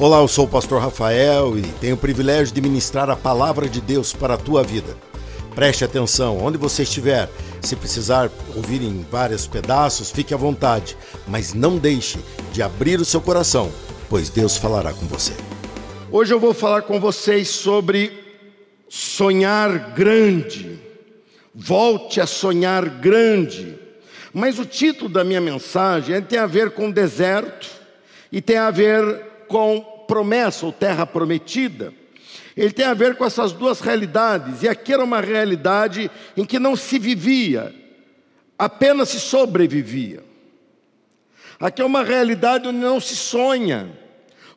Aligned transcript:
Olá, 0.00 0.20
eu 0.20 0.28
sou 0.28 0.46
o 0.46 0.48
pastor 0.48 0.80
Rafael 0.80 1.58
e 1.58 1.62
tenho 1.78 1.94
o 1.94 1.98
privilégio 1.98 2.54
de 2.54 2.60
ministrar 2.62 3.10
a 3.10 3.16
palavra 3.16 3.68
de 3.68 3.82
Deus 3.82 4.14
para 4.14 4.32
a 4.32 4.38
tua 4.38 4.62
vida. 4.62 4.96
Preste 5.54 5.84
atenção, 5.84 6.38
onde 6.38 6.56
você 6.56 6.84
estiver, 6.84 7.28
se 7.60 7.76
precisar 7.76 8.30
ouvir 8.56 8.80
em 8.80 9.04
vários 9.10 9.46
pedaços, 9.46 10.10
fique 10.10 10.32
à 10.32 10.38
vontade, 10.38 10.96
mas 11.28 11.52
não 11.52 11.76
deixe 11.76 12.18
de 12.50 12.62
abrir 12.62 12.98
o 12.98 13.04
seu 13.04 13.20
coração, 13.20 13.70
pois 14.08 14.30
Deus 14.30 14.56
falará 14.56 14.94
com 14.94 15.04
você. 15.04 15.34
Hoje 16.10 16.32
eu 16.32 16.40
vou 16.40 16.54
falar 16.54 16.80
com 16.80 16.98
vocês 16.98 17.48
sobre 17.48 18.10
sonhar 18.88 19.92
grande. 19.92 20.80
Volte 21.54 22.22
a 22.22 22.26
sonhar 22.26 22.88
grande. 22.88 23.78
Mas 24.32 24.58
o 24.58 24.64
título 24.64 25.10
da 25.10 25.22
minha 25.22 25.42
mensagem 25.42 26.22
tem 26.22 26.38
a 26.38 26.46
ver 26.46 26.70
com 26.70 26.90
deserto 26.90 27.68
e 28.32 28.40
tem 28.40 28.56
a 28.56 28.70
ver 28.70 29.28
com 29.46 29.89
promessa 30.10 30.66
ou 30.66 30.72
terra 30.72 31.06
prometida. 31.06 31.94
Ele 32.56 32.72
tem 32.72 32.84
a 32.84 32.94
ver 32.94 33.14
com 33.14 33.24
essas 33.24 33.52
duas 33.52 33.80
realidades, 33.80 34.64
e 34.64 34.68
aqui 34.68 34.92
era 34.92 35.04
uma 35.04 35.20
realidade 35.20 36.10
em 36.36 36.44
que 36.44 36.58
não 36.58 36.74
se 36.74 36.98
vivia, 36.98 37.72
apenas 38.58 39.10
se 39.10 39.20
sobrevivia. 39.20 40.24
Aqui 41.60 41.80
é 41.80 41.84
uma 41.84 42.02
realidade 42.02 42.66
onde 42.66 42.78
não 42.78 42.98
se 42.98 43.14
sonha, 43.14 43.88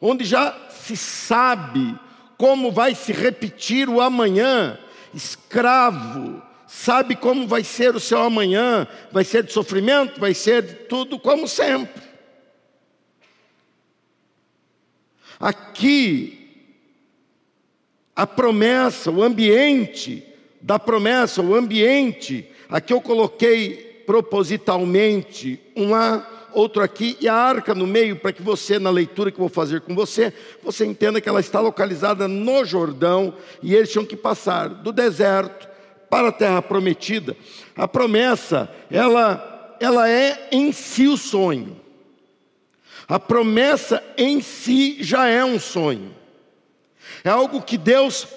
onde 0.02 0.26
já 0.26 0.58
se 0.72 0.98
sabe 0.98 1.99
como 2.35 2.72
vai 2.72 2.96
se 2.96 3.12
repetir 3.12 3.88
o 3.88 4.02
amanhã, 4.02 4.80
escravo, 5.13 6.41
sabe 6.66 7.16
como 7.16 7.48
vai 7.48 7.63
ser 7.63 7.96
o 7.96 7.99
seu 7.99 8.24
amanhã, 8.24 8.88
vai 9.12 9.24
ser 9.24 9.44
de 9.44 9.54
sofrimento, 9.54 10.20
vai 10.20 10.34
ser 10.34 10.63
de 10.63 10.74
tudo 10.74 11.20
como 11.20 11.48
sempre. 11.48 12.12
Aqui, 15.44 16.40
a 18.16 18.26
promessa, 18.26 19.12
o 19.12 19.22
ambiente 19.22 20.24
da 20.62 20.80
promessa, 20.80 21.41
o 21.41 21.54
ambiente, 21.54 22.50
aqui 22.70 22.94
eu 22.94 23.02
coloquei 23.02 24.04
propositalmente 24.05 25.60
um 25.76 25.90
lá, 25.90 26.50
outro 26.54 26.82
aqui 26.82 27.18
e 27.20 27.27
a 27.27 27.35
arca 27.35 27.76
no 27.76 27.85
meio, 27.85 28.16
para 28.16 28.32
que 28.32 28.41
você, 28.41 28.80
na 28.80 28.90
leitura 28.90 29.32
que 29.32 29.35
eu 29.35 29.41
vou 29.41 29.50
fazer 29.50 29.82
com 29.82 29.94
você, 29.94 30.32
você 30.63 30.85
entenda 30.85 31.20
que 31.20 31.27
ela 31.27 31.41
está 31.41 31.60
localizada 31.60 32.26
no 32.26 32.63
Jordão 32.63 33.35
e 33.62 33.76
eles 33.76 33.91
tinham 33.91 34.05
que 34.05 34.16
passar 34.16 34.70
do 34.70 34.94
deserto 34.94 35.68
para 36.10 36.30
a 36.30 36.32
terra 36.32 36.62
prometida. 36.62 37.35
A 37.76 37.85
promessa, 37.85 38.74
ela, 38.90 39.76
ela 39.82 40.10
é 40.10 40.48
em 40.54 40.72
si 40.72 41.05
o 41.05 41.18
sonho. 41.18 41.82
A 43.07 43.20
promessa 43.20 44.04
em 44.18 44.41
si 44.41 44.98
já 45.01 45.27
é 45.27 45.43
um 45.43 45.59
sonho. 45.59 46.13
É 47.23 47.29
algo 47.29 47.62
que 47.62 47.77
Deus 47.77 48.27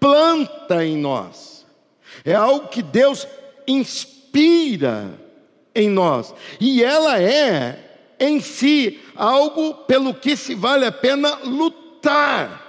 planta 0.00 0.84
em 0.84 0.96
nós. 0.96 1.66
É 2.24 2.34
algo 2.34 2.68
que 2.68 2.82
Deus 2.82 3.26
inspira 3.66 5.18
em 5.74 5.88
nós. 5.88 6.34
E 6.60 6.82
ela 6.82 7.20
é 7.20 7.78
em 8.18 8.40
si 8.40 9.00
algo 9.14 9.74
pelo 9.84 10.14
que 10.14 10.36
se 10.36 10.54
vale 10.54 10.86
a 10.86 10.92
pena 10.92 11.34
lutar. 11.44 12.62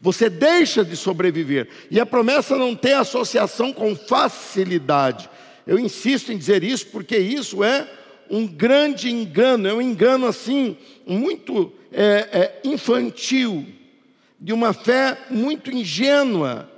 Você 0.00 0.28
deixa 0.28 0.84
de 0.84 0.96
sobreviver. 0.96 1.68
E 1.90 2.00
a 2.00 2.04
promessa 2.04 2.56
não 2.56 2.74
tem 2.74 2.94
associação 2.94 3.72
com 3.72 3.94
facilidade. 3.94 5.30
Eu 5.64 5.78
insisto 5.78 6.32
em 6.32 6.38
dizer 6.38 6.64
isso 6.64 6.88
porque 6.88 7.16
isso 7.16 7.62
é 7.62 7.88
um 8.30 8.46
grande 8.46 9.10
engano, 9.10 9.68
é 9.68 9.74
um 9.74 9.82
engano 9.82 10.26
assim, 10.26 10.76
muito 11.06 11.72
é, 11.92 12.28
é, 12.32 12.60
infantil, 12.64 13.66
de 14.40 14.52
uma 14.52 14.72
fé 14.72 15.18
muito 15.30 15.70
ingênua, 15.70 16.68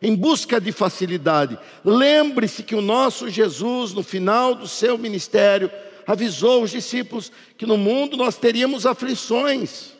em 0.00 0.16
busca 0.16 0.60
de 0.60 0.72
facilidade. 0.72 1.56
Lembre-se 1.84 2.62
que 2.62 2.74
o 2.74 2.80
nosso 2.80 3.28
Jesus, 3.28 3.92
no 3.92 4.02
final 4.02 4.54
do 4.54 4.66
seu 4.66 4.98
ministério, 4.98 5.70
avisou 6.06 6.64
os 6.64 6.72
discípulos 6.72 7.30
que 7.56 7.64
no 7.64 7.76
mundo 7.76 8.16
nós 8.16 8.36
teríamos 8.36 8.84
aflições. 8.84 9.92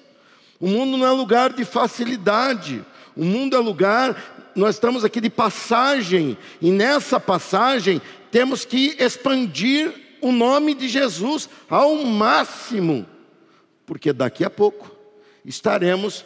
O 0.59 0.67
mundo 0.67 0.97
não 0.97 1.07
é 1.07 1.11
lugar 1.11 1.53
de 1.53 1.65
facilidade, 1.65 2.85
o 3.17 3.25
mundo 3.25 3.55
é 3.55 3.59
lugar, 3.59 4.51
nós 4.57 4.75
estamos 4.75 5.05
aqui 5.05 5.21
de 5.21 5.31
passagem, 5.31 6.37
e 6.61 6.71
nessa 6.71 7.21
passagem 7.21 8.01
temos 8.31 8.65
que 8.65 8.97
expandir 8.99 9.93
o 10.22 10.33
nome 10.33 10.75
de 10.75 10.88
Jesus 10.88 11.49
ao 11.69 11.97
máximo, 11.97 13.06
porque 13.84 14.12
daqui 14.12 14.44
a 14.44 14.50
pouco 14.50 14.91
estaremos 15.44 16.25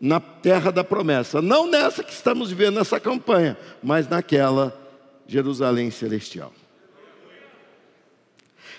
na 0.00 0.18
terra 0.18 0.70
da 0.72 0.82
promessa, 0.82 1.40
não 1.40 1.70
nessa 1.70 2.02
que 2.02 2.12
estamos 2.12 2.50
vivendo 2.50 2.76
nessa 2.76 2.98
campanha, 2.98 3.56
mas 3.82 4.08
naquela 4.08 4.76
Jerusalém 5.26 5.90
celestial. 5.90 6.52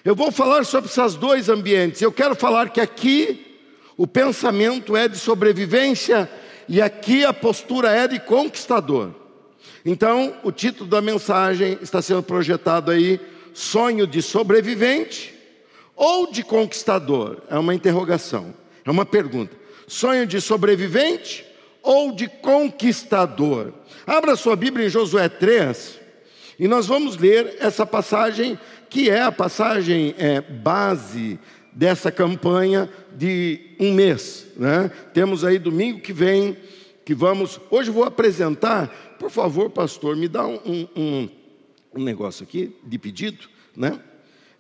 Eu 0.04 0.16
vou 0.16 0.32
falar 0.32 0.66
sobre 0.66 0.90
esses 0.90 1.16
dois 1.16 1.50
ambientes. 1.50 2.02
Eu 2.02 2.12
quero 2.12 2.36
falar 2.36 2.70
que 2.70 2.80
aqui 2.80 3.60
o 3.98 4.08
pensamento 4.08 4.96
é 4.96 5.08
de 5.08 5.18
sobrevivência 5.18 6.30
e 6.70 6.82
aqui 6.82 7.26
a 7.26 7.34
postura 7.34 7.92
é 7.92 8.08
de 8.08 8.20
conquistador. 8.20 9.12
Então, 9.84 10.36
o 10.44 10.52
título 10.52 10.90
da 10.90 11.02
mensagem 11.02 11.78
está 11.82 12.02
sendo 12.02 12.22
projetado 12.22 12.92
aí 12.92 13.20
sonho 13.58 14.06
de 14.06 14.22
sobrevivente 14.22 15.34
ou 15.96 16.32
de 16.32 16.44
conquistador? 16.44 17.42
É 17.50 17.58
uma 17.58 17.74
interrogação, 17.74 18.54
é 18.86 18.92
uma 18.92 19.04
pergunta. 19.04 19.58
Sonho 19.88 20.28
de 20.28 20.40
sobrevivente 20.40 21.44
ou 21.82 22.12
de 22.12 22.28
conquistador? 22.28 23.74
Abra 24.06 24.36
sua 24.36 24.56
Bíblia 24.56 24.86
em 24.86 24.90
Josué 24.90 25.28
3 25.28 26.00
e 26.60 26.68
nós 26.68 26.86
vamos 26.86 27.18
ler 27.18 27.56
essa 27.60 27.84
passagem 27.84 28.60
que 28.92 29.10
é 29.10 29.24
a 29.24 29.32
passagem 29.32 30.14
é, 30.20 30.40
base 30.40 31.40
dessa 31.74 32.12
campanha 32.12 32.88
de 33.16 33.76
um 33.80 33.92
mês. 33.92 34.46
Né? 34.56 34.92
Temos 35.16 35.44
aí 35.44 35.58
domingo 35.58 36.00
que 36.00 36.14
vem 36.14 36.56
que 37.04 37.16
vamos. 37.16 37.60
Hoje 37.72 37.90
vou 37.90 38.04
apresentar, 38.04 39.16
por 39.18 39.32
favor, 39.32 39.72
pastor, 39.72 40.16
me 40.16 40.28
dá 40.28 40.46
um, 40.46 40.60
um 40.64 40.88
um 40.96 41.30
negócio 42.04 42.44
aqui 42.44 42.76
de 42.84 42.98
pedido, 42.98 43.48
né? 43.76 44.00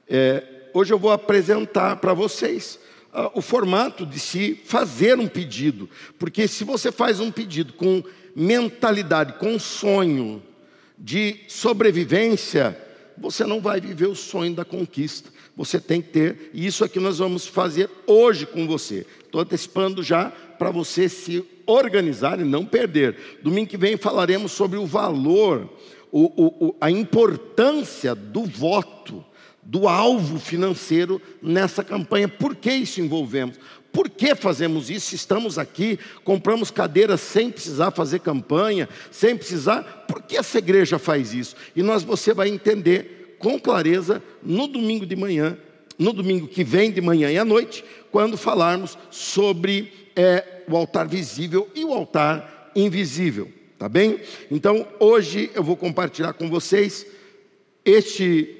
É, 0.07 0.69
hoje 0.73 0.93
eu 0.93 0.99
vou 0.99 1.11
apresentar 1.11 1.97
para 1.97 2.13
vocês 2.13 2.79
uh, 3.13 3.31
o 3.33 3.41
formato 3.41 4.05
de 4.05 4.19
se 4.19 4.55
fazer 4.65 5.19
um 5.19 5.27
pedido, 5.27 5.89
porque 6.17 6.47
se 6.47 6.63
você 6.63 6.91
faz 6.91 7.19
um 7.19 7.31
pedido 7.31 7.73
com 7.73 8.03
mentalidade, 8.35 9.33
com 9.33 9.57
sonho 9.59 10.41
de 10.97 11.39
sobrevivência, 11.47 12.77
você 13.17 13.43
não 13.45 13.59
vai 13.59 13.81
viver 13.81 14.07
o 14.07 14.15
sonho 14.15 14.53
da 14.53 14.63
conquista. 14.63 15.29
Você 15.55 15.79
tem 15.79 16.01
que 16.01 16.09
ter, 16.09 16.51
e 16.53 16.67
isso 16.67 16.83
aqui 16.83 16.99
nós 16.99 17.17
vamos 17.17 17.47
fazer 17.47 17.89
hoje 18.05 18.45
com 18.45 18.67
você. 18.67 19.05
Estou 19.25 19.41
antecipando 19.41 20.03
já 20.03 20.29
para 20.29 20.69
você 20.69 21.09
se 21.09 21.43
organizar 21.65 22.39
e 22.39 22.43
não 22.43 22.63
perder. 22.63 23.39
Domingo 23.41 23.69
que 23.69 23.77
vem 23.77 23.97
falaremos 23.97 24.51
sobre 24.51 24.77
o 24.77 24.85
valor 24.85 25.67
o, 26.11 26.67
o, 26.67 26.75
a 26.79 26.89
importância 26.89 28.15
do 28.15 28.43
voto, 28.43 29.23
do 29.61 29.87
alvo 29.87 30.39
financeiro 30.39 31.21
nessa 31.41 31.83
campanha. 31.83 32.27
Por 32.27 32.55
que 32.55 32.71
isso 32.71 33.01
envolvemos? 33.01 33.59
Por 33.91 34.09
que 34.09 34.35
fazemos 34.35 34.89
isso? 34.89 35.15
Estamos 35.15 35.57
aqui, 35.57 35.97
compramos 36.23 36.69
cadeiras 36.69 37.19
sem 37.19 37.49
precisar 37.49 37.91
fazer 37.91 38.19
campanha, 38.19 38.87
sem 39.11 39.35
precisar. 39.35 40.05
Por 40.07 40.21
que 40.21 40.37
essa 40.37 40.59
igreja 40.59 40.99
faz 40.99 41.33
isso? 41.33 41.55
E 41.75 41.81
nós 41.81 42.03
você 42.03 42.33
vai 42.33 42.47
entender 42.47 43.35
com 43.39 43.59
clareza 43.59 44.21
no 44.43 44.67
domingo 44.67 45.05
de 45.05 45.15
manhã, 45.15 45.57
no 45.97 46.13
domingo 46.13 46.47
que 46.47 46.63
vem 46.63 46.91
de 46.91 47.01
manhã 47.01 47.31
e 47.31 47.37
à 47.37 47.45
noite, 47.45 47.83
quando 48.11 48.37
falarmos 48.37 48.97
sobre 49.09 49.91
é, 50.15 50.63
o 50.69 50.75
altar 50.77 51.07
visível 51.07 51.67
e 51.73 51.83
o 51.83 51.93
altar 51.93 52.71
invisível. 52.75 53.51
Tá 53.77 53.87
bem? 53.87 54.19
Então, 54.49 54.87
hoje 54.99 55.51
eu 55.53 55.63
vou 55.63 55.77
compartilhar 55.77 56.33
com 56.33 56.49
vocês 56.49 57.05
este, 57.85 58.55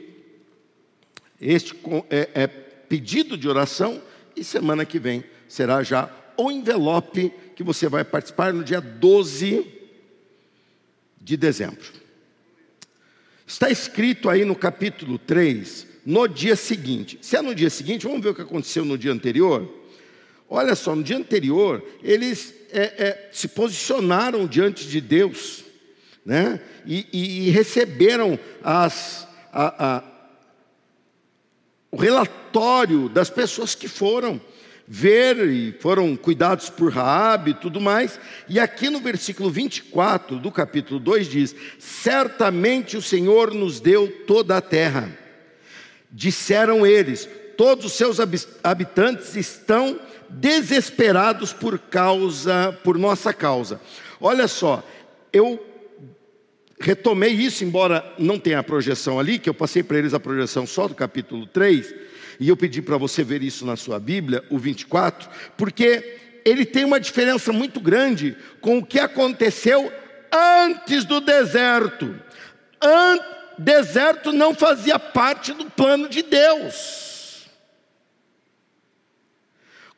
este 1.41 1.75
é, 2.09 2.29
é, 2.35 2.47
pedido 2.47 3.35
de 3.35 3.49
oração 3.49 3.99
e 4.35 4.43
semana 4.43 4.85
que 4.85 4.99
vem 4.99 5.23
será 5.47 5.81
já 5.81 6.07
o 6.37 6.51
envelope 6.51 7.33
que 7.55 7.63
você 7.63 7.89
vai 7.89 8.03
participar 8.03 8.53
no 8.53 8.63
dia 8.63 8.79
12 8.79 9.65
de 11.19 11.35
dezembro. 11.35 11.91
Está 13.45 13.71
escrito 13.71 14.29
aí 14.29 14.45
no 14.45 14.55
capítulo 14.55 15.17
3, 15.17 15.87
no 16.05 16.27
dia 16.27 16.55
seguinte. 16.55 17.17
Se 17.23 17.35
é 17.35 17.41
no 17.41 17.55
dia 17.55 17.71
seguinte, 17.71 18.05
vamos 18.05 18.21
ver 18.21 18.29
o 18.29 18.35
que 18.35 18.43
aconteceu 18.43 18.85
no 18.85 18.99
dia 18.99 19.11
anterior. 19.11 19.67
Olha 20.47 20.75
só, 20.75 20.95
no 20.95 21.01
dia 21.01 21.17
anterior, 21.17 21.83
eles 22.03 22.53
é, 22.71 22.81
é, 22.81 23.29
se 23.31 23.47
posicionaram 23.47 24.47
diante 24.47 24.87
de 24.87 25.01
Deus, 25.01 25.63
né? 26.25 26.59
E, 26.85 27.07
e, 27.11 27.47
e 27.47 27.49
receberam 27.51 28.39
as, 28.63 29.27
a, 29.51 29.97
a, 29.97 30.03
o 31.91 31.97
relatório 31.97 33.09
das 33.09 33.29
pessoas 33.29 33.75
que 33.75 33.87
foram. 33.87 34.39
ver 34.87 35.49
e 35.49 35.73
foram 35.81 36.15
cuidados 36.15 36.69
por 36.69 36.93
Raabe 36.93 37.51
e 37.51 37.55
tudo 37.55 37.81
mais. 37.81 38.19
E 38.47 38.59
aqui 38.59 38.89
no 38.89 38.99
versículo 38.99 39.49
24 39.49 40.39
do 40.39 40.51
capítulo 40.51 40.99
2 40.99 41.27
diz: 41.27 41.55
Certamente 41.77 42.95
o 42.95 43.01
Senhor 43.01 43.53
nos 43.53 43.79
deu 43.79 44.07
toda 44.25 44.57
a 44.57 44.61
terra. 44.61 45.11
Disseram 46.09 46.85
eles: 46.85 47.27
Todos 47.57 47.86
os 47.86 47.94
seus 47.94 48.19
habitantes 48.63 49.36
estão 49.36 50.00
desesperados 50.30 51.51
por 51.51 51.80
causa, 51.80 52.77
por 52.83 52.98
nossa 52.98 53.33
causa. 53.33 53.81
Olha 54.21 54.48
só, 54.48 54.83
eu 55.33 55.63
retomei 56.80 57.31
isso, 57.31 57.63
embora 57.63 58.06
não 58.19 58.38
tenha 58.38 58.59
a 58.59 58.63
projeção 58.63 59.19
ali, 59.19 59.39
que 59.39 59.50
eu 59.50 59.54
passei 59.54 59.81
para 59.81 59.98
eles 59.98 60.13
a 60.13 60.19
projeção 60.19 60.68
só 60.68 60.88
do 60.88 60.94
capítulo 60.94 61.48
3, 61.48 61.94
e 62.39 62.48
eu 62.48 62.56
pedi 62.56 62.81
para 62.81 62.98
você 62.98 63.24
ver 63.24 63.42
isso 63.42 63.65
na 63.65 63.75
sua 63.75 64.00
Bíblia, 64.00 64.44
o 64.50 64.60
24, 64.60 65.27
porque 65.57 66.19
ele 66.45 66.65
tem 66.65 66.86
uma 66.86 67.00
diferença 67.00 67.51
muito 67.51 67.80
grande 67.80 68.38
com 68.62 68.77
o 68.77 68.86
que 68.86 69.00
aconteceu 69.00 69.92
antes 70.31 71.03
do 71.03 71.19
deserto. 71.19 72.15
An 72.81 73.19
deserto 73.57 74.31
não 74.31 74.53
fazia 74.53 75.00
parte 75.00 75.51
do 75.51 75.65
plano 75.65 76.07
de 76.07 76.21
Deus. 76.21 77.16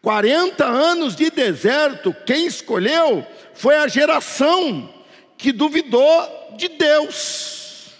40 0.01 0.66
anos 0.66 1.16
de 1.16 1.30
deserto, 1.30 2.16
quem 2.25 2.46
escolheu 2.46 3.25
foi 3.54 3.75
a 3.75 3.88
geração 3.88 4.90
que 5.38 5.51
duvidou 5.51 6.56
de 6.57 6.69
Deus. 6.69 7.92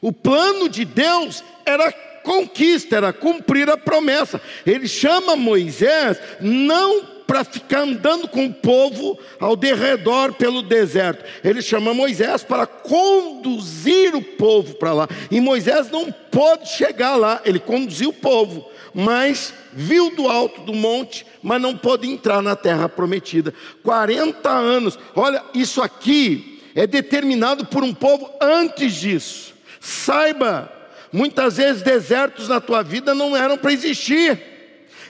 O 0.00 0.12
plano 0.12 0.68
de 0.68 0.84
Deus 0.84 1.42
era 1.64 1.90
conquista, 2.22 2.96
era 2.96 3.12
cumprir 3.12 3.70
a 3.70 3.76
promessa. 3.76 4.40
Ele 4.66 4.86
chama 4.86 5.36
Moisés 5.36 6.18
não 6.40 7.16
para 7.26 7.42
ficar 7.42 7.80
andando 7.80 8.28
com 8.28 8.46
o 8.46 8.54
povo 8.54 9.18
ao 9.40 9.56
derredor 9.56 10.32
pelo 10.34 10.62
deserto. 10.62 11.24
Ele 11.42 11.60
chama 11.60 11.92
Moisés 11.92 12.44
para 12.44 12.66
conduzir 12.66 14.14
o 14.14 14.22
povo 14.22 14.74
para 14.74 14.92
lá. 14.92 15.08
E 15.30 15.40
Moisés 15.40 15.90
não 15.90 16.12
pôde 16.12 16.68
chegar 16.68 17.16
lá, 17.16 17.40
ele 17.44 17.58
conduziu 17.58 18.10
o 18.10 18.12
povo, 18.12 18.70
mas 18.98 19.52
viu 19.74 20.16
do 20.16 20.26
alto 20.26 20.62
do 20.62 20.72
monte, 20.72 21.26
mas 21.42 21.60
não 21.60 21.76
pôde 21.76 22.08
entrar 22.08 22.40
na 22.40 22.56
terra 22.56 22.88
prometida. 22.88 23.52
40 23.82 24.48
anos. 24.48 24.98
Olha, 25.14 25.44
isso 25.52 25.82
aqui 25.82 26.62
é 26.74 26.86
determinado 26.86 27.66
por 27.66 27.84
um 27.84 27.92
povo 27.92 28.32
antes 28.40 28.94
disso. 28.94 29.54
Saiba, 29.78 30.72
muitas 31.12 31.58
vezes 31.58 31.82
desertos 31.82 32.48
na 32.48 32.58
tua 32.58 32.82
vida 32.82 33.14
não 33.14 33.36
eram 33.36 33.58
para 33.58 33.70
existir. 33.70 34.40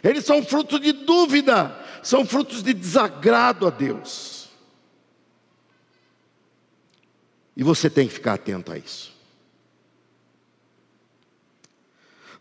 Eles 0.02 0.24
são 0.24 0.42
fruto 0.42 0.80
de 0.80 0.90
dúvida, 0.90 1.72
são 2.02 2.26
frutos 2.26 2.64
de 2.64 2.74
desagrado 2.74 3.68
a 3.68 3.70
Deus. 3.70 4.48
E 7.56 7.62
você 7.62 7.88
tem 7.88 8.08
que 8.08 8.14
ficar 8.14 8.34
atento 8.34 8.72
a 8.72 8.76
isso. 8.76 9.14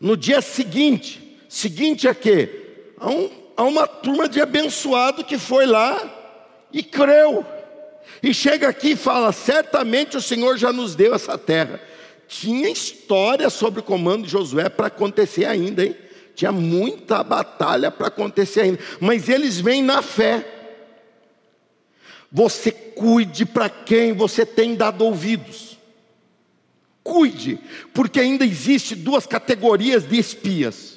No 0.00 0.16
dia 0.16 0.42
seguinte, 0.42 1.25
seguinte 1.56 2.06
a 2.06 2.14
quê? 2.14 2.48
A, 2.98 3.08
um, 3.08 3.30
uma 3.56 3.86
turma 3.86 4.28
de 4.28 4.40
abençoado 4.40 5.24
que 5.24 5.38
foi 5.38 5.64
lá 5.64 5.98
e 6.70 6.82
creu. 6.82 7.44
E 8.22 8.34
chega 8.34 8.68
aqui 8.68 8.90
e 8.90 8.96
fala: 8.96 9.32
certamente 9.32 10.16
o 10.16 10.20
Senhor 10.22 10.58
já 10.58 10.72
nos 10.72 10.94
deu 10.94 11.14
essa 11.14 11.38
terra. 11.38 11.80
Tinha 12.28 12.68
história 12.68 13.48
sobre 13.48 13.80
o 13.80 13.82
comando 13.82 14.24
de 14.24 14.32
Josué 14.32 14.68
para 14.68 14.88
acontecer 14.88 15.46
ainda, 15.46 15.84
hein? 15.84 15.96
Tinha 16.34 16.52
muita 16.52 17.22
batalha 17.22 17.90
para 17.90 18.08
acontecer 18.08 18.60
ainda. 18.60 18.78
Mas 19.00 19.28
eles 19.28 19.58
vêm 19.58 19.82
na 19.82 20.02
fé. 20.02 20.44
Você 22.30 22.70
cuide 22.70 23.46
para 23.46 23.70
quem 23.70 24.12
você 24.12 24.44
tem 24.44 24.74
dado 24.74 25.02
ouvidos. 25.02 25.78
Cuide, 27.02 27.58
porque 27.94 28.20
ainda 28.20 28.44
existe 28.44 28.94
duas 28.94 29.26
categorias 29.26 30.06
de 30.06 30.18
espias 30.18 30.95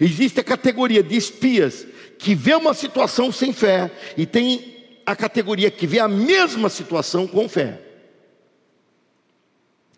Existe 0.00 0.40
a 0.40 0.44
categoria 0.44 1.02
de 1.02 1.16
espias 1.16 1.86
que 2.18 2.34
vê 2.34 2.54
uma 2.54 2.74
situação 2.74 3.30
sem 3.30 3.52
fé 3.52 3.90
e 4.16 4.26
tem 4.26 4.76
a 5.06 5.16
categoria 5.16 5.70
que 5.70 5.86
vê 5.86 5.98
a 5.98 6.08
mesma 6.08 6.68
situação 6.68 7.26
com 7.26 7.48
fé. 7.48 7.80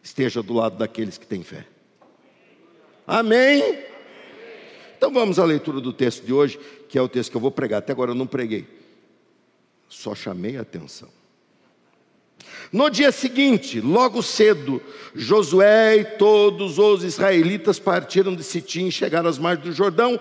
Esteja 0.02 0.42
do 0.42 0.54
lado 0.54 0.78
daqueles 0.78 1.18
que 1.18 1.26
têm 1.26 1.42
fé. 1.42 1.66
Amém? 3.06 3.84
Então 4.96 5.12
vamos 5.12 5.38
à 5.38 5.44
leitura 5.44 5.80
do 5.80 5.92
texto 5.92 6.24
de 6.24 6.32
hoje, 6.32 6.58
que 6.88 6.98
é 6.98 7.02
o 7.02 7.08
texto 7.08 7.30
que 7.30 7.36
eu 7.36 7.40
vou 7.40 7.50
pregar. 7.50 7.78
Até 7.78 7.92
agora 7.92 8.10
eu 8.10 8.14
não 8.14 8.26
preguei, 8.26 8.66
só 9.88 10.14
chamei 10.14 10.56
a 10.56 10.60
atenção. 10.60 11.19
No 12.72 12.88
dia 12.88 13.10
seguinte, 13.10 13.80
logo 13.80 14.22
cedo, 14.22 14.80
Josué 15.14 15.96
e 15.96 16.04
todos 16.04 16.78
os 16.78 17.02
israelitas 17.02 17.78
partiram 17.78 18.34
de 18.34 18.44
Sitim 18.44 18.86
e 18.86 18.92
chegaram 18.92 19.28
às 19.28 19.38
margens 19.38 19.66
do 19.66 19.72
Jordão, 19.72 20.18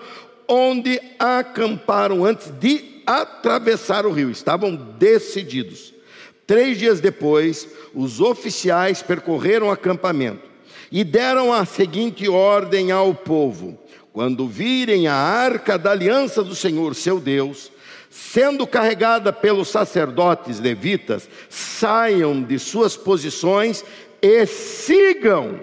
onde 0.48 1.00
acamparam 1.18 2.24
antes 2.24 2.50
de 2.50 3.02
atravessar 3.06 4.04
o 4.04 4.12
rio. 4.12 4.30
Estavam 4.30 4.74
decididos. 4.74 5.94
Três 6.46 6.76
dias 6.76 7.00
depois, 7.00 7.68
os 7.94 8.20
oficiais 8.20 9.00
percorreram 9.02 9.68
o 9.68 9.70
acampamento 9.70 10.50
e 10.90 11.04
deram 11.04 11.52
a 11.52 11.64
seguinte 11.64 12.28
ordem 12.28 12.90
ao 12.90 13.14
povo: 13.14 13.78
quando 14.12 14.48
virem 14.48 15.06
a 15.06 15.14
arca 15.14 15.78
da 15.78 15.92
aliança 15.92 16.42
do 16.42 16.56
Senhor, 16.56 16.96
seu 16.96 17.20
Deus, 17.20 17.70
sendo 18.10 18.66
carregada 18.66 19.32
pelos 19.32 19.68
sacerdotes 19.68 20.58
levitas, 20.58 21.28
saiam 21.48 22.42
de 22.42 22.58
suas 22.58 22.96
posições 22.96 23.84
e 24.20 24.44
sigam 24.46 25.60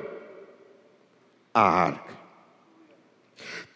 a 1.54 1.62
arca. 1.62 2.08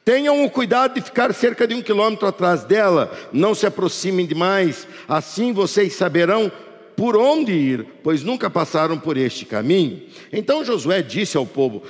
Tenham 0.03 0.43
o 0.43 0.49
cuidado 0.49 0.95
de 0.95 1.01
ficar 1.01 1.31
cerca 1.33 1.67
de 1.67 1.75
um 1.75 1.81
quilômetro 1.81 2.27
atrás 2.27 2.63
dela, 2.63 3.11
não 3.31 3.53
se 3.53 3.67
aproximem 3.67 4.25
demais, 4.25 4.87
assim 5.07 5.53
vocês 5.53 5.93
saberão 5.93 6.51
por 6.95 7.15
onde 7.17 7.51
ir, 7.51 7.85
pois 8.03 8.23
nunca 8.23 8.49
passaram 8.49 8.97
por 8.97 9.17
este 9.17 9.45
caminho. 9.45 10.01
Então 10.31 10.63
Josué 10.65 11.01
disse 11.01 11.37
ao 11.37 11.45
povo: 11.45 11.83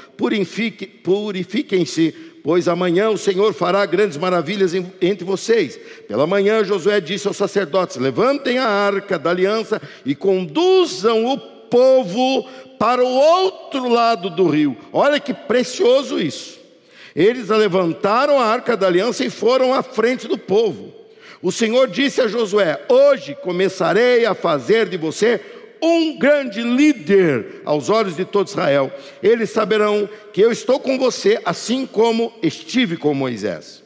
Purifiquem-se 1.03 2.30
pois 2.43 2.67
amanhã 2.67 3.09
o 3.09 3.17
Senhor 3.17 3.53
fará 3.53 3.85
grandes 3.85 4.17
maravilhas 4.17 4.73
entre 4.73 5.23
vocês. 5.23 5.79
Pela 6.07 6.25
manhã, 6.27 6.63
Josué 6.63 6.99
disse 6.99 7.27
aos 7.27 7.37
sacerdotes: 7.37 7.97
Levantem 7.97 8.57
a 8.57 8.67
arca 8.67 9.17
da 9.17 9.29
aliança 9.29 9.81
e 10.05 10.15
conduzam 10.15 11.25
o 11.25 11.37
povo 11.37 12.47
para 12.77 13.03
o 13.03 13.07
outro 13.07 13.87
lado 13.87 14.29
do 14.29 14.47
rio. 14.47 14.75
Olha 14.91 15.19
que 15.19 15.33
precioso 15.33 16.19
isso. 16.19 16.59
Eles 17.15 17.49
levantaram 17.49 18.39
a 18.39 18.45
arca 18.45 18.75
da 18.75 18.87
aliança 18.87 19.23
e 19.23 19.29
foram 19.29 19.73
à 19.73 19.83
frente 19.83 20.27
do 20.27 20.37
povo. 20.37 20.93
O 21.41 21.51
Senhor 21.51 21.87
disse 21.87 22.21
a 22.21 22.27
Josué: 22.27 22.79
Hoje 22.87 23.35
começarei 23.41 24.25
a 24.25 24.33
fazer 24.33 24.87
de 24.87 24.97
você 24.97 25.39
um 25.81 26.17
grande 26.17 26.61
líder 26.61 27.61
aos 27.65 27.89
olhos 27.89 28.15
de 28.15 28.23
todo 28.23 28.47
Israel. 28.47 28.91
Eles 29.23 29.49
saberão 29.49 30.07
que 30.31 30.41
eu 30.41 30.51
estou 30.51 30.79
com 30.79 30.97
você, 30.97 31.41
assim 31.43 31.85
como 31.85 32.31
estive 32.43 32.97
com 32.97 33.13
Moisés. 33.13 33.81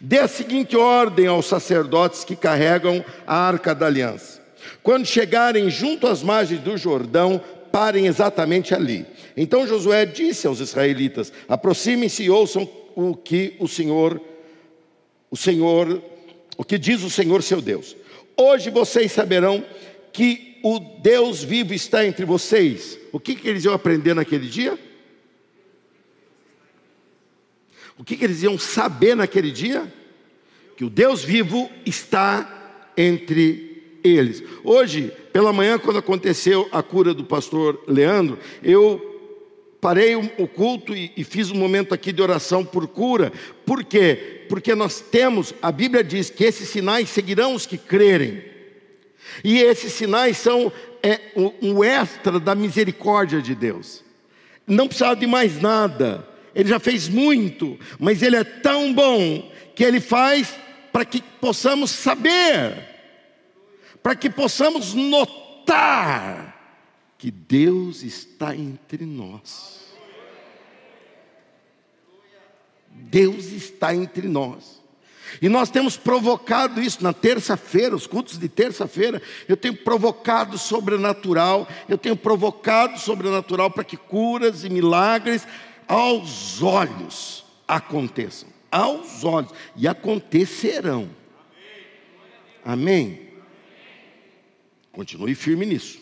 Dê 0.00 0.18
a 0.18 0.28
seguinte 0.28 0.76
ordem 0.76 1.26
aos 1.26 1.46
sacerdotes 1.46 2.24
que 2.24 2.36
carregam 2.36 3.04
a 3.26 3.36
arca 3.36 3.74
da 3.74 3.86
aliança: 3.86 4.40
quando 4.82 5.06
chegarem 5.06 5.68
junto 5.68 6.06
às 6.06 6.22
margens 6.22 6.60
do 6.60 6.76
Jordão, 6.76 7.42
parem 7.72 8.06
exatamente 8.06 8.74
ali. 8.74 9.06
Então 9.36 9.66
Josué 9.66 10.06
disse 10.06 10.46
aos 10.46 10.60
israelitas: 10.60 11.32
aproximem-se 11.48 12.22
e 12.24 12.30
ouçam 12.30 12.68
o 12.94 13.14
que 13.14 13.54
o 13.58 13.66
Senhor, 13.66 14.20
o 15.30 15.36
Senhor, 15.36 16.00
o 16.56 16.64
que 16.64 16.78
diz 16.78 17.02
o 17.02 17.10
Senhor 17.10 17.42
seu 17.42 17.60
Deus. 17.60 17.96
Hoje 18.36 18.70
vocês 18.70 19.10
saberão 19.10 19.64
que 20.12 20.47
o 20.62 20.78
Deus 20.78 21.42
vivo 21.42 21.72
está 21.72 22.06
entre 22.06 22.24
vocês, 22.24 22.98
o 23.12 23.20
que, 23.20 23.34
que 23.34 23.48
eles 23.48 23.64
iam 23.64 23.74
aprender 23.74 24.14
naquele 24.14 24.46
dia? 24.46 24.78
O 27.98 28.04
que, 28.04 28.16
que 28.16 28.24
eles 28.24 28.42
iam 28.42 28.58
saber 28.58 29.16
naquele 29.16 29.50
dia? 29.50 29.92
Que 30.76 30.84
o 30.84 30.90
Deus 30.90 31.24
vivo 31.24 31.68
está 31.84 32.92
entre 32.96 33.98
eles. 34.04 34.42
Hoje, 34.62 35.12
pela 35.32 35.52
manhã, 35.52 35.78
quando 35.78 35.98
aconteceu 35.98 36.68
a 36.70 36.82
cura 36.82 37.12
do 37.12 37.24
pastor 37.24 37.82
Leandro, 37.88 38.38
eu 38.62 39.04
parei 39.80 40.14
o 40.14 40.46
culto 40.46 40.94
e, 40.94 41.12
e, 41.16 41.24
fiz 41.24 41.50
um 41.50 41.56
momento 41.56 41.92
aqui 41.92 42.12
de 42.12 42.22
oração 42.22 42.64
por 42.64 42.86
cura. 42.86 43.32
Por 43.64 43.84
quê? 43.84 44.44
Porque 44.48 44.74
nós 44.74 45.00
temos, 45.00 45.54
a 45.60 45.70
Bíblia 45.70 46.02
diz 46.02 46.30
que 46.30 46.44
esses 46.44 46.68
sinais 46.68 47.08
seguirão 47.08 47.54
os 47.54 47.66
que 47.66 47.78
crerem. 47.78 48.42
E 49.42 49.58
esses 49.58 49.92
sinais 49.92 50.36
são 50.36 50.72
é, 51.02 51.20
um 51.62 51.82
extra 51.82 52.38
da 52.38 52.54
misericórdia 52.54 53.40
de 53.40 53.54
Deus. 53.54 54.04
Não 54.66 54.86
precisava 54.86 55.16
de 55.16 55.26
mais 55.26 55.60
nada. 55.60 56.26
Ele 56.54 56.68
já 56.68 56.78
fez 56.78 57.08
muito, 57.08 57.78
mas 57.98 58.22
ele 58.22 58.36
é 58.36 58.44
tão 58.44 58.92
bom 58.92 59.50
que 59.78 59.84
Ele 59.84 60.00
faz 60.00 60.58
para 60.92 61.04
que 61.04 61.22
possamos 61.22 61.92
saber, 61.92 62.84
para 64.02 64.16
que 64.16 64.28
possamos 64.28 64.92
notar 64.92 66.48
que 67.16 67.30
Deus 67.30 68.02
está 68.02 68.56
entre 68.56 69.06
nós. 69.06 69.94
Deus 72.90 73.52
está 73.52 73.94
entre 73.94 74.26
nós. 74.26 74.77
E 75.40 75.48
nós 75.48 75.70
temos 75.70 75.96
provocado 75.96 76.80
isso 76.80 77.02
na 77.02 77.12
terça-feira, 77.12 77.94
os 77.94 78.06
cultos 78.06 78.38
de 78.38 78.48
terça-feira. 78.48 79.20
Eu 79.48 79.56
tenho 79.56 79.76
provocado 79.76 80.58
sobrenatural, 80.58 81.68
eu 81.88 81.98
tenho 81.98 82.16
provocado 82.16 82.98
sobrenatural 82.98 83.70
para 83.70 83.84
que 83.84 83.96
curas 83.96 84.64
e 84.64 84.70
milagres 84.70 85.46
aos 85.86 86.62
olhos 86.62 87.44
aconteçam. 87.66 88.48
Aos 88.70 89.24
olhos. 89.24 89.50
E 89.76 89.88
acontecerão. 89.88 91.08
Amém? 92.64 93.28
Continue 94.92 95.34
firme 95.34 95.64
nisso. 95.64 95.98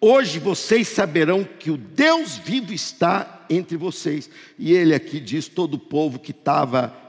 Hoje 0.00 0.38
vocês 0.38 0.88
saberão 0.88 1.42
que 1.44 1.70
o 1.70 1.76
Deus 1.76 2.36
vivo 2.36 2.72
está 2.72 3.44
entre 3.48 3.76
vocês. 3.76 4.28
E 4.58 4.72
ele 4.72 4.94
aqui 4.94 5.20
diz: 5.20 5.48
todo 5.48 5.74
o 5.74 5.78
povo 5.78 6.18
que 6.18 6.32
estava 6.32 7.05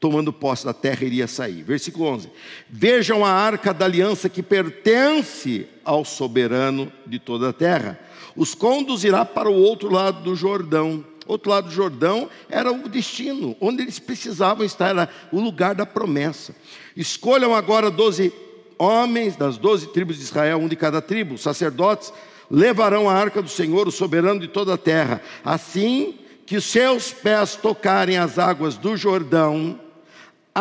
tomando 0.00 0.32
posse 0.32 0.64
da 0.64 0.72
terra 0.72 1.04
iria 1.04 1.28
sair. 1.28 1.62
Versículo 1.62 2.06
11: 2.06 2.30
Vejam 2.68 3.24
a 3.24 3.30
arca 3.30 3.72
da 3.72 3.84
aliança 3.84 4.28
que 4.28 4.42
pertence 4.42 5.68
ao 5.84 6.04
soberano 6.04 6.90
de 7.06 7.18
toda 7.18 7.50
a 7.50 7.52
terra. 7.52 8.00
Os 8.34 8.54
conduzirá 8.54 9.24
para 9.24 9.50
o 9.50 9.54
outro 9.54 9.92
lado 9.92 10.22
do 10.22 10.34
Jordão. 10.34 11.04
Outro 11.26 11.50
lado 11.50 11.68
do 11.68 11.74
Jordão 11.74 12.28
era 12.48 12.72
o 12.72 12.88
destino, 12.88 13.54
onde 13.60 13.82
eles 13.82 14.00
precisavam 14.00 14.64
estar, 14.64 14.88
era 14.88 15.08
o 15.30 15.38
lugar 15.38 15.76
da 15.76 15.86
promessa. 15.86 16.56
Escolham 16.96 17.54
agora 17.54 17.88
doze 17.88 18.32
homens 18.76 19.36
das 19.36 19.58
doze 19.58 19.86
tribos 19.88 20.16
de 20.16 20.22
Israel, 20.22 20.58
um 20.58 20.66
de 20.66 20.74
cada 20.74 21.02
tribo, 21.02 21.36
sacerdotes, 21.36 22.12
levarão 22.50 23.08
a 23.08 23.12
arca 23.12 23.40
do 23.42 23.48
Senhor, 23.48 23.86
o 23.86 23.92
soberano 23.92 24.40
de 24.40 24.48
toda 24.48 24.74
a 24.74 24.78
terra. 24.78 25.22
Assim 25.44 26.18
que 26.46 26.60
seus 26.60 27.12
pés 27.12 27.54
tocarem 27.54 28.16
as 28.16 28.36
águas 28.36 28.76
do 28.76 28.96
Jordão, 28.96 29.78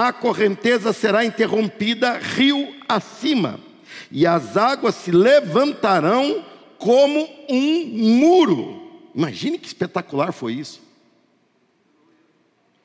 a 0.07 0.13
correnteza 0.13 0.93
será 0.93 1.25
interrompida 1.25 2.17
rio 2.17 2.75
acima, 2.87 3.59
e 4.11 4.25
as 4.25 4.55
águas 4.55 4.95
se 4.95 5.11
levantarão 5.11 6.45
como 6.77 7.27
um 7.49 7.85
muro. 8.19 9.09
Imagine 9.13 9.57
que 9.57 9.67
espetacular 9.67 10.31
foi 10.31 10.53
isso. 10.53 10.81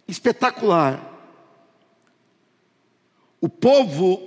Espetacular. 0.09 1.12
O 3.40 3.49
povo 3.49 4.21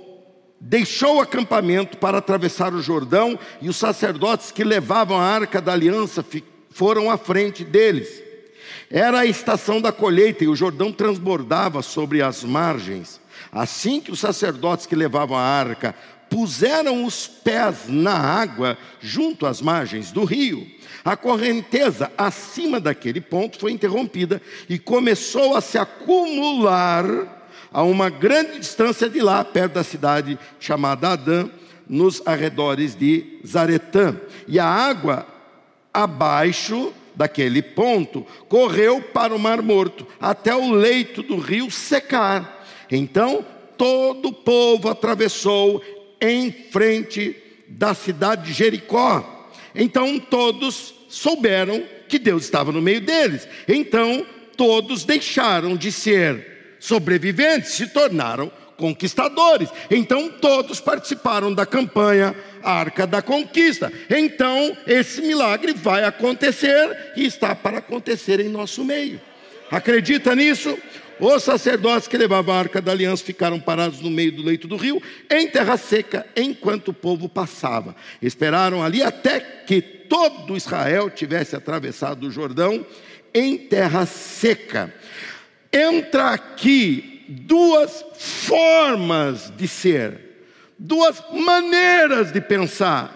deixou 0.60 1.16
o 1.16 1.20
acampamento 1.20 1.98
para 1.98 2.18
atravessar 2.18 2.72
o 2.72 2.80
Jordão, 2.80 3.38
e 3.60 3.68
os 3.68 3.76
sacerdotes 3.76 4.50
que 4.50 4.64
levavam 4.64 5.18
a 5.18 5.24
arca 5.24 5.60
da 5.60 5.72
aliança 5.72 6.24
foram 6.70 7.10
à 7.10 7.18
frente 7.18 7.64
deles. 7.64 8.27
Era 8.90 9.20
a 9.20 9.26
estação 9.26 9.80
da 9.80 9.92
colheita 9.92 10.44
e 10.44 10.48
o 10.48 10.56
Jordão 10.56 10.92
transbordava 10.92 11.82
sobre 11.82 12.22
as 12.22 12.44
margens. 12.44 13.20
Assim 13.52 14.00
que 14.00 14.10
os 14.10 14.20
sacerdotes 14.20 14.86
que 14.86 14.96
levavam 14.96 15.36
a 15.36 15.42
arca 15.42 15.94
puseram 16.28 17.04
os 17.04 17.26
pés 17.26 17.84
na 17.88 18.14
água 18.14 18.76
junto 19.00 19.46
às 19.46 19.62
margens 19.62 20.12
do 20.12 20.24
rio, 20.24 20.66
a 21.04 21.16
correnteza 21.16 22.12
acima 22.18 22.78
daquele 22.78 23.20
ponto 23.20 23.58
foi 23.58 23.72
interrompida 23.72 24.42
e 24.68 24.78
começou 24.78 25.56
a 25.56 25.60
se 25.60 25.78
acumular 25.78 27.06
a 27.72 27.82
uma 27.82 28.10
grande 28.10 28.58
distância 28.58 29.08
de 29.08 29.20
lá, 29.20 29.44
perto 29.44 29.74
da 29.74 29.84
cidade 29.84 30.38
chamada 30.58 31.10
Adã, 31.10 31.48
nos 31.88 32.22
arredores 32.26 32.94
de 32.94 33.38
Zaretã. 33.46 34.16
E 34.46 34.58
a 34.58 34.66
água 34.66 35.26
abaixo 35.92 36.92
daquele 37.18 37.60
ponto, 37.60 38.24
correu 38.48 39.02
para 39.02 39.34
o 39.34 39.38
Mar 39.40 39.60
Morto, 39.60 40.06
até 40.20 40.54
o 40.54 40.70
leito 40.70 41.20
do 41.20 41.36
rio 41.36 41.68
secar. 41.68 42.64
Então 42.88 43.44
todo 43.76 44.28
o 44.28 44.32
povo 44.32 44.88
atravessou 44.88 45.82
em 46.20 46.52
frente 46.70 47.34
da 47.66 47.92
cidade 47.92 48.46
de 48.46 48.52
Jericó. 48.52 49.50
Então 49.74 50.20
todos 50.20 50.94
souberam 51.08 51.82
que 52.08 52.20
Deus 52.20 52.44
estava 52.44 52.70
no 52.70 52.80
meio 52.80 53.00
deles. 53.00 53.48
Então 53.66 54.24
todos 54.56 55.04
deixaram 55.04 55.76
de 55.76 55.90
ser 55.90 56.76
sobreviventes, 56.78 57.72
se 57.72 57.88
tornaram 57.88 58.50
conquistadores. 58.78 59.68
Então 59.90 60.30
todos 60.30 60.80
participaram 60.80 61.52
da 61.52 61.66
campanha 61.66 62.34
Arca 62.62 63.06
da 63.06 63.20
Conquista. 63.20 63.92
Então 64.08 64.74
esse 64.86 65.20
milagre 65.20 65.74
vai 65.74 66.04
acontecer 66.04 67.12
e 67.16 67.26
está 67.26 67.54
para 67.54 67.78
acontecer 67.78 68.40
em 68.40 68.48
nosso 68.48 68.82
meio. 68.82 69.20
Acredita 69.70 70.34
nisso? 70.34 70.78
Os 71.20 71.42
sacerdotes 71.42 72.06
que 72.06 72.16
levavam 72.16 72.54
a 72.54 72.58
arca 72.58 72.80
da 72.80 72.92
aliança 72.92 73.24
ficaram 73.24 73.58
parados 73.58 74.00
no 74.00 74.08
meio 74.08 74.30
do 74.30 74.42
leito 74.42 74.68
do 74.68 74.76
rio, 74.76 75.02
em 75.28 75.48
terra 75.48 75.76
seca, 75.76 76.24
enquanto 76.36 76.88
o 76.88 76.94
povo 76.94 77.28
passava. 77.28 77.96
Esperaram 78.22 78.84
ali 78.84 79.02
até 79.02 79.40
que 79.40 79.82
todo 79.82 80.56
Israel 80.56 81.10
tivesse 81.10 81.56
atravessado 81.56 82.28
o 82.28 82.30
Jordão 82.30 82.86
em 83.34 83.58
terra 83.58 84.06
seca. 84.06 84.94
Entra 85.72 86.30
aqui 86.30 87.17
duas 87.28 88.04
formas 88.16 89.52
de 89.56 89.68
ser, 89.68 90.46
duas 90.78 91.22
maneiras 91.32 92.32
de 92.32 92.40
pensar, 92.40 93.14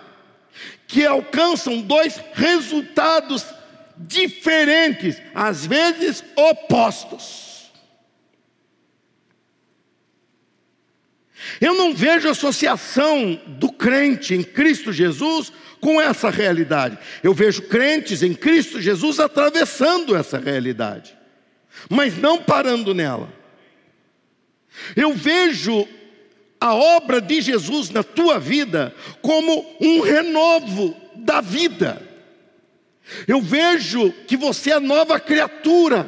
que 0.86 1.06
alcançam 1.06 1.80
dois 1.80 2.20
resultados 2.34 3.46
diferentes, 3.96 5.20
às 5.34 5.64
vezes 5.64 6.22
opostos. 6.36 7.70
Eu 11.60 11.74
não 11.74 11.94
vejo 11.94 12.28
associação 12.28 13.40
do 13.46 13.72
crente 13.72 14.34
em 14.34 14.42
Cristo 14.42 14.92
Jesus 14.92 15.52
com 15.80 16.00
essa 16.00 16.30
realidade. 16.30 16.98
Eu 17.22 17.34
vejo 17.34 17.62
crentes 17.62 18.22
em 18.22 18.34
Cristo 18.34 18.80
Jesus 18.80 19.18
atravessando 19.18 20.14
essa 20.14 20.38
realidade, 20.38 21.16
mas 21.88 22.16
não 22.16 22.42
parando 22.42 22.94
nela. 22.94 23.41
Eu 24.96 25.12
vejo 25.12 25.86
a 26.60 26.74
obra 26.74 27.20
de 27.20 27.40
Jesus 27.40 27.90
na 27.90 28.02
tua 28.02 28.38
vida 28.38 28.94
como 29.20 29.76
um 29.80 30.00
renovo 30.00 30.96
da 31.16 31.40
vida. 31.40 32.00
Eu 33.26 33.40
vejo 33.40 34.12
que 34.26 34.36
você 34.36 34.72
é 34.72 34.80
nova 34.80 35.18
criatura. 35.18 36.06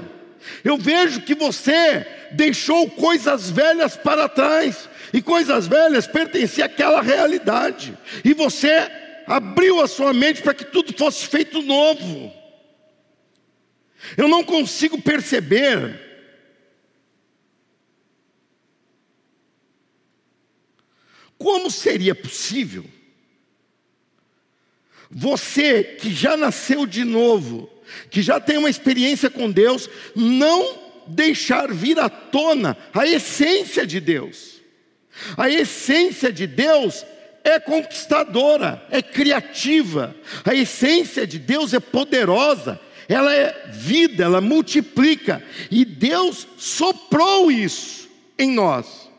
Eu 0.63 0.77
vejo 0.77 1.23
que 1.23 1.35
você 1.35 2.07
deixou 2.33 2.89
coisas 2.91 3.51
velhas 3.51 3.97
para 3.97 4.29
trás. 4.29 4.89
E 5.13 5.23
coisas 5.23 5.67
velhas 5.67 6.07
pertenciam 6.07 6.67
àquela 6.67 7.01
realidade. 7.01 7.97
E 8.25 8.35
você 8.35 8.91
abriu 9.27 9.81
a 9.81 9.89
sua 9.89 10.13
mente 10.13 10.43
para 10.43 10.55
que 10.55 10.65
tudo 10.65 10.93
fosse 10.97 11.27
feito 11.27 11.63
novo. 11.63 12.33
Eu 14.17 14.29
não 14.29 14.45
consigo 14.45 15.01
perceber 15.01 16.04
Como 21.45 21.71
seria 21.71 22.15
possível 22.15 22.87
você 25.11 25.85
que 25.85 26.11
já 26.11 26.39
nasceu 26.39 26.87
de 26.87 27.05
novo, 27.05 27.69
que 28.11 28.23
já 28.23 28.41
tem 28.41 28.57
uma 28.57 28.71
experiência 28.71 29.29
com 29.29 29.51
Deus, 29.51 29.91
não 30.17 30.79
deixar 31.07 31.71
vir 31.71 31.99
à 31.99 32.09
tona 32.09 32.79
a 32.95 33.07
essência 33.07 33.87
de 33.87 34.01
Deus? 34.01 34.63
A 35.37 35.51
essência 35.51 36.33
de 36.33 36.47
Deus 36.47 37.05
é 37.45 37.61
conquistadora, 37.61 38.83
é 38.91 39.03
criativa, 39.03 40.17
a 40.47 40.55
essência 40.55 41.27
de 41.27 41.39
Deus 41.39 41.75
é 41.75 41.79
poderosa, 41.79 42.81
ela 43.07 43.35
é 43.35 43.69
vida, 43.71 44.25
ela 44.25 44.41
multiplica, 44.41 45.45
e 45.71 45.85
Deus 45.85 46.49
soprou 46.57 47.53
isso 47.53 48.09
em 48.39 48.51
nós 48.51 49.13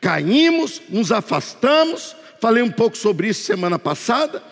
caímos, 0.00 0.80
nos 0.88 1.12
afastamos, 1.12 2.16
falei 2.40 2.62
um 2.62 2.70
pouco 2.70 2.96
sobre 2.96 3.28
isso 3.28 3.44
semana 3.44 3.78
passada, 3.78 4.42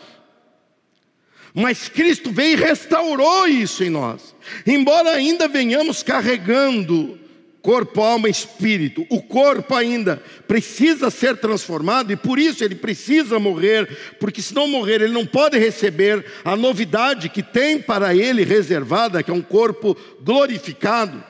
mas 1.54 1.88
Cristo 1.88 2.30
veio 2.30 2.52
e 2.52 2.60
restaurou 2.60 3.48
isso 3.48 3.82
em 3.82 3.90
nós. 3.90 4.34
Embora 4.66 5.10
ainda 5.10 5.48
venhamos 5.48 6.02
carregando 6.02 7.18
corpo, 7.60 8.00
alma 8.00 8.28
e 8.28 8.30
espírito, 8.30 9.04
o 9.10 9.20
corpo 9.20 9.74
ainda 9.74 10.22
precisa 10.46 11.10
ser 11.10 11.36
transformado 11.36 12.12
e 12.12 12.16
por 12.16 12.38
isso 12.38 12.62
ele 12.62 12.74
precisa 12.74 13.38
morrer, 13.38 14.14
porque 14.20 14.40
se 14.40 14.54
não 14.54 14.68
morrer, 14.68 15.02
ele 15.02 15.12
não 15.12 15.26
pode 15.26 15.58
receber 15.58 16.24
a 16.44 16.56
novidade 16.56 17.28
que 17.28 17.42
tem 17.42 17.80
para 17.80 18.14
ele 18.14 18.44
reservada, 18.44 19.22
que 19.22 19.30
é 19.30 19.34
um 19.34 19.42
corpo 19.42 19.96
glorificado. 20.22 21.22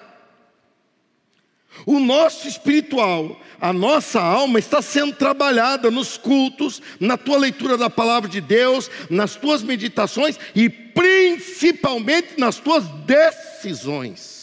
O 1.87 1.99
nosso 1.99 2.47
espiritual, 2.47 3.41
a 3.61 3.73
nossa 3.73 4.21
alma 4.21 4.59
está 4.59 4.83
sendo 4.83 5.15
trabalhada 5.15 5.91
nos 5.91 6.17
cultos, 6.17 6.83
na 7.01 7.17
tua 7.17 7.39
leitura 7.39 7.77
da 7.77 7.89
palavra 7.91 8.29
de 8.29 8.41
Deus, 8.41 8.91
nas 9.09 9.37
tuas 9.37 9.63
meditações 9.63 10.39
e 10.55 10.69
principalmente 10.69 12.39
nas 12.39 12.57
tuas 12.57 12.85
decisões. 13.07 14.39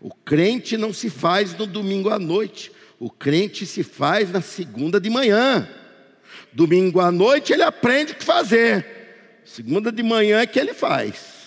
O 0.00 0.14
crente 0.14 0.76
não 0.76 0.92
se 0.92 1.10
faz 1.10 1.54
no 1.56 1.66
domingo 1.66 2.08
à 2.08 2.18
noite, 2.18 2.70
o 3.00 3.10
crente 3.10 3.66
se 3.66 3.82
faz 3.82 4.30
na 4.30 4.40
segunda 4.40 5.00
de 5.00 5.10
manhã. 5.10 5.68
Domingo 6.52 7.00
à 7.00 7.10
noite 7.10 7.52
ele 7.52 7.62
aprende 7.62 8.12
o 8.12 8.14
que 8.16 8.24
fazer, 8.24 9.42
segunda 9.44 9.90
de 9.90 10.02
manhã 10.02 10.40
é 10.40 10.46
que 10.46 10.58
ele 10.58 10.74
faz. 10.74 11.38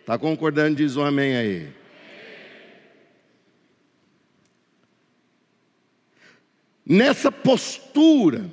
Está 0.00 0.18
concordando? 0.18 0.76
Diz 0.76 0.96
um 0.96 1.04
amém 1.04 1.36
aí. 1.36 1.81
Nessa 6.86 7.30
postura 7.30 8.44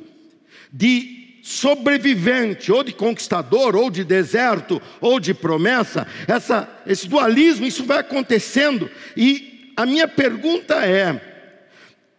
de 0.72 1.40
sobrevivente, 1.42 2.72
ou 2.72 2.84
de 2.84 2.94
conquistador, 2.94 3.76
ou 3.76 3.90
de 3.90 4.04
deserto, 4.04 4.82
ou 5.02 5.20
de 5.20 5.34
promessa, 5.34 6.06
essa, 6.28 6.70
esse 6.86 7.08
dualismo, 7.08 7.66
isso 7.66 7.84
vai 7.84 8.00
acontecendo, 8.00 8.90
e 9.18 9.74
a 9.76 9.86
minha 9.86 10.08
pergunta 10.08 10.86
é: 10.86 11.20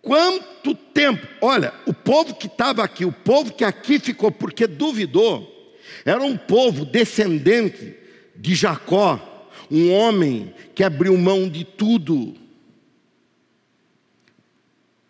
quanto 0.02 0.74
tempo? 0.74 1.26
Olha, 1.40 1.72
o 1.86 1.94
povo 1.94 2.34
que 2.34 2.46
estava 2.46 2.82
aqui, 2.82 3.04
o 3.04 3.12
povo 3.12 3.52
que 3.52 3.64
aqui 3.64 4.00
ficou 4.00 4.32
porque 4.32 4.66
duvidou, 4.66 5.76
era 6.04 6.22
um 6.22 6.36
povo 6.36 6.84
descendente 6.84 7.94
de 8.34 8.54
Jacó, 8.54 9.48
um 9.70 9.92
homem 9.92 10.52
que 10.74 10.82
abriu 10.82 11.16
mão 11.16 11.48
de 11.48 11.64
tudo 11.64 12.34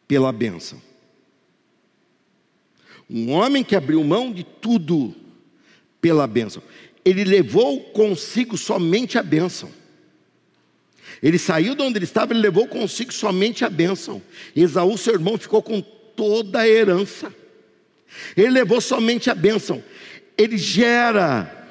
pela 0.07 0.33
bênção. 0.33 0.90
Um 3.11 3.33
homem 3.33 3.65
que 3.65 3.75
abriu 3.75 4.05
mão 4.05 4.33
de 4.33 4.45
tudo 4.45 5.13
pela 6.01 6.29
bênção. 6.29 6.63
Ele 7.05 7.25
levou 7.25 7.81
consigo 7.81 8.57
somente 8.57 9.19
a 9.19 9.23
bênção. 9.23 9.69
Ele 11.21 11.37
saiu 11.37 11.75
de 11.75 11.83
onde 11.83 11.99
ele 11.99 12.05
estava, 12.05 12.33
ele 12.33 12.41
levou 12.41 12.69
consigo 12.69 13.13
somente 13.13 13.65
a 13.65 13.69
bênção. 13.69 14.23
Esaú, 14.55 14.97
seu 14.97 15.15
irmão, 15.15 15.37
ficou 15.37 15.61
com 15.61 15.81
toda 15.81 16.61
a 16.61 16.69
herança. 16.69 17.35
Ele 18.37 18.51
levou 18.51 18.81
somente 18.81 19.29
a 19.29 19.35
bênção. 19.35 19.83
Ele 20.39 20.57
gera 20.57 21.69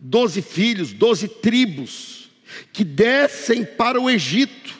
doze 0.00 0.42
filhos, 0.42 0.92
doze 0.92 1.28
tribos, 1.28 2.28
que 2.72 2.82
descem 2.82 3.64
para 3.64 4.00
o 4.00 4.10
Egito. 4.10 4.76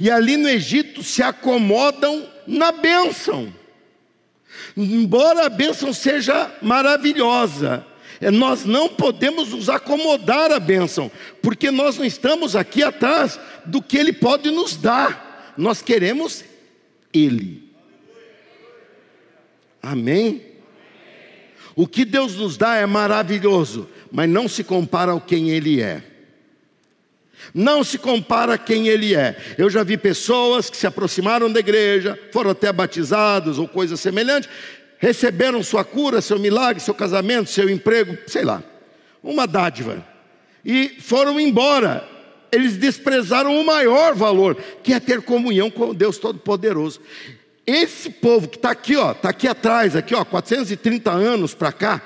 E 0.00 0.10
ali 0.10 0.36
no 0.36 0.48
Egito 0.48 1.02
se 1.02 1.22
acomodam 1.22 2.28
na 2.46 2.72
bênção. 2.72 3.61
Embora 4.76 5.46
a 5.46 5.48
bênção 5.48 5.92
seja 5.92 6.50
maravilhosa, 6.62 7.86
é, 8.20 8.30
nós 8.30 8.64
não 8.64 8.88
podemos 8.88 9.50
nos 9.50 9.68
acomodar 9.68 10.52
à 10.52 10.60
bênção, 10.60 11.10
porque 11.42 11.70
nós 11.70 11.98
não 11.98 12.04
estamos 12.04 12.54
aqui 12.54 12.82
atrás 12.82 13.38
do 13.66 13.82
que 13.82 13.98
Ele 13.98 14.12
pode 14.12 14.50
nos 14.50 14.76
dar, 14.76 15.52
nós 15.56 15.82
queremos 15.82 16.44
Ele. 17.12 17.68
Amém? 19.82 20.42
O 21.74 21.86
que 21.86 22.04
Deus 22.04 22.36
nos 22.36 22.56
dá 22.56 22.76
é 22.76 22.86
maravilhoso, 22.86 23.88
mas 24.10 24.28
não 24.28 24.46
se 24.46 24.62
compara 24.62 25.12
ao 25.12 25.20
quem 25.20 25.50
Ele 25.50 25.80
é. 25.80 26.11
Não 27.54 27.82
se 27.84 27.98
compara 27.98 28.56
quem 28.56 28.88
ele 28.88 29.14
é. 29.14 29.36
Eu 29.58 29.68
já 29.68 29.82
vi 29.82 29.96
pessoas 29.96 30.70
que 30.70 30.76
se 30.76 30.86
aproximaram 30.86 31.50
da 31.50 31.60
igreja, 31.60 32.18
foram 32.32 32.50
até 32.50 32.72
batizados 32.72 33.58
ou 33.58 33.68
coisa 33.68 33.96
semelhante, 33.96 34.48
receberam 34.98 35.62
sua 35.62 35.84
cura, 35.84 36.20
seu 36.20 36.38
milagre, 36.38 36.80
seu 36.80 36.94
casamento, 36.94 37.50
seu 37.50 37.68
emprego, 37.68 38.16
sei 38.26 38.44
lá, 38.44 38.62
uma 39.22 39.46
dádiva, 39.46 40.06
e 40.64 40.96
foram 41.00 41.40
embora. 41.40 42.08
Eles 42.52 42.76
desprezaram 42.76 43.58
o 43.58 43.64
maior 43.64 44.14
valor, 44.14 44.56
que 44.82 44.92
é 44.92 45.00
ter 45.00 45.22
comunhão 45.22 45.70
com 45.70 45.94
Deus 45.94 46.18
Todo-Poderoso. 46.18 47.00
Esse 47.66 48.10
povo 48.10 48.46
que 48.46 48.56
está 48.56 48.70
aqui, 48.70 48.96
ó, 48.96 49.12
está 49.12 49.30
aqui 49.30 49.48
atrás, 49.48 49.96
aqui, 49.96 50.14
ó, 50.14 50.24
430 50.24 51.10
anos 51.10 51.54
para 51.54 51.72
cá, 51.72 52.02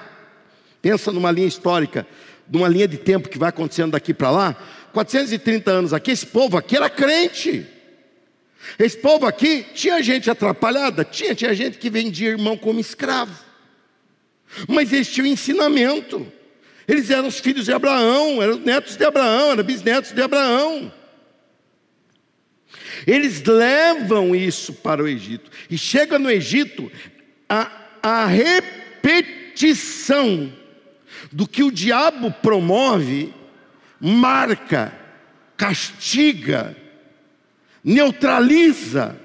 pensa 0.81 1.11
numa 1.11 1.31
linha 1.31 1.49
histórica, 1.49 2.07
numa 2.51 2.69
linha 2.69 2.87
de 2.87 2.97
tempo 2.97 3.29
que 3.29 3.39
vai 3.39 3.49
acontecendo 3.49 3.93
daqui 3.93 4.15
para 4.15 4.31
lá, 4.31 4.57
430 4.97 5.71
anos 5.71 5.93
aqui, 5.93 6.11
esse 6.11 6.25
povo 6.25 6.57
aqui 6.57 6.75
era 6.75 6.89
crente. 6.89 7.67
Esse 8.79 8.97
povo 8.97 9.27
aqui 9.27 9.63
tinha 9.75 10.03
gente 10.03 10.31
atrapalhada, 10.31 11.05
tinha, 11.05 11.35
tinha 11.35 11.55
gente 11.55 11.77
que 11.77 11.91
vendia 11.91 12.31
irmão 12.31 12.57
como 12.57 12.81
escravo. 12.81 13.39
Mas 14.67 14.95
eles 14.95 15.13
tinham 15.13 15.27
ensinamento. 15.27 16.27
Eles 16.89 17.11
eram 17.11 17.29
os 17.29 17.39
filhos 17.39 17.67
de 17.67 17.75
Abraão, 17.75 18.43
eram 18.43 18.57
netos 18.57 18.97
de 18.97 19.05
Abraão, 19.05 19.53
eram 19.53 19.63
bisnetos 19.63 20.13
de 20.13 20.23
Abraão. 20.23 20.91
Eles 23.07 23.45
levam 23.45 24.35
isso 24.35 24.73
para 24.73 25.03
o 25.03 25.07
Egito. 25.07 25.51
E 25.69 25.77
chega 25.77 26.19
no 26.19 26.31
Egito 26.31 26.91
a, 27.47 27.71
a 28.03 28.25
repetição 28.25 28.91
do 31.31 31.47
que 31.47 31.63
o 31.63 31.71
diabo 31.71 32.33
promove 32.33 33.35
marca, 34.01 34.93
castiga, 35.57 36.77
neutraliza, 37.83 39.17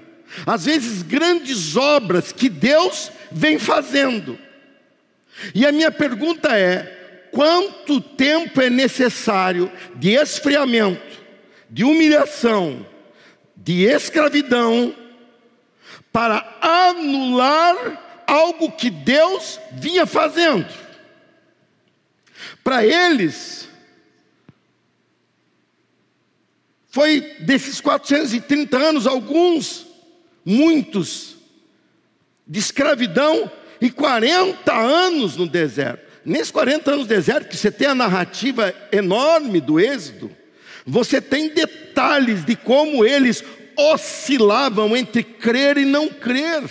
às 0.45 0.65
vezes 0.65 1.01
grandes 1.01 1.75
obras 1.75 2.31
que 2.31 2.47
Deus 2.47 3.11
vem 3.31 3.59
fazendo. 3.59 4.37
E 5.53 5.65
a 5.65 5.71
minha 5.71 5.91
pergunta 5.91 6.57
é: 6.57 7.27
quanto 7.31 7.99
tempo 7.99 8.61
é 8.61 8.69
necessário 8.69 9.71
de 9.95 10.11
esfriamento, 10.11 11.21
de 11.69 11.83
humilhação, 11.83 12.85
de 13.55 13.83
escravidão, 13.83 14.95
para 16.11 16.45
anular 16.61 18.23
algo 18.27 18.71
que 18.71 18.89
Deus 18.89 19.59
vinha 19.73 20.05
fazendo? 20.05 20.67
Para 22.63 22.85
eles, 22.85 23.67
Foi 26.91 27.21
desses 27.39 27.79
430 27.79 28.77
anos, 28.77 29.07
alguns, 29.07 29.87
muitos, 30.43 31.37
de 32.45 32.59
escravidão 32.59 33.49
e 33.79 33.89
40 33.89 34.73
anos 34.73 35.37
no 35.37 35.47
deserto. 35.47 36.11
Nesses 36.25 36.51
40 36.51 36.91
anos 36.91 37.03
no 37.03 37.07
deserto, 37.07 37.47
que 37.47 37.55
você 37.55 37.71
tem 37.71 37.87
a 37.87 37.95
narrativa 37.95 38.75
enorme 38.91 39.61
do 39.61 39.79
Êxodo, 39.79 40.35
você 40.85 41.21
tem 41.21 41.53
detalhes 41.53 42.43
de 42.43 42.57
como 42.57 43.05
eles 43.05 43.41
oscilavam 43.77 44.95
entre 44.95 45.23
crer 45.23 45.77
e 45.77 45.85
não 45.85 46.09
crer. 46.09 46.69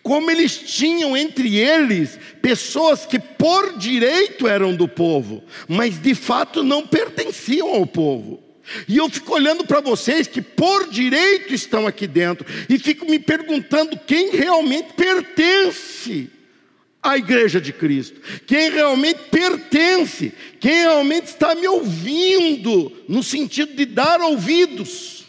Como 0.00 0.30
eles 0.30 0.56
tinham 0.56 1.16
entre 1.16 1.58
eles 1.58 2.20
pessoas 2.40 3.04
que 3.04 3.18
por 3.18 3.76
direito 3.76 4.46
eram 4.46 4.76
do 4.76 4.86
povo, 4.86 5.42
mas 5.66 6.00
de 6.00 6.14
fato 6.14 6.62
não 6.62 6.86
pertenciam 6.86 7.68
ao 7.68 7.84
povo. 7.84 8.43
E 8.88 8.96
eu 8.96 9.08
fico 9.10 9.34
olhando 9.34 9.64
para 9.64 9.80
vocês 9.80 10.26
que 10.26 10.40
por 10.40 10.88
direito 10.88 11.52
estão 11.52 11.86
aqui 11.86 12.06
dentro 12.06 12.46
e 12.68 12.78
fico 12.78 13.04
me 13.04 13.18
perguntando 13.18 13.98
quem 14.06 14.30
realmente 14.30 14.94
pertence 14.94 16.30
à 17.02 17.18
igreja 17.18 17.60
de 17.60 17.72
Cristo, 17.72 18.20
quem 18.46 18.70
realmente 18.70 19.20
pertence, 19.30 20.32
quem 20.58 20.72
realmente 20.72 21.26
está 21.26 21.54
me 21.54 21.68
ouvindo, 21.68 22.90
no 23.06 23.22
sentido 23.22 23.74
de 23.74 23.84
dar 23.84 24.22
ouvidos. 24.22 25.24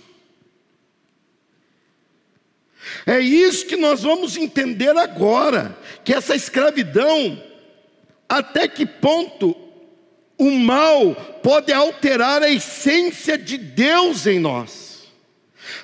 É 3.06 3.19
isso 3.19 3.65
que 3.65 3.76
nós 3.76 4.04
vamos 4.04 4.38
entender 4.38 4.95
agora, 4.98 5.78
que 6.04 6.13
essa 6.13 6.36
escravidão, 6.36 7.43
até 8.30 8.67
que 8.67 8.86
ponto 8.86 9.64
o 10.38 10.52
mal 10.52 11.15
pode 11.41 11.71
alterar 11.71 12.43
a 12.43 12.50
essência 12.50 13.38
de 13.38 13.58
Deus 13.58 14.28
em 14.28 14.39
nós. 14.39 15.06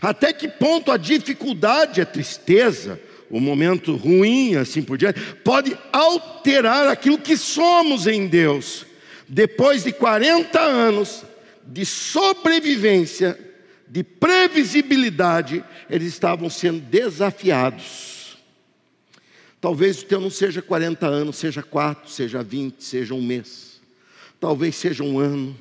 Até 0.02 0.34
que 0.34 0.48
ponto 0.48 0.92
a 0.92 0.98
dificuldade, 0.98 2.02
a 2.02 2.06
tristeza, 2.06 3.00
o 3.30 3.40
momento 3.40 3.96
ruim, 3.96 4.56
assim 4.56 4.82
por 4.82 4.98
diante, 4.98 5.22
pode 5.44 5.78
alterar 5.92 6.88
aquilo 6.88 7.18
que 7.18 7.38
somos 7.38 8.08
em 8.08 8.28
Deus. 8.28 8.86
Depois 9.28 9.84
de 9.84 9.94
40 9.94 10.60
anos 10.60 11.24
de 11.66 11.86
sobrevivência, 11.86 13.40
de 13.88 14.04
previsibilidade, 14.04 15.64
eles 15.90 16.08
estavam 16.08 16.50
sendo 16.50 16.80
desafiados. 16.80 18.38
Talvez 19.62 20.02
o 20.02 20.06
teu 20.06 20.20
não 20.20 20.30
seja 20.30 20.62
40 20.62 21.06
anos, 21.06 21.38
seja 21.38 21.62
4, 21.62 22.10
seja 22.10 22.44
20, 22.44 22.84
seja 22.84 23.14
um 23.14 23.22
mês 23.22 23.71
talvez 24.42 24.76
seja 24.76 25.04
um 25.04 25.18
ano, 25.18 25.56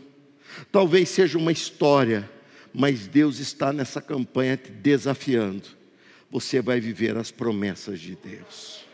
Talvez 0.71 1.09
seja 1.09 1.39
uma 1.39 1.53
história, 1.53 2.29
mas 2.73 3.07
Deus 3.07 3.39
está 3.39 3.73
nessa 3.73 4.01
campanha 4.01 4.57
te 4.57 4.71
desafiando. 4.71 5.69
Você 6.31 6.61
vai 6.61 6.81
viver 6.81 7.17
as 7.17 7.31
promessas 7.31 8.01
de 8.01 8.17
Deus. 8.17 8.85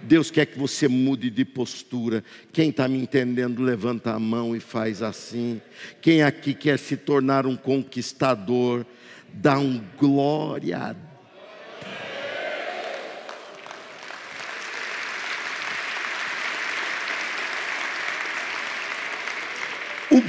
Deus 0.00 0.30
quer 0.30 0.46
que 0.46 0.58
você 0.58 0.88
mude 0.88 1.30
de 1.30 1.44
postura. 1.44 2.22
Quem 2.52 2.70
está 2.70 2.86
me 2.86 2.98
entendendo, 2.98 3.62
levanta 3.62 4.12
a 4.12 4.18
mão 4.18 4.54
e 4.54 4.60
faz 4.60 5.00
assim. 5.00 5.60
Quem 6.02 6.22
aqui 6.22 6.52
quer 6.52 6.78
se 6.78 6.96
tornar 6.96 7.46
um 7.46 7.56
conquistador, 7.56 8.84
dá 9.32 9.58
um 9.58 9.82
glória 9.98 10.76
a 10.76 10.92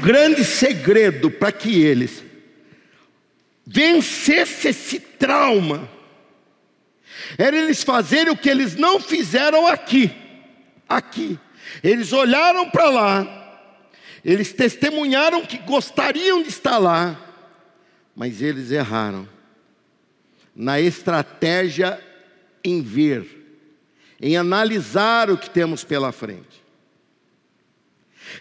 grande 0.01 0.43
segredo 0.43 1.29
para 1.29 1.51
que 1.51 1.81
eles 1.81 2.23
vencessem 3.65 4.71
esse 4.71 4.99
trauma 4.99 5.89
era 7.37 7.57
eles 7.57 7.83
fazerem 7.83 8.31
o 8.31 8.37
que 8.37 8.49
eles 8.49 8.75
não 8.75 8.99
fizeram 8.99 9.67
aqui. 9.67 10.11
Aqui. 10.87 11.39
Eles 11.83 12.13
olharam 12.13 12.69
para 12.69 12.89
lá, 12.89 13.69
eles 14.23 14.53
testemunharam 14.53 15.45
que 15.45 15.57
gostariam 15.57 16.41
de 16.41 16.49
estar 16.49 16.77
lá, 16.77 17.19
mas 18.15 18.41
eles 18.41 18.71
erraram 18.71 19.27
na 20.55 20.79
estratégia 20.79 21.99
em 22.63 22.81
ver, 22.81 23.27
em 24.19 24.37
analisar 24.37 25.29
o 25.29 25.37
que 25.37 25.49
temos 25.49 25.83
pela 25.83 26.11
frente. 26.11 26.63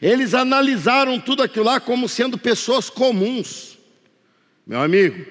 Eles 0.00 0.34
analisaram 0.34 1.18
tudo 1.20 1.42
aquilo 1.42 1.66
lá 1.66 1.80
como 1.80 2.08
sendo 2.08 2.36
pessoas 2.36 2.90
comuns. 2.90 3.78
Meu 4.66 4.80
amigo, 4.80 5.26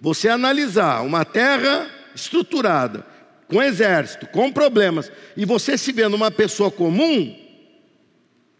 você 0.00 0.28
analisar 0.28 1.02
uma 1.02 1.24
terra 1.24 1.90
estruturada, 2.14 3.06
com 3.48 3.62
exército, 3.62 4.26
com 4.26 4.50
problemas, 4.50 5.12
e 5.36 5.44
você 5.44 5.76
se 5.76 5.92
vê 5.92 6.08
numa 6.08 6.30
pessoa 6.30 6.70
comum, 6.70 7.38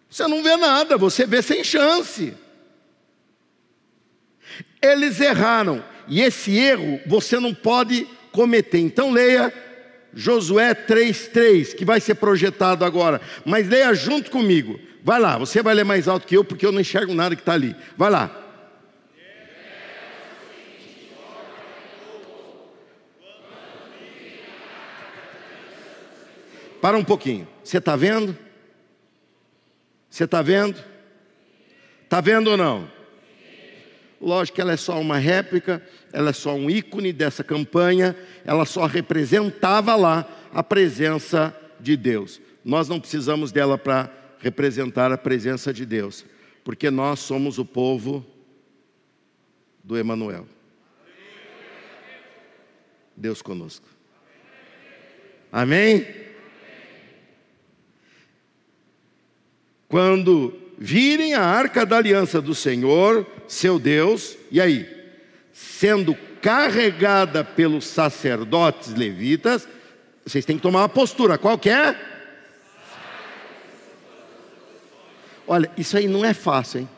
você 0.08 0.26
não 0.26 0.42
vê 0.42 0.56
nada, 0.56 0.96
você 0.96 1.26
vê 1.26 1.42
sem 1.42 1.64
chance. 1.64 2.34
Eles 4.80 5.20
erraram, 5.20 5.82
e 6.06 6.20
esse 6.20 6.56
erro 6.56 7.00
você 7.06 7.40
não 7.40 7.54
pode 7.54 8.06
cometer. 8.30 8.78
Então 8.78 9.10
leia 9.10 9.52
Josué 10.12 10.74
3:3, 10.74 11.74
que 11.74 11.84
vai 11.84 12.00
ser 12.00 12.16
projetado 12.16 12.84
agora, 12.84 13.20
mas 13.44 13.68
leia 13.68 13.92
junto 13.94 14.30
comigo. 14.30 14.78
Vai 15.06 15.20
lá, 15.20 15.36
você 15.36 15.62
vai 15.62 15.74
ler 15.74 15.84
mais 15.84 16.08
alto 16.08 16.26
que 16.26 16.34
eu, 16.34 16.42
porque 16.42 16.64
eu 16.64 16.72
não 16.72 16.80
enxergo 16.80 17.12
nada 17.12 17.36
que 17.36 17.42
está 17.42 17.52
ali. 17.52 17.76
Vai 17.94 18.08
lá. 18.08 18.40
Para 26.80 26.96
um 26.96 27.04
pouquinho. 27.04 27.46
Você 27.62 27.76
está 27.76 27.94
vendo? 27.96 28.34
Você 30.08 30.24
está 30.24 30.40
vendo? 30.40 30.82
Está 32.04 32.22
vendo 32.22 32.52
ou 32.52 32.56
não? 32.56 32.90
Lógico 34.18 34.54
que 34.54 34.62
ela 34.62 34.72
é 34.72 34.76
só 34.78 34.98
uma 34.98 35.18
réplica, 35.18 35.82
ela 36.14 36.30
é 36.30 36.32
só 36.32 36.54
um 36.54 36.70
ícone 36.70 37.12
dessa 37.12 37.44
campanha, 37.44 38.16
ela 38.42 38.64
só 38.64 38.86
representava 38.86 39.94
lá 39.96 40.26
a 40.50 40.62
presença 40.62 41.54
de 41.78 41.94
Deus. 41.94 42.40
Nós 42.64 42.88
não 42.88 42.98
precisamos 42.98 43.52
dela 43.52 43.76
para 43.76 44.23
representar 44.44 45.10
a 45.10 45.16
presença 45.16 45.72
de 45.72 45.86
Deus, 45.86 46.22
porque 46.62 46.90
nós 46.90 47.20
somos 47.20 47.58
o 47.58 47.64
povo 47.64 48.24
do 49.82 49.96
Emanuel. 49.96 50.46
Deus 53.16 53.40
conosco. 53.40 53.88
Amém? 55.50 56.06
Quando 59.88 60.52
virem 60.76 61.32
a 61.32 61.42
arca 61.42 61.86
da 61.86 61.96
aliança 61.96 62.42
do 62.42 62.54
Senhor, 62.54 63.26
seu 63.48 63.78
Deus, 63.78 64.36
e 64.50 64.60
aí? 64.60 64.86
Sendo 65.54 66.14
carregada 66.42 67.42
pelos 67.42 67.86
sacerdotes 67.86 68.92
levitas, 68.92 69.66
vocês 70.26 70.44
têm 70.44 70.56
que 70.56 70.62
tomar 70.62 70.80
uma 70.80 70.88
postura, 70.88 71.38
qual 71.38 71.56
que 71.56 71.70
é? 71.70 72.13
Olha, 75.46 75.70
isso 75.76 75.96
aí 75.96 76.06
não 76.06 76.24
é 76.24 76.34
fácil, 76.34 76.80
hein? 76.80 76.88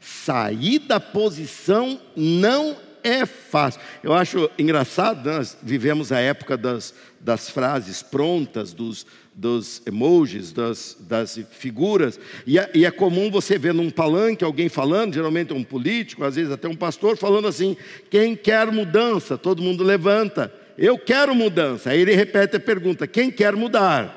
Sair 0.00 0.78
da 0.78 1.00
posição 1.00 2.00
não 2.16 2.76
é 3.02 3.24
fácil. 3.26 3.80
Eu 4.02 4.12
acho 4.12 4.50
engraçado, 4.58 5.28
né? 5.28 5.36
nós 5.36 5.56
vivemos 5.62 6.12
a 6.12 6.20
época 6.20 6.56
das, 6.56 6.94
das 7.20 7.50
frases 7.50 8.02
prontas, 8.02 8.72
dos, 8.72 9.06
dos 9.34 9.82
emojis, 9.86 10.52
das, 10.52 10.96
das 11.00 11.40
figuras, 11.50 12.18
e 12.46 12.58
é, 12.58 12.70
e 12.74 12.84
é, 12.84 12.90
comum 12.90 13.30
você 13.30 13.58
ver 13.58 13.74
num 13.74 13.90
palanque 13.90 14.44
alguém 14.44 14.68
falando, 14.68 15.14
geralmente 15.14 15.52
um 15.52 15.64
político, 15.64 16.24
às 16.24 16.36
vezes 16.36 16.52
até 16.52 16.68
um 16.68 16.76
pastor, 16.76 17.16
falando 17.16 17.48
assim: 17.48 17.76
quem 18.10 18.36
quer 18.36 18.70
mudança? 18.70 19.38
Todo 19.38 19.62
mundo 19.62 19.82
levanta. 19.82 20.52
Eu 20.76 20.96
quero 20.98 21.34
mudança. 21.34 21.90
Aí 21.90 22.00
ele 22.00 22.14
repete 22.14 22.56
a 22.56 22.60
pergunta: 22.60 23.06
quem 23.06 23.30
quer 23.30 23.54
mudar? 23.54 24.16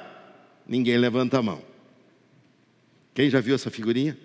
Ninguém 0.67 0.97
levanta 0.97 1.39
a 1.39 1.41
mão. 1.41 1.70
Quem 3.13 3.29
já 3.29 3.39
viu 3.41 3.55
essa 3.55 3.69
figurinha? 3.69 4.17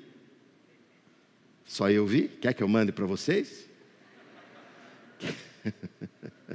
Só 1.65 1.91
eu 1.91 2.07
vi? 2.07 2.29
Quer 2.29 2.55
que 2.55 2.63
eu 2.63 2.69
mande 2.69 2.93
para 2.93 3.05
vocês? 3.05 3.69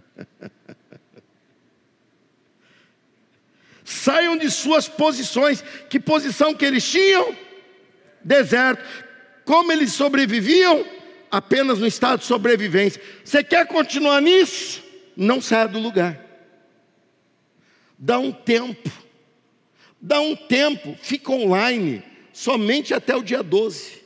Saiam 3.84 4.38
de 4.38 4.50
suas 4.50 4.88
posições. 4.88 5.62
Que 5.90 6.00
posição 6.00 6.56
que 6.56 6.64
eles 6.64 6.90
tinham? 6.90 7.36
Deserto. 8.24 8.82
Como 9.44 9.70
eles 9.74 9.92
sobreviviam? 9.92 10.86
Apenas 11.30 11.80
no 11.80 11.88
estado 11.88 12.20
de 12.20 12.26
sobrevivência. 12.26 13.02
Você 13.26 13.44
quer 13.44 13.68
continuar 13.68 14.22
nisso? 14.22 14.82
Não 15.18 15.42
saia 15.42 15.68
do 15.68 15.80
lugar. 15.80 16.26
Dá 17.98 18.18
um 18.18 18.32
tempo. 18.32 18.90
Dá 20.00 20.22
um 20.22 20.38
tempo. 20.38 20.98
Fica 21.02 21.34
online 21.34 22.11
somente 22.34 22.94
até 22.94 23.16
o 23.16 23.24
dia 23.24 23.44
12. 23.44 24.02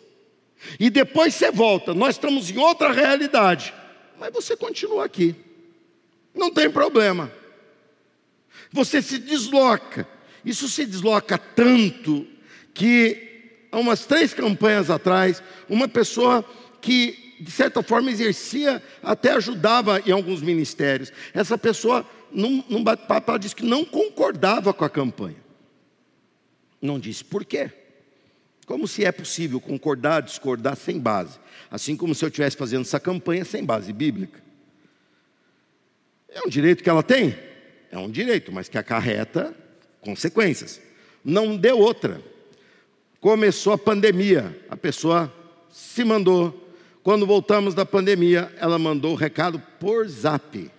E 0.80 0.90
depois 0.90 1.36
você 1.36 1.52
volta. 1.52 1.94
Nós 1.94 2.16
estamos 2.16 2.50
em 2.50 2.58
outra 2.58 2.92
realidade. 2.92 3.74
Mas 4.20 4.34
você 4.34 4.56
continua 4.56 5.06
aqui. 5.06 5.36
Não 6.34 6.52
tem 6.52 6.70
problema. 6.70 7.32
Você 8.72 9.02
se 9.02 9.18
desloca. 9.18 10.08
Isso 10.44 10.68
se 10.68 10.86
desloca 10.86 11.38
tanto 11.38 12.28
que 12.74 13.66
há 13.72 13.80
umas 13.80 14.06
três 14.06 14.34
campanhas 14.34 14.90
atrás, 14.90 15.42
uma 15.70 15.88
pessoa 15.88 16.44
que 16.82 17.26
de 17.40 17.52
certa 17.52 17.84
forma 17.84 18.10
exercia, 18.10 18.82
até 19.04 19.32
ajudava 19.32 20.02
em 20.06 20.12
alguns 20.12 20.42
ministérios. 20.42 21.12
Essa 21.34 21.58
pessoa, 21.58 22.06
num, 22.32 22.64
num 22.70 22.84
bate-papo, 22.84 23.38
disse 23.38 23.56
que 23.56 23.66
não 23.66 23.84
concordava 23.84 24.74
com 24.74 24.86
a 24.86 24.90
campanha. 24.90 25.44
Não 26.82 27.00
disse 27.00 27.24
por 27.24 27.44
quê. 27.44 27.72
Como 28.66 28.88
se 28.88 29.06
é 29.06 29.12
possível 29.12 29.60
concordar, 29.62 30.22
discordar 30.22 30.76
sem 30.76 31.00
base? 31.00 31.40
Assim 31.70 31.96
como 31.96 32.16
se 32.16 32.26
eu 32.26 32.30
estivesse 32.30 32.58
fazendo 32.58 32.82
essa 32.82 33.00
campanha 33.00 33.46
sem 33.46 33.64
base 33.64 33.94
bíblica. 33.94 34.42
É 36.30 36.42
um 36.46 36.50
direito 36.50 36.84
que 36.84 36.90
ela 36.90 37.04
tem? 37.04 37.38
É 37.92 37.98
um 37.98 38.10
direito, 38.10 38.52
mas 38.52 38.68
que 38.68 38.78
acarreta 38.78 39.56
consequências. 40.02 40.82
Não 41.24 41.56
deu 41.56 41.80
outra. 41.80 42.22
Começou 43.20 43.74
a 43.74 43.78
pandemia, 43.78 44.60
a 44.70 44.76
pessoa 44.76 45.34
se 45.70 46.04
mandou. 46.04 46.62
Quando 47.04 47.26
voltamos 47.26 47.74
da 47.74 47.86
pandemia, 47.86 48.52
ela 48.58 48.80
mandou 48.80 49.14
o 49.14 49.16
recado 49.16 49.60
por 49.80 50.08
zap. 50.08 50.72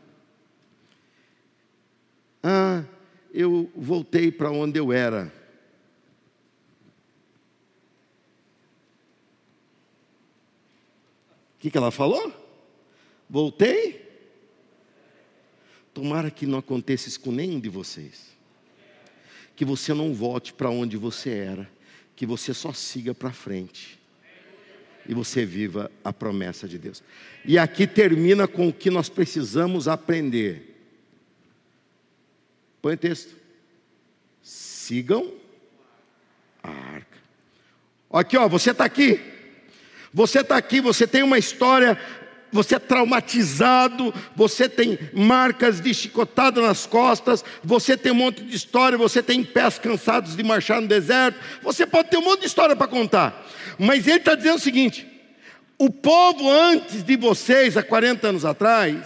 Ah, 2.42 2.84
eu 3.32 3.70
voltei 3.76 4.30
para 4.30 4.50
onde 4.50 4.78
eu 4.78 4.92
era. 4.92 5.32
Que, 11.58 11.70
que 11.70 11.78
ela 11.78 11.90
falou? 11.90 12.32
Voltei? 13.28 14.04
Tomara 15.92 16.30
que 16.30 16.46
não 16.46 16.58
aconteça 16.58 17.08
isso 17.08 17.20
com 17.20 17.32
nenhum 17.32 17.58
de 17.58 17.68
vocês. 17.68 18.36
Que 19.54 19.64
você 19.64 19.94
não 19.94 20.12
volte 20.12 20.52
para 20.52 20.70
onde 20.70 20.96
você 20.96 21.30
era, 21.30 21.70
que 22.14 22.26
você 22.26 22.52
só 22.52 22.72
siga 22.72 23.14
para 23.14 23.32
frente. 23.32 23.98
E 25.08 25.14
você 25.14 25.44
viva 25.44 25.90
a 26.04 26.12
promessa 26.12 26.68
de 26.68 26.78
Deus. 26.78 27.02
E 27.44 27.58
aqui 27.58 27.86
termina 27.86 28.46
com 28.46 28.68
o 28.68 28.72
que 28.72 28.90
nós 28.90 29.08
precisamos 29.08 29.88
aprender. 29.88 30.76
Põe 32.82 32.94
o 32.94 32.98
texto. 32.98 33.34
Sigam 34.42 35.32
a 36.62 36.70
arca. 36.70 37.18
Aqui, 38.10 38.36
ó, 38.36 38.48
você 38.48 38.72
está 38.72 38.84
aqui. 38.84 39.35
Você 40.16 40.40
está 40.40 40.56
aqui, 40.56 40.80
você 40.80 41.06
tem 41.06 41.22
uma 41.22 41.36
história, 41.36 41.98
você 42.50 42.76
é 42.76 42.78
traumatizado, 42.78 44.14
você 44.34 44.66
tem 44.66 44.98
marcas 45.12 45.78
de 45.78 45.92
chicotada 45.92 46.62
nas 46.62 46.86
costas, 46.86 47.44
você 47.62 47.98
tem 47.98 48.12
um 48.12 48.14
monte 48.14 48.42
de 48.42 48.56
história, 48.56 48.96
você 48.96 49.22
tem 49.22 49.44
pés 49.44 49.78
cansados 49.78 50.34
de 50.34 50.42
marchar 50.42 50.80
no 50.80 50.88
deserto, 50.88 51.38
você 51.62 51.84
pode 51.84 52.08
ter 52.08 52.16
um 52.16 52.22
monte 52.22 52.40
de 52.40 52.46
história 52.46 52.74
para 52.74 52.86
contar. 52.86 53.46
Mas 53.78 54.06
ele 54.06 54.16
está 54.16 54.34
dizendo 54.34 54.56
o 54.56 54.58
seguinte: 54.58 55.06
o 55.78 55.90
povo 55.90 56.50
antes 56.50 57.02
de 57.02 57.14
vocês, 57.14 57.76
há 57.76 57.82
40 57.82 58.28
anos 58.28 58.46
atrás, 58.46 58.96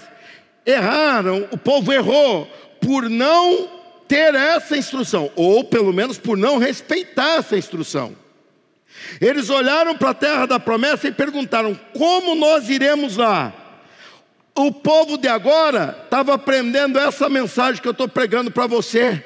erraram, 0.64 1.48
o 1.50 1.58
povo 1.58 1.92
errou 1.92 2.46
por 2.80 3.10
não 3.10 3.68
ter 4.06 4.32
essa 4.36 4.76
instrução, 4.76 5.28
ou 5.34 5.64
pelo 5.64 5.92
menos 5.92 6.18
por 6.18 6.36
não 6.36 6.56
respeitar 6.56 7.38
essa 7.38 7.58
instrução. 7.58 8.14
Eles 9.20 9.50
olharam 9.50 9.96
para 9.96 10.10
a 10.10 10.14
terra 10.14 10.46
da 10.46 10.60
promessa 10.60 11.08
e 11.08 11.12
perguntaram: 11.12 11.78
como 11.96 12.34
nós 12.34 12.68
iremos 12.68 13.16
lá? 13.16 13.52
O 14.54 14.72
povo 14.72 15.16
de 15.16 15.28
agora 15.28 15.98
estava 16.04 16.34
aprendendo 16.34 16.98
essa 16.98 17.28
mensagem 17.28 17.80
que 17.80 17.88
eu 17.88 17.92
estou 17.92 18.08
pregando 18.08 18.50
para 18.50 18.66
você. 18.66 19.24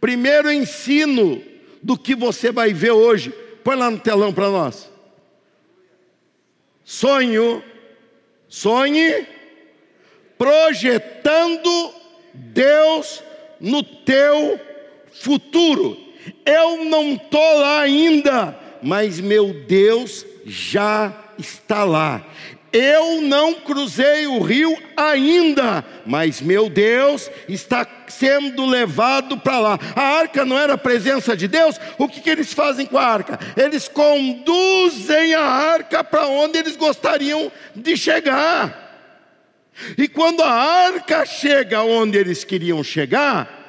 Primeiro 0.00 0.50
ensino 0.50 1.42
do 1.82 1.96
que 1.96 2.14
você 2.14 2.50
vai 2.50 2.72
ver 2.72 2.90
hoje. 2.90 3.30
Põe 3.64 3.76
lá 3.76 3.90
no 3.90 3.98
telão 3.98 4.32
para 4.32 4.50
nós. 4.50 4.90
Sonho, 6.84 7.62
sonhe, 8.48 9.26
projetando 10.36 11.94
Deus 12.34 13.22
no 13.60 13.82
teu 13.82 14.60
futuro. 15.12 15.96
Eu 16.44 16.84
não 16.84 17.14
estou 17.14 17.58
lá 17.58 17.80
ainda, 17.80 18.58
mas 18.82 19.20
meu 19.20 19.52
Deus 19.66 20.26
já 20.44 21.12
está 21.38 21.84
lá. 21.84 22.24
Eu 22.72 23.20
não 23.20 23.52
cruzei 23.52 24.26
o 24.26 24.40
rio 24.40 24.74
ainda, 24.96 25.84
mas 26.06 26.40
meu 26.40 26.70
Deus 26.70 27.30
está 27.46 27.86
sendo 28.08 28.64
levado 28.64 29.36
para 29.36 29.58
lá. 29.58 29.78
A 29.94 30.00
arca 30.00 30.44
não 30.46 30.58
era 30.58 30.72
a 30.72 30.78
presença 30.78 31.36
de 31.36 31.46
Deus? 31.46 31.78
O 31.98 32.08
que, 32.08 32.22
que 32.22 32.30
eles 32.30 32.54
fazem 32.54 32.86
com 32.86 32.96
a 32.96 33.04
arca? 33.04 33.38
Eles 33.58 33.88
conduzem 33.88 35.34
a 35.34 35.44
arca 35.44 36.02
para 36.02 36.26
onde 36.28 36.58
eles 36.58 36.74
gostariam 36.74 37.52
de 37.76 37.94
chegar. 37.94 38.82
E 39.98 40.08
quando 40.08 40.42
a 40.42 40.50
arca 40.50 41.26
chega 41.26 41.82
onde 41.82 42.16
eles 42.16 42.42
queriam 42.42 42.82
chegar, 42.82 43.61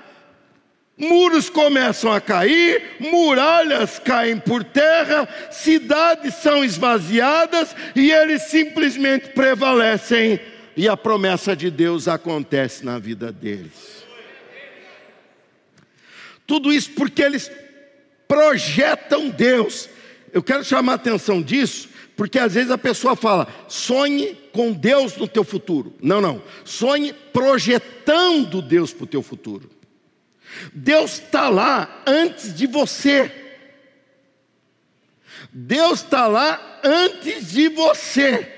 Muros 0.96 1.50
começam 1.50 2.12
a 2.12 2.22
cair, 2.22 2.98
muralhas 3.00 3.98
caem 3.98 4.38
por 4.38 4.64
terra, 4.64 5.28
cidades 5.50 6.36
são 6.36 6.64
esvaziadas 6.64 7.76
e 7.96 8.12
eles 8.12 8.44
simplesmente 8.44 9.30
prevalecem 9.30 10.40
e 10.78 10.88
a 10.88 10.96
promessa 10.96 11.56
de 11.56 11.72
Deus 11.72 12.08
acontece 12.08 12.86
na 12.86 13.00
vida 13.00 13.32
deles. 13.32 14.04
Tudo 16.46 16.72
isso 16.72 16.92
porque 16.92 17.24
eles 17.24 17.52
projetam 18.28 19.30
Deus. 19.30 19.90
Eu 20.32 20.44
quero 20.44 20.64
chamar 20.64 20.94
a 20.94 20.96
atenção 20.96 21.42
disso, 21.42 21.90
porque 22.16 22.38
às 22.38 22.54
vezes 22.54 22.70
a 22.70 22.78
pessoa 22.78 23.16
fala: 23.16 23.48
sonhe 23.68 24.38
com 24.52 24.72
Deus 24.72 25.16
no 25.18 25.28
teu 25.28 25.44
futuro. 25.44 25.96
Não, 26.02 26.22
não. 26.22 26.42
Sonhe 26.66 27.14
projetando 27.14 28.62
Deus 28.62 28.94
para 28.94 29.04
o 29.06 29.08
teu 29.08 29.24
futuro. 29.24 29.70
Deus 30.74 31.14
está 31.14 31.50
lá 31.50 32.04
antes 32.06 32.54
de 32.54 32.68
você. 32.68 33.32
Deus 35.52 36.02
está 36.02 36.28
lá 36.28 36.80
antes 36.84 37.52
de 37.52 37.70
você. 37.70 38.50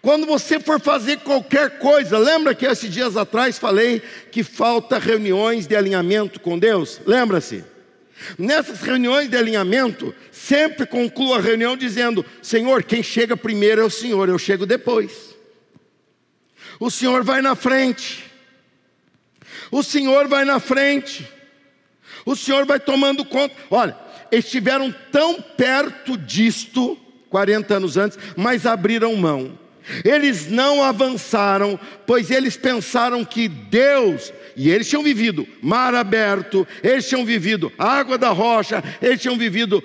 Quando 0.00 0.24
você 0.24 0.60
for 0.60 0.80
fazer 0.80 1.18
qualquer 1.18 1.78
coisa, 1.78 2.16
lembra 2.16 2.54
que 2.54 2.64
esses 2.64 2.88
dias 2.88 3.16
atrás 3.16 3.58
falei 3.58 4.00
que 4.30 4.44
falta 4.44 4.98
reuniões 4.98 5.66
de 5.66 5.74
alinhamento 5.74 6.38
com 6.38 6.56
Deus? 6.56 7.00
Lembra-se? 7.04 7.64
Nessas 8.38 8.80
reuniões 8.80 9.28
de 9.28 9.36
alinhamento, 9.36 10.14
sempre 10.30 10.86
concluo 10.86 11.34
a 11.34 11.40
reunião 11.40 11.76
dizendo: 11.76 12.24
Senhor, 12.40 12.84
quem 12.84 13.02
chega 13.02 13.36
primeiro 13.36 13.80
é 13.80 13.84
o 13.84 13.90
Senhor, 13.90 14.28
eu 14.28 14.38
chego 14.38 14.64
depois. 14.64 15.34
O 16.78 16.90
Senhor 16.90 17.24
vai 17.24 17.42
na 17.42 17.54
frente. 17.54 18.25
O 19.70 19.82
Senhor 19.82 20.28
vai 20.28 20.44
na 20.44 20.60
frente. 20.60 21.26
O 22.24 22.34
Senhor 22.34 22.64
vai 22.64 22.80
tomando 22.80 23.24
conta. 23.24 23.54
Olha, 23.70 23.96
estiveram 24.30 24.94
tão 25.10 25.40
perto 25.40 26.16
disto 26.16 26.98
40 27.30 27.74
anos 27.74 27.96
antes, 27.96 28.18
mas 28.36 28.66
abriram 28.66 29.14
mão. 29.16 29.58
Eles 30.04 30.50
não 30.50 30.82
avançaram, 30.82 31.78
pois 32.06 32.30
eles 32.30 32.56
pensaram 32.56 33.24
que 33.24 33.46
Deus, 33.46 34.32
e 34.56 34.68
eles 34.70 34.88
tinham 34.88 35.02
vivido 35.02 35.46
mar 35.62 35.94
aberto, 35.94 36.66
eles 36.82 37.08
tinham 37.08 37.24
vivido 37.24 37.72
água 37.78 38.18
da 38.18 38.30
rocha, 38.30 38.82
eles 39.00 39.20
tinham 39.20 39.38
vivido 39.38 39.82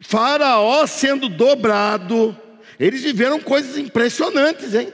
Faraó 0.00 0.86
sendo 0.86 1.28
dobrado, 1.28 2.36
eles 2.78 3.02
viveram 3.02 3.40
coisas 3.40 3.76
impressionantes, 3.76 4.74
hein? 4.74 4.92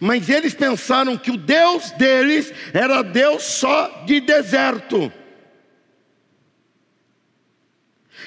Mas 0.00 0.28
eles 0.28 0.54
pensaram 0.54 1.16
que 1.16 1.30
o 1.30 1.36
Deus 1.36 1.90
deles 1.92 2.52
era 2.72 3.02
Deus 3.02 3.42
só 3.42 4.04
de 4.06 4.20
deserto. 4.20 5.12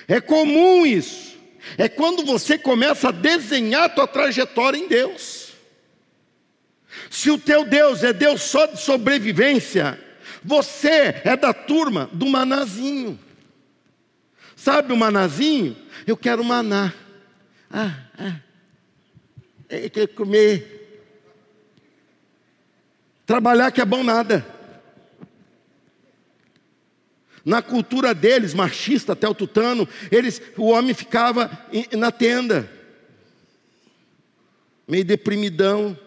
É 0.07 0.21
comum 0.21 0.85
isso. 0.85 1.37
É 1.77 1.89
quando 1.89 2.25
você 2.25 2.57
começa 2.57 3.09
a 3.09 3.11
desenhar 3.11 3.83
a 3.83 3.89
tua 3.89 4.07
trajetória 4.07 4.77
em 4.77 4.87
Deus. 4.87 5.53
Se 7.09 7.29
o 7.29 7.37
teu 7.37 7.65
Deus 7.65 8.03
é 8.03 8.13
Deus 8.13 8.41
só 8.41 8.65
de 8.65 8.79
sobrevivência, 8.81 9.99
você 10.43 11.21
é 11.23 11.35
da 11.35 11.53
turma 11.53 12.09
do 12.13 12.25
manazinho. 12.27 13.19
Sabe 14.55 14.93
o 14.93 14.97
manazinho? 14.97 15.75
Eu 16.05 16.15
quero 16.15 16.43
maná. 16.43 16.93
Ah, 17.69 17.97
ah. 18.17 18.35
Eu 19.69 19.89
quero 19.89 20.07
comer 20.09 20.76
Trabalhar 23.27 23.71
que 23.73 23.81
é 23.81 23.85
bom 23.85 24.05
nada. 24.05 24.47
Na 27.43 27.61
cultura 27.61 28.15
deles, 28.15 28.53
machista 28.53 29.11
até 29.11 29.27
o 29.27 29.35
tutano, 29.35 29.87
eles, 30.09 30.41
o 30.57 30.67
homem 30.69 30.93
ficava 30.93 31.51
na 31.91 32.09
tenda, 32.09 32.69
meio 34.87 35.03
deprimidão. 35.03 35.97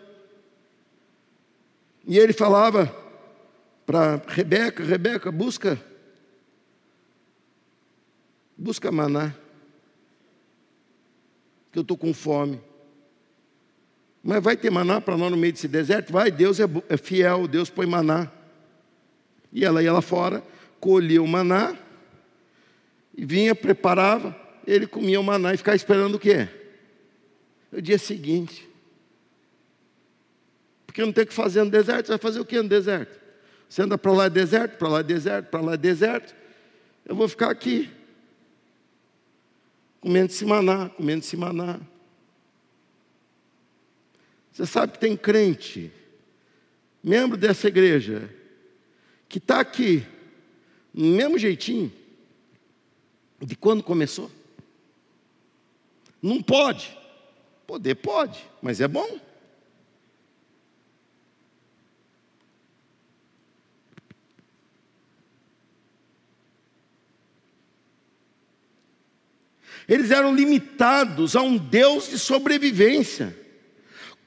E 2.06 2.18
ele 2.18 2.32
falava 2.32 2.86
para 3.84 4.22
Rebeca, 4.26 4.82
Rebeca, 4.82 5.30
busca, 5.30 5.78
busca 8.56 8.90
maná, 8.90 9.34
que 11.70 11.78
eu 11.78 11.82
estou 11.82 11.98
com 11.98 12.14
fome. 12.14 12.69
Mas 14.22 14.42
vai 14.42 14.56
ter 14.56 14.70
maná 14.70 15.00
para 15.00 15.16
nós 15.16 15.30
no 15.30 15.36
meio 15.36 15.52
desse 15.52 15.68
deserto? 15.68 16.12
Vai, 16.12 16.30
Deus 16.30 16.60
é, 16.60 16.64
é 16.88 16.96
fiel, 16.96 17.48
Deus 17.48 17.70
põe 17.70 17.86
maná. 17.86 18.30
E 19.52 19.64
ela 19.64 19.82
ia 19.82 19.92
lá 19.92 20.02
fora, 20.02 20.42
colhia 20.78 21.22
o 21.22 21.26
maná, 21.26 21.76
e 23.16 23.24
vinha, 23.24 23.54
preparava, 23.54 24.36
ele 24.66 24.86
comia 24.86 25.20
o 25.20 25.24
maná 25.24 25.52
e 25.52 25.56
ficava 25.56 25.76
esperando 25.76 26.14
o 26.14 26.18
quê? 26.18 26.48
O 27.72 27.80
dia 27.80 27.98
seguinte. 27.98 28.68
Porque 30.86 31.04
não 31.04 31.12
tem 31.12 31.24
o 31.24 31.26
que 31.26 31.34
fazer 31.34 31.64
no 31.64 31.70
deserto, 31.70 32.06
você 32.06 32.12
vai 32.12 32.18
fazer 32.18 32.40
o 32.40 32.44
quê 32.44 32.62
no 32.62 32.68
deserto? 32.68 33.18
Você 33.68 33.82
anda 33.82 33.96
para 33.96 34.12
lá 34.12 34.24
é 34.24 34.30
deserto, 34.30 34.76
para 34.76 34.88
lá 34.88 35.00
é 35.00 35.02
deserto, 35.02 35.46
para 35.48 35.60
lá 35.60 35.74
é 35.74 35.76
deserto. 35.76 36.34
Eu 37.04 37.14
vou 37.14 37.28
ficar 37.28 37.50
aqui, 37.50 37.90
comendo 40.00 40.26
esse 40.26 40.44
maná, 40.44 40.88
comendo 40.88 41.20
esse 41.20 41.36
maná. 41.36 41.80
Você 44.60 44.66
sabe 44.66 44.92
que 44.92 44.98
tem 44.98 45.16
crente, 45.16 45.90
membro 47.02 47.34
dessa 47.34 47.66
igreja, 47.66 48.28
que 49.26 49.38
está 49.38 49.58
aqui, 49.58 50.06
no 50.92 51.16
mesmo 51.16 51.38
jeitinho, 51.38 51.90
de 53.40 53.56
quando 53.56 53.82
começou? 53.82 54.30
Não 56.20 56.42
pode. 56.42 56.94
Poder 57.66 57.94
pode, 57.94 58.38
mas 58.60 58.82
é 58.82 58.86
bom. 58.86 59.18
Eles 69.88 70.10
eram 70.10 70.34
limitados 70.34 71.34
a 71.34 71.40
um 71.40 71.56
Deus 71.56 72.10
de 72.10 72.18
sobrevivência. 72.18 73.39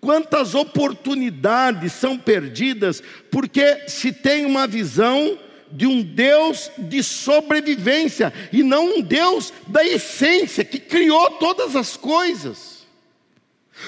Quantas 0.03 0.53
oportunidades 0.53 1.93
são 1.93 2.17
perdidas 2.17 3.01
porque 3.31 3.87
se 3.87 4.11
tem 4.11 4.45
uma 4.45 4.67
visão 4.67 5.39
de 5.71 5.87
um 5.87 6.01
Deus 6.01 6.69
de 6.77 7.01
sobrevivência 7.01 8.33
e 8.51 8.63
não 8.63 8.97
um 8.97 9.01
Deus 9.01 9.53
da 9.65 9.81
essência 9.81 10.65
que 10.65 10.77
criou 10.77 11.31
todas 11.31 11.77
as 11.77 11.95
coisas. 11.95 12.72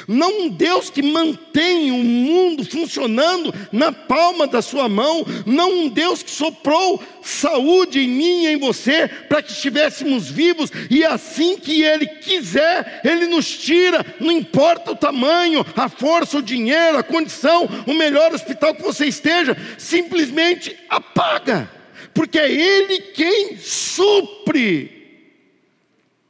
Não 0.07 0.41
um 0.41 0.49
Deus 0.49 0.89
que 0.89 1.01
mantém 1.01 1.91
o 1.91 1.97
mundo 1.97 2.65
funcionando 2.65 3.53
na 3.71 3.91
palma 3.91 4.47
da 4.47 4.61
sua 4.61 4.87
mão, 4.87 5.25
não 5.45 5.71
um 5.71 5.89
Deus 5.89 6.21
que 6.21 6.31
soprou 6.31 7.01
saúde 7.21 7.99
em 7.99 8.07
mim 8.07 8.43
e 8.43 8.47
em 8.47 8.57
você 8.57 9.07
para 9.07 9.41
que 9.41 9.51
estivéssemos 9.51 10.29
vivos 10.29 10.71
e 10.89 11.03
assim 11.03 11.57
que 11.57 11.83
Ele 11.83 12.05
quiser, 12.05 13.01
Ele 13.03 13.27
nos 13.27 13.49
tira, 13.49 14.05
não 14.19 14.31
importa 14.31 14.91
o 14.91 14.95
tamanho, 14.95 15.65
a 15.75 15.89
força, 15.89 16.37
o 16.37 16.43
dinheiro, 16.43 16.97
a 16.97 17.03
condição, 17.03 17.67
o 17.87 17.93
melhor 17.93 18.33
hospital 18.33 18.75
que 18.75 18.83
você 18.83 19.05
esteja, 19.05 19.57
simplesmente 19.77 20.75
apaga, 20.89 21.69
porque 22.13 22.37
é 22.37 22.51
Ele 22.51 22.99
quem 22.99 23.57
supre 23.57 24.91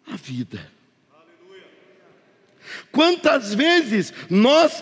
a 0.07 0.15
vida. 0.15 0.74
Quantas 2.95 3.53
vezes 3.53 4.13
nós 4.29 4.81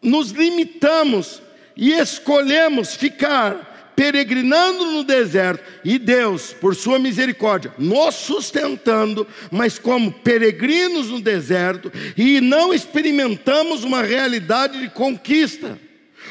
nos 0.00 0.30
limitamos 0.30 1.42
e 1.76 1.92
escolhemos 1.92 2.94
ficar 2.94 3.92
peregrinando 3.96 4.92
no 4.92 5.02
deserto 5.02 5.64
e 5.84 5.98
Deus, 5.98 6.52
por 6.52 6.76
sua 6.76 7.00
misericórdia, 7.00 7.74
nos 7.76 8.14
sustentando, 8.14 9.26
mas 9.50 9.76
como 9.76 10.12
peregrinos 10.12 11.08
no 11.08 11.20
deserto 11.20 11.90
e 12.16 12.40
não 12.40 12.72
experimentamos 12.72 13.82
uma 13.82 14.02
realidade 14.02 14.78
de 14.78 14.88
conquista. 14.88 15.76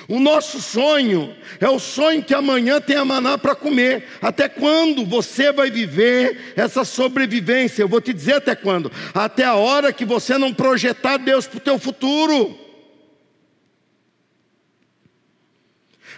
O 0.07 0.19
nosso 0.19 0.61
sonho 0.61 1.35
é 1.59 1.67
o 1.67 1.79
sonho 1.79 2.23
que 2.23 2.33
amanhã 2.33 2.79
tem 2.79 2.95
a 2.95 3.05
maná 3.05 3.37
para 3.37 3.55
comer. 3.55 4.07
Até 4.21 4.47
quando 4.47 5.05
você 5.05 5.51
vai 5.51 5.71
viver 5.71 6.53
essa 6.55 6.83
sobrevivência? 6.83 7.81
Eu 7.81 7.87
vou 7.87 7.99
te 7.99 8.13
dizer 8.13 8.35
até 8.35 8.55
quando. 8.55 8.91
Até 9.13 9.43
a 9.43 9.55
hora 9.55 9.91
que 9.91 10.05
você 10.05 10.37
não 10.37 10.53
projetar 10.53 11.17
Deus 11.17 11.47
para 11.47 11.57
o 11.57 11.61
teu 11.61 11.79
futuro. 11.79 12.55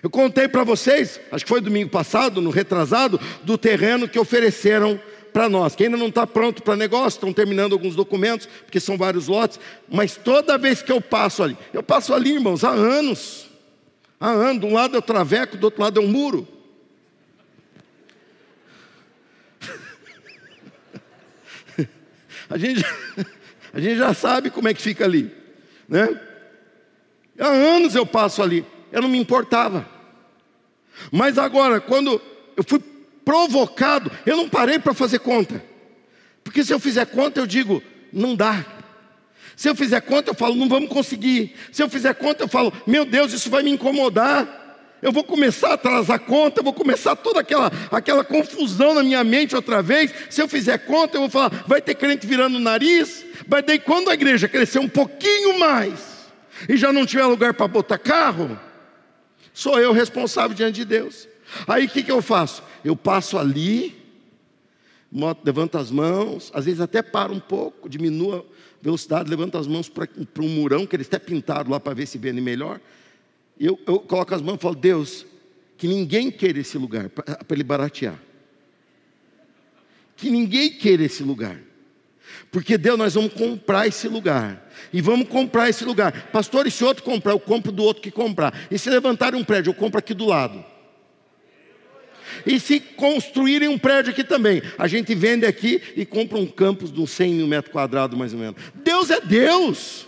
Eu 0.04 0.10
contei 0.10 0.48
para 0.48 0.64
vocês, 0.64 1.20
acho 1.32 1.44
que 1.44 1.50
foi 1.50 1.60
domingo 1.60 1.90
passado, 1.90 2.42
no 2.42 2.52
retrasado, 2.52 3.20
do 3.44 3.58
terreno 3.58 4.08
que 4.08 4.20
ofereceram 4.20 5.00
para 5.34 5.50
nós, 5.50 5.76
que 5.76 5.84
ainda 5.84 5.98
não 5.98 6.08
está 6.08 6.26
pronto 6.28 6.62
para 6.62 6.76
negócio, 6.76 7.18
estão 7.18 7.34
terminando 7.34 7.74
alguns 7.74 7.96
documentos, 7.96 8.48
porque 8.64 8.80
são 8.80 8.98
vários 8.98 9.28
lotes, 9.28 9.60
mas 9.90 10.16
toda 10.16 10.58
vez 10.58 10.82
que 10.82 10.92
eu 10.92 11.02
passo 11.02 11.42
ali, 11.42 11.58
eu 11.74 11.82
passo 11.82 12.14
ali, 12.14 12.34
irmãos, 12.34 12.64
há 12.64 12.70
anos. 12.70 13.47
Ah, 14.20 14.32
ando, 14.32 14.66
um 14.66 14.74
lado 14.74 14.96
é 14.96 15.00
o 15.00 15.02
traveco, 15.02 15.58
do 15.58 15.66
outro 15.66 15.82
lado 15.82 16.00
é 16.00 16.04
um 16.04 16.08
muro. 16.08 16.48
a, 22.50 22.58
gente, 22.58 22.84
a 23.74 23.80
gente 23.80 23.98
já 23.98 24.14
sabe 24.14 24.50
como 24.50 24.68
é 24.68 24.74
que 24.74 24.82
fica 24.82 25.06
ali, 25.06 25.32
né? 25.88 26.20
Há 27.40 27.48
anos 27.48 27.94
eu 27.94 28.06
passo 28.06 28.42
ali, 28.42 28.66
eu 28.92 29.02
não 29.02 29.10
me 29.10 29.20
importava. 29.20 29.88
Mas 31.12 31.38
agora, 31.38 31.80
quando 31.80 32.20
eu 32.56 32.64
fui 32.64 32.80
provocado, 33.24 34.12
eu 34.26 34.36
não 34.36 34.50
parei 34.50 34.80
para 34.80 34.94
fazer 34.94 35.20
conta. 35.20 35.64
Porque 36.44 36.64
se 36.64 36.74
eu 36.74 36.80
fizer 36.80 37.06
conta, 37.06 37.40
eu 37.40 37.46
digo, 37.46 37.84
não 38.12 38.36
dá. 38.36 38.66
Se 39.58 39.68
eu 39.68 39.76
fizer 39.76 40.00
conta, 40.02 40.30
eu 40.30 40.36
falo, 40.36 40.54
não 40.54 40.70
vamos 40.70 40.88
conseguir. 40.88 41.56
Se 41.72 41.82
eu 41.82 41.90
fizer 41.90 42.14
conta, 42.14 42.44
eu 42.44 42.48
falo, 42.48 42.72
meu 42.86 43.04
Deus, 43.04 43.34
isso 43.34 43.50
vai 43.50 43.64
me 43.64 43.72
incomodar. 43.72 44.66
Eu 45.02 45.12
vou 45.12 45.24
começar 45.24 45.70
a 45.70 45.74
atrasar 45.74 46.20
conta, 46.20 46.60
eu 46.60 46.64
vou 46.64 46.74
começar 46.74 47.16
toda 47.16 47.40
aquela, 47.40 47.72
aquela 47.92 48.24
confusão 48.24 48.94
na 48.94 49.02
minha 49.02 49.24
mente 49.24 49.56
outra 49.56 49.82
vez. 49.82 50.14
Se 50.30 50.40
eu 50.40 50.48
fizer 50.48 50.78
conta, 50.78 51.18
eu 51.18 51.22
vou 51.22 51.30
falar, 51.30 51.64
vai 51.66 51.82
ter 51.82 51.96
crente 51.96 52.28
virando 52.28 52.58
o 52.58 52.60
nariz. 52.60 53.26
Mas 53.48 53.66
daí, 53.66 53.80
quando 53.80 54.12
a 54.12 54.14
igreja 54.14 54.48
crescer 54.48 54.78
um 54.78 54.88
pouquinho 54.88 55.58
mais 55.58 56.28
e 56.70 56.78
já 56.78 56.94
não 56.94 57.04
tiver 57.04 57.26
lugar 57.26 57.56
para 57.56 57.68
botar 57.68 57.98
carro, 57.98 58.60
sou 59.52 59.80
eu 59.80 59.92
responsável 59.92 60.56
diante 60.56 60.76
de 60.76 60.86
Deus. 60.86 61.28
Aí 61.68 61.86
o 61.86 61.90
que, 61.90 62.04
que 62.04 62.12
eu 62.12 62.22
faço? 62.22 62.62
Eu 62.86 62.96
passo 62.96 63.40
ali, 63.40 63.96
levanto 65.44 65.80
as 65.80 65.90
mãos, 65.90 66.52
às 66.54 66.66
vezes 66.66 66.80
até 66.80 67.02
paro 67.02 67.34
um 67.34 67.40
pouco, 67.40 67.90
diminua 67.90 68.46
velocidade, 68.82 69.30
levanta 69.30 69.60
as 69.60 69.68
mãos 69.68 69.90
para 69.90 70.08
um 70.40 70.50
murão, 70.50 70.86
que 70.86 70.96
eles 70.96 71.08
até 71.08 71.20
pintaram 71.20 71.72
lá 71.72 71.80
para 71.80 71.94
ver 71.94 72.06
se 72.06 72.18
vê 72.18 72.32
melhor. 72.34 72.80
Eu, 73.60 73.80
eu 73.88 74.00
coloco 74.00 74.34
as 74.34 74.42
mãos 74.42 74.58
e 74.58 74.62
falo, 74.62 74.76
Deus, 74.76 75.26
que 75.78 75.88
ninguém 75.88 76.32
queira 76.32 76.60
esse 76.60 76.78
lugar, 76.78 77.10
para 77.10 77.36
ele 77.52 77.64
baratear. 77.64 78.20
Que 80.16 80.30
ninguém 80.30 80.72
queira 80.72 81.04
esse 81.04 81.24
lugar. 81.24 81.60
Porque 82.52 82.78
Deus, 82.78 82.98
nós 82.98 83.14
vamos 83.14 83.34
comprar 83.34 83.88
esse 83.88 84.08
lugar. 84.08 84.70
E 84.92 85.02
vamos 85.02 85.28
comprar 85.28 85.70
esse 85.70 85.84
lugar. 85.84 86.30
Pastor, 86.32 86.68
e 86.68 86.72
se 86.72 86.84
outro 86.84 87.04
comprar, 87.04 87.34
eu 87.34 87.40
compro 87.40 87.72
do 87.72 87.84
outro 87.84 88.02
que 88.02 88.12
comprar. 88.12 88.68
E 88.72 88.78
se 88.78 88.90
levantarem 88.90 89.40
um 89.40 89.44
prédio, 89.44 89.72
eu 89.72 89.76
compro 89.76 90.00
aqui 90.00 90.14
do 90.14 90.26
lado. 90.26 90.64
E 92.46 92.60
se 92.60 92.80
construírem 92.80 93.68
um 93.68 93.78
prédio 93.78 94.12
aqui 94.12 94.24
também, 94.24 94.62
a 94.78 94.88
gente 94.88 95.14
vende 95.16 95.46
aqui 95.46 95.82
e 95.96 96.06
compra 96.06 96.38
um 96.38 96.46
campus 96.46 96.92
de 96.92 97.00
uns 97.00 97.12
100 97.12 97.34
mil 97.34 97.48
metros 97.48 97.72
quadrados, 97.72 98.18
mais 98.18 98.34
ou 98.34 98.40
menos. 98.40 98.56
Deus 98.76 99.10
é 99.10 99.20
Deus. 99.22 100.08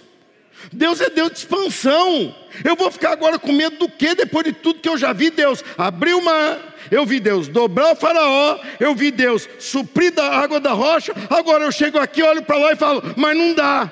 Deus 0.72 1.00
é 1.00 1.10
Deus 1.10 1.32
de 1.32 1.38
expansão. 1.40 2.36
Eu 2.64 2.76
vou 2.76 2.92
ficar 2.92 3.12
agora 3.12 3.40
com 3.40 3.52
medo 3.52 3.78
do 3.78 3.90
que 3.90 4.14
depois 4.14 4.46
de 4.46 4.52
tudo 4.52 4.80
que 4.80 4.90
eu 4.90 4.98
já 4.98 5.14
vi 5.14 5.30
Deus 5.30 5.64
abrir 5.78 6.14
o 6.14 6.24
mar, 6.24 6.76
eu 6.92 7.06
vi 7.06 7.20
Deus 7.20 7.48
dobrar 7.48 7.94
o 7.94 7.96
faraó, 7.96 8.60
eu 8.80 8.94
vi 8.94 9.12
Deus 9.12 9.48
suprir 9.60 10.12
da 10.12 10.26
água 10.38 10.60
da 10.60 10.74
rocha. 10.74 11.14
Agora 11.30 11.64
eu 11.64 11.72
chego 11.72 11.98
aqui, 11.98 12.22
olho 12.22 12.44
para 12.44 12.58
lá 12.58 12.74
e 12.74 12.76
falo, 12.76 13.02
mas 13.16 13.38
não 13.38 13.54
dá. 13.54 13.92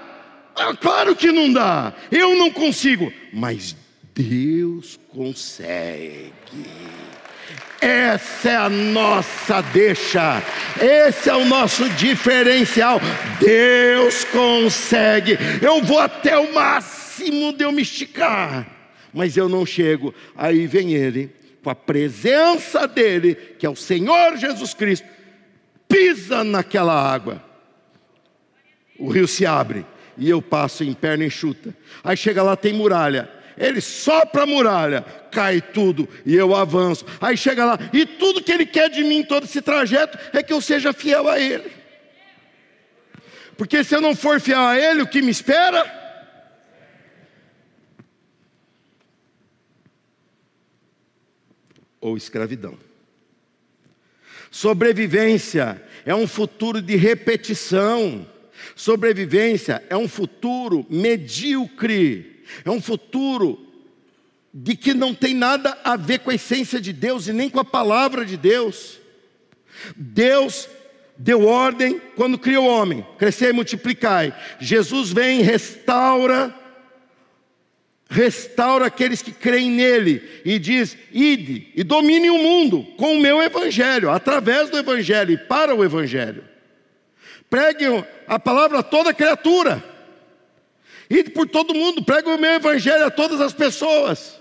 Ah, 0.56 0.76
claro 0.76 1.16
que 1.16 1.32
não 1.32 1.54
dá. 1.54 1.94
Eu 2.12 2.36
não 2.36 2.52
consigo, 2.52 3.14
mas 3.32 3.76
Deus 4.14 5.00
consegue. 5.10 6.34
Essa 7.80 8.50
é 8.50 8.56
a 8.56 8.70
nossa 8.70 9.62
deixa, 9.62 10.42
esse 10.82 11.30
é 11.30 11.36
o 11.36 11.46
nosso 11.46 11.88
diferencial. 11.92 13.00
Deus 13.40 14.24
consegue, 14.26 15.38
eu 15.62 15.82
vou 15.82 16.00
até 16.00 16.38
o 16.38 16.54
máximo 16.54 17.54
de 17.54 17.64
eu 17.64 17.72
me 17.72 17.84
esticar, 17.84 18.68
mas 19.14 19.38
eu 19.38 19.48
não 19.48 19.66
chego. 19.66 20.14
Aí 20.36 20.66
vem 20.66 20.94
Ele, 20.94 21.32
com 21.64 21.70
a 21.70 21.76
presença 21.76 22.88
dEle, 22.88 23.36
que 23.36 23.66
é 23.66 23.70
o 23.70 23.76
Senhor 23.76 24.38
Jesus 24.38 24.74
Cristo, 24.74 25.08
pisa 25.88 26.44
naquela 26.44 26.94
água, 26.94 27.44
o 28.98 29.10
rio 29.10 29.28
se 29.28 29.46
abre 29.46 29.86
e 30.18 30.28
eu 30.28 30.42
passo 30.42 30.84
em 30.84 30.94
perna 30.94 31.26
enxuta. 31.26 31.76
Aí 32.04 32.18
chega 32.18 32.42
lá, 32.42 32.56
tem 32.56 32.74
muralha 32.74 33.37
ele 33.58 33.82
sopra 33.82 34.44
a 34.44 34.46
muralha, 34.46 35.02
cai 35.32 35.62
tudo 35.62 36.08
e 36.26 36.36
eu 36.36 36.56
avanço. 36.56 37.06
Aí 37.20 37.36
chega 37.36 37.66
lá, 37.66 37.80
e 37.92 38.06
tudo 38.06 38.44
que 38.44 38.52
ele 38.52 38.66
quer 38.66 38.90
de 38.90 39.04
mim 39.04 39.24
todo 39.24 39.46
esse 39.46 39.62
trajeto 39.62 40.18
é 40.32 40.44
que 40.44 40.54
eu 40.54 40.62
seja 40.62 40.94
fiel 40.94 41.28
a 41.28 41.40
ele. 41.40 41.72
Porque 43.58 43.84
se 43.84 43.96
eu 43.96 44.02
não 44.02 44.16
for 44.16 44.40
fiel 44.40 44.60
a 44.60 44.80
ele, 44.80 45.02
o 45.02 45.08
que 45.08 45.22
me 45.22 45.32
espera? 45.32 45.86
Ou 52.00 52.16
escravidão. 52.16 52.78
Sobrevivência 54.52 55.82
é 56.06 56.14
um 56.14 56.28
futuro 56.28 56.82
de 56.82 56.96
repetição. 56.96 58.28
Sobrevivência 58.76 59.84
é 59.90 59.98
um 59.98 60.08
futuro 60.08 60.86
medíocre 60.90 62.37
é 62.64 62.70
um 62.70 62.82
futuro 62.82 63.68
de 64.54 64.76
que 64.76 64.94
não 64.94 65.14
tem 65.14 65.34
nada 65.34 65.78
a 65.84 65.96
ver 65.96 66.20
com 66.20 66.32
a 66.32 66.36
essência 66.36 66.80
de 66.80 66.92
Deus 66.92 67.28
e 67.28 67.34
nem 67.34 67.50
com 67.50 67.60
a 67.60 67.66
palavra 67.66 68.26
de 68.26 68.38
Deus. 68.38 69.00
Deus 69.96 70.68
deu 71.18 71.46
ordem 71.46 72.02
quando 72.16 72.38
criou 72.38 72.66
o 72.66 72.70
homem, 72.70 73.06
crescer 73.18 73.50
e 73.50 73.54
multiplicai. 73.54 74.34
Jesus 74.60 75.12
vem, 75.12 75.42
restaura, 75.42 76.54
restaura 78.10 78.86
aqueles 78.86 79.22
que 79.22 79.32
creem 79.32 79.72
nele 79.72 80.42
e 80.46 80.58
diz: 80.58 80.98
ide 81.12 81.72
e 81.76 81.84
domine 81.84 82.30
o 82.30 82.38
mundo 82.38 82.84
com 82.98 83.14
o 83.14 83.22
meu 83.22 83.42
evangelho, 83.42 84.10
através 84.10 84.70
do 84.70 84.78
evangelho 84.78 85.34
e 85.34 85.38
para 85.38 85.76
o 85.76 85.84
evangelho. 85.84 86.44
Preguem 87.50 88.04
a 88.28 88.40
palavra 88.40 88.80
a 88.80 88.84
toda 88.84 89.14
criatura. 89.14 89.97
Ide 91.10 91.32
por 91.32 91.48
todo 91.48 91.74
mundo, 91.74 92.04
prega 92.04 92.30
o 92.30 92.38
meu 92.38 92.52
evangelho 92.52 93.06
a 93.06 93.12
todas 93.12 93.40
as 93.40 93.54
pessoas. 93.54 94.38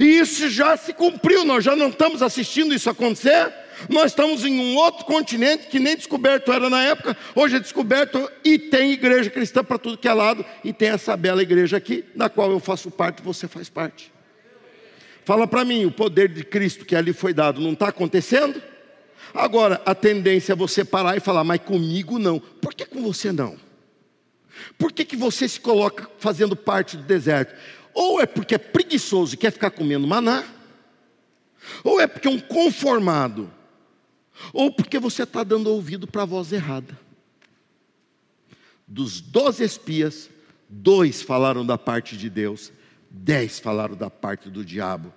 E 0.00 0.04
isso 0.04 0.48
já 0.48 0.76
se 0.76 0.92
cumpriu, 0.92 1.44
nós 1.44 1.62
já 1.62 1.76
não 1.76 1.88
estamos 1.88 2.22
assistindo 2.22 2.74
isso 2.74 2.90
acontecer. 2.90 3.52
Nós 3.88 4.12
estamos 4.12 4.44
em 4.44 4.58
um 4.58 4.76
outro 4.76 5.04
continente 5.04 5.66
que 5.66 5.78
nem 5.78 5.96
descoberto 5.96 6.52
era 6.52 6.70
na 6.70 6.82
época, 6.82 7.16
hoje 7.34 7.56
é 7.56 7.60
descoberto 7.60 8.30
e 8.44 8.56
tem 8.58 8.92
igreja 8.92 9.28
cristã 9.28 9.64
para 9.64 9.78
tudo 9.78 9.98
que 9.98 10.06
é 10.06 10.14
lado, 10.14 10.44
e 10.62 10.72
tem 10.72 10.90
essa 10.90 11.16
bela 11.16 11.42
igreja 11.42 11.76
aqui, 11.76 12.04
da 12.14 12.28
qual 12.28 12.52
eu 12.52 12.60
faço 12.60 12.90
parte, 12.90 13.20
você 13.20 13.48
faz 13.48 13.68
parte. 13.68 14.12
Fala 15.24 15.46
para 15.46 15.64
mim, 15.64 15.84
o 15.84 15.90
poder 15.90 16.28
de 16.28 16.44
Cristo 16.44 16.84
que 16.84 16.94
ali 16.94 17.12
foi 17.12 17.32
dado 17.34 17.60
não 17.60 17.72
está 17.72 17.88
acontecendo? 17.88 18.62
Agora, 19.32 19.80
a 19.84 19.94
tendência 19.94 20.52
é 20.52 20.56
você 20.56 20.84
parar 20.84 21.16
e 21.16 21.20
falar, 21.20 21.42
mas 21.42 21.60
comigo 21.60 22.18
não. 22.18 22.38
Por 22.38 22.74
que 22.74 22.84
com 22.84 23.02
você 23.02 23.32
não? 23.32 23.56
Por 24.78 24.92
que, 24.92 25.04
que 25.04 25.16
você 25.16 25.48
se 25.48 25.60
coloca 25.60 26.10
fazendo 26.18 26.56
parte 26.56 26.96
do 26.96 27.02
deserto? 27.02 27.54
Ou 27.92 28.20
é 28.20 28.26
porque 28.26 28.54
é 28.54 28.58
preguiçoso 28.58 29.34
e 29.34 29.38
quer 29.38 29.52
ficar 29.52 29.70
comendo 29.70 30.06
maná, 30.06 30.44
ou 31.82 32.00
é 32.00 32.06
porque 32.06 32.28
é 32.28 32.30
um 32.30 32.40
conformado, 32.40 33.50
ou 34.52 34.70
porque 34.72 34.98
você 34.98 35.22
está 35.22 35.44
dando 35.44 35.70
ouvido 35.70 36.06
para 36.06 36.22
a 36.22 36.26
voz 36.26 36.52
errada. 36.52 36.98
Dos 38.86 39.20
doze 39.20 39.64
espias, 39.64 40.28
dois 40.68 41.22
falaram 41.22 41.64
da 41.64 41.78
parte 41.78 42.16
de 42.16 42.28
Deus, 42.28 42.72
dez 43.08 43.58
falaram 43.58 43.94
da 43.94 44.10
parte 44.10 44.50
do 44.50 44.64
diabo. 44.64 45.12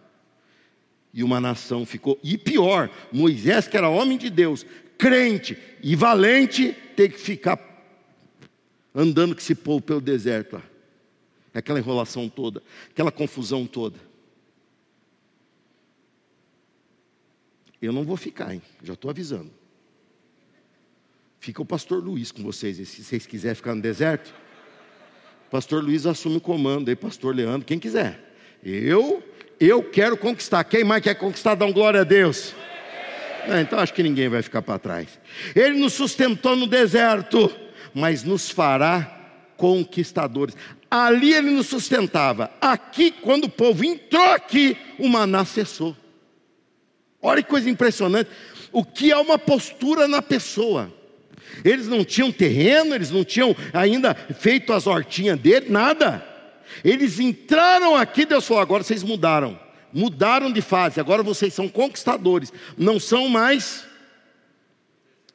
E 1.14 1.24
uma 1.24 1.42
nação 1.42 1.86
ficou. 1.86 2.20
E 2.24 2.38
pior, 2.38 2.92
Moisés, 3.12 3.68
que 3.68 3.76
era 3.76 3.90
homem 3.90 4.18
de 4.18 4.30
Deus, 4.30 4.66
crente 4.98 5.58
e 5.82 5.96
valente, 5.96 6.76
tem 6.96 7.10
que 7.10 7.20
ficar 7.20 7.58
andando 8.98 9.36
que 9.36 9.44
se 9.44 9.54
povo 9.54 9.80
pelo 9.80 10.02
deserto. 10.02 10.60
Aquela 11.54 11.78
enrolação 11.80 12.28
toda, 12.28 12.64
aquela 12.90 13.12
confusão 13.12 13.66
toda. 13.66 14.00
Eu 17.80 17.94
não 17.94 18.04
vou 18.04 18.18
ficar, 18.18 18.54
hein? 18.54 18.62
Já 18.82 18.94
estou 18.94 19.10
avisando. 19.10 19.52
Fica 21.40 21.62
o 21.62 21.66
pastor 21.66 22.04
Luiz 22.04 22.32
com 22.32 22.42
vocês. 22.42 22.78
se 22.90 23.04
vocês 23.04 23.28
quiserem 23.28 23.56
ficar 23.56 23.76
no 23.76 23.82
deserto, 23.82 24.34
pastor 25.52 25.84
Luiz 25.84 26.06
assume 26.08 26.38
o 26.38 26.42
comando 26.42 26.90
aí, 26.90 26.96
pastor 26.96 27.36
Leandro, 27.36 27.66
quem 27.66 27.78
quiser. 27.78 28.36
Eu, 28.64 29.24
eu 29.60 29.84
quero 29.84 30.18
conquistar. 30.18 30.64
Quem 30.64 30.84
mais 30.84 31.04
quer 31.04 31.16
conquistar, 31.16 31.56
dá 31.56 31.66
um 31.66 31.72
glória 31.72 32.02
a 32.02 32.04
Deus. 32.04 32.54
É, 33.48 33.62
então 33.62 33.80
acho 33.80 33.94
que 33.94 34.04
ninguém 34.04 34.28
vai 34.28 34.42
ficar 34.42 34.62
para 34.62 34.80
trás. 34.80 35.20
Ele 35.56 35.80
nos 35.80 35.94
sustentou 35.94 36.56
no 36.56 36.68
deserto, 36.68 37.50
mas 37.98 38.24
nos 38.24 38.50
fará 38.50 39.12
conquistadores. 39.58 40.56
Ali 40.90 41.34
ele 41.34 41.50
nos 41.50 41.66
sustentava. 41.66 42.52
Aqui, 42.62 43.10
quando 43.10 43.46
o 43.46 43.50
povo 43.50 43.84
entrou 43.84 44.32
aqui, 44.34 44.78
o 45.00 45.10
maná 45.10 45.44
cessou. 45.44 45.98
Olha 47.20 47.42
que 47.42 47.50
coisa 47.50 47.68
impressionante. 47.68 48.30
O 48.72 48.86
que 48.86 49.12
é 49.12 49.18
uma 49.18 49.40
postura 49.40 50.08
na 50.08 50.22
pessoa. 50.22 50.94
Eles 51.66 51.88
não 51.88 52.06
tinham 52.06 52.32
terreno, 52.32 52.94
eles 52.94 53.10
não 53.10 53.24
tinham 53.24 53.56
ainda 53.74 54.14
feito 54.14 54.74
as 54.74 54.86
hortinhas 54.86 55.40
dele, 55.40 55.68
nada. 55.70 56.24
Eles 56.84 57.20
entraram 57.20 57.96
aqui, 57.96 58.26
Deus 58.28 58.46
falou: 58.46 58.62
agora 58.62 58.84
vocês 58.84 59.02
mudaram, 59.02 59.60
mudaram 59.92 60.52
de 60.52 60.62
fase, 60.62 61.00
agora 61.00 61.24
vocês 61.24 61.52
são 61.52 61.68
conquistadores, 61.68 62.54
não 62.78 63.00
são 63.00 63.28
mais 63.28 63.87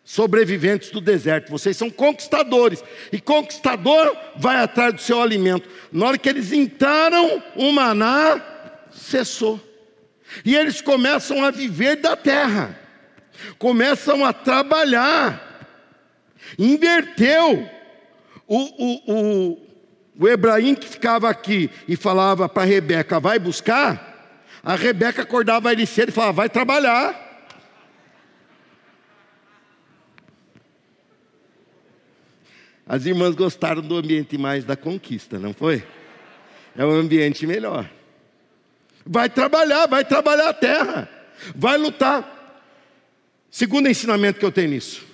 sobreviventes 0.04 0.90
do 0.90 1.00
deserto, 1.00 1.50
vocês 1.50 1.76
são 1.76 1.90
conquistadores, 1.90 2.82
e 3.12 3.20
conquistador 3.20 4.16
vai 4.36 4.56
atrás 4.56 4.94
do 4.94 5.00
seu 5.00 5.22
alimento. 5.22 5.68
Na 5.92 6.06
hora 6.06 6.18
que 6.18 6.28
eles 6.28 6.52
entraram, 6.52 7.42
o 7.56 7.72
maná 7.72 8.40
cessou. 8.90 9.60
E 10.44 10.56
eles 10.56 10.80
começam 10.80 11.44
a 11.44 11.50
viver 11.50 11.96
da 11.96 12.16
terra, 12.16 12.78
começam 13.58 14.24
a 14.24 14.32
trabalhar. 14.32 15.50
Inverteu. 16.58 17.68
O, 18.46 18.58
o, 18.58 19.12
o, 19.12 19.58
o 20.18 20.28
Ebraim 20.28 20.74
que 20.74 20.86
ficava 20.86 21.30
aqui 21.30 21.70
e 21.88 21.96
falava 21.96 22.48
para 22.48 22.64
Rebeca, 22.64 23.18
vai 23.18 23.38
buscar, 23.38 24.12
a 24.62 24.74
Rebeca 24.74 25.22
acordava 25.22 25.72
ele 25.72 25.86
cedo 25.86 26.10
e 26.10 26.12
falava, 26.12 26.32
vai 26.32 26.48
trabalhar. 26.48 27.31
As 32.86 33.06
irmãs 33.06 33.34
gostaram 33.34 33.80
do 33.80 33.96
ambiente 33.96 34.36
mais 34.36 34.64
da 34.64 34.76
conquista, 34.76 35.38
não 35.38 35.54
foi? 35.54 35.84
É 36.76 36.84
um 36.84 36.90
ambiente 36.90 37.46
melhor. 37.46 37.88
Vai 39.04 39.28
trabalhar, 39.28 39.86
vai 39.86 40.04
trabalhar 40.04 40.48
a 40.48 40.54
terra, 40.54 41.08
vai 41.54 41.76
lutar. 41.76 42.40
Segundo 43.50 43.88
ensinamento 43.88 44.38
que 44.38 44.44
eu 44.44 44.52
tenho 44.52 44.70
nisso: 44.70 45.04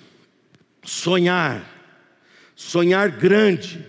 sonhar, 0.83 1.63
sonhar 2.55 3.09
grande, 3.11 3.85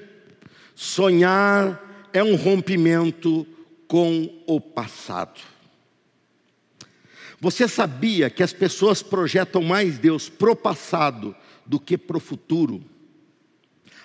sonhar 0.75 2.09
é 2.13 2.23
um 2.23 2.37
rompimento 2.37 3.47
com 3.87 4.43
o 4.47 4.61
passado. 4.61 5.41
Você 7.41 7.67
sabia 7.67 8.29
que 8.29 8.43
as 8.43 8.53
pessoas 8.53 9.03
projetam 9.03 9.63
mais 9.63 9.99
Deus 9.99 10.29
pro 10.29 10.55
passado 10.55 11.35
do 11.65 11.81
que 11.81 11.97
pro 11.97 12.21
futuro? 12.21 12.85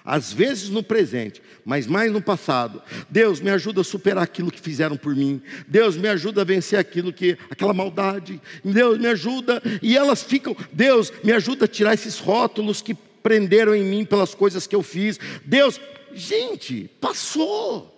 Às 0.06 0.32
vezes 0.32 0.70
no 0.70 0.84
presente, 0.84 1.42
mas 1.66 1.88
mais 1.88 2.12
no 2.12 2.22
passado. 2.22 2.82
Deus 3.10 3.40
me 3.40 3.50
ajuda 3.50 3.82
a 3.82 3.84
superar 3.84 4.24
aquilo 4.24 4.52
que 4.52 4.62
fizeram 4.62 4.96
por 4.96 5.16
mim. 5.16 5.42
Deus 5.68 5.98
me 5.98 6.08
ajuda 6.08 6.42
a 6.42 6.46
vencer 6.46 6.78
aquilo 6.78 7.12
que 7.12 7.38
aquela 7.50 7.74
maldade. 7.74 8.40
Deus 8.64 9.00
me 9.00 9.08
ajuda 9.08 9.62
e 9.82 9.98
elas 9.98 10.22
ficam, 10.22 10.56
Deus 10.72 11.12
me 11.24 11.32
ajuda 11.32 11.66
a 11.66 11.68
tirar 11.68 11.96
esses 11.96 12.20
rótulos 12.20 12.84
que 12.84 12.94
prenderam 12.94 13.74
em 13.74 13.84
mim 13.84 14.06
pelas 14.06 14.36
coisas 14.36 14.68
que 14.68 14.76
eu 14.76 14.84
fiz. 14.84 15.20
Deus, 15.44 15.82
gente, 16.14 16.88
passou. 17.02 17.92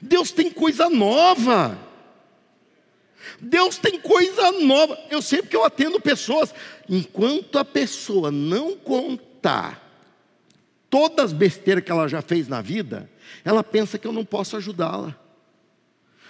Deus 0.00 0.30
tem 0.30 0.50
coisa 0.50 0.88
nova. 0.88 1.76
Deus 3.40 3.76
tem 3.76 3.98
coisa 3.98 4.52
nova. 4.52 4.96
Eu 5.10 5.20
sei 5.20 5.42
porque 5.42 5.56
eu 5.56 5.64
atendo 5.64 6.00
pessoas. 6.00 6.54
Enquanto 6.88 7.58
a 7.58 7.64
pessoa 7.64 8.30
não 8.30 8.76
contar 8.76 9.83
todas 10.94 11.24
as 11.24 11.32
besteiras 11.32 11.82
que 11.82 11.90
ela 11.90 12.06
já 12.06 12.22
fez 12.22 12.46
na 12.46 12.62
vida, 12.62 13.10
ela 13.44 13.64
pensa 13.64 13.98
que 13.98 14.06
eu 14.06 14.12
não 14.12 14.24
posso 14.24 14.56
ajudá-la. 14.56 15.18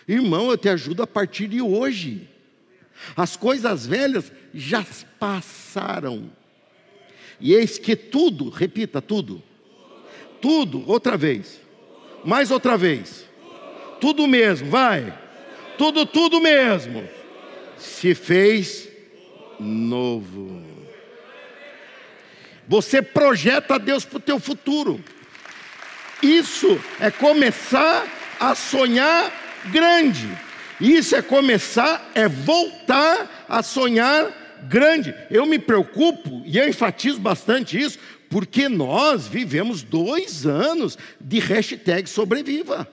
Irmão, 0.09 0.51
eu 0.51 0.57
te 0.57 0.71
ajudo 0.71 1.03
a 1.03 1.07
partir 1.07 1.49
de 1.49 1.61
hoje. 1.61 2.27
As 3.15 3.37
coisas 3.37 3.85
velhas 3.85 4.33
já 4.55 4.83
passaram. 5.21 6.31
E 7.39 7.53
eis 7.53 7.77
que 7.77 7.95
tudo, 7.95 8.49
repita 8.49 9.03
tudo. 9.03 9.43
Tudo, 10.41 10.83
outra 10.91 11.15
vez. 11.15 11.61
Mais 12.25 12.51
outra 12.51 12.79
vez. 12.79 13.27
Tudo 14.01 14.27
mesmo, 14.27 14.71
vai. 14.71 15.13
Tudo, 15.77 16.07
tudo 16.07 16.41
mesmo. 16.41 17.07
Se 17.77 18.15
fez 18.15 18.89
novo. 19.61 20.74
Você 22.67 23.03
projeta 23.03 23.79
Deus 23.79 24.05
para 24.05 24.17
o 24.17 24.21
teu 24.21 24.39
futuro. 24.39 25.03
Isso 26.23 26.81
é 27.01 27.11
começar 27.11 28.07
a 28.41 28.55
sonhar 28.55 29.33
grande. 29.71 30.29
Isso 30.81 31.15
é 31.15 31.23
começar, 31.23 32.11
é 32.15 32.29
voltar 32.29 33.47
a 33.49 33.63
sonhar 33.63 34.33
grande. 34.69 35.15
Eu 35.31 35.47
me 35.47 35.59
preocupo 35.59 36.43
e 36.45 36.59
eu 36.59 36.69
enfatizo 36.69 37.21
bastante 37.21 37.79
isso, 37.79 37.99
porque 38.29 38.69
nós 38.69 39.27
vivemos 39.27 39.83
dois 39.83 40.47
anos 40.47 40.99
de 41.21 41.39
hashtag 41.39 42.09
sobreviva. 42.09 42.89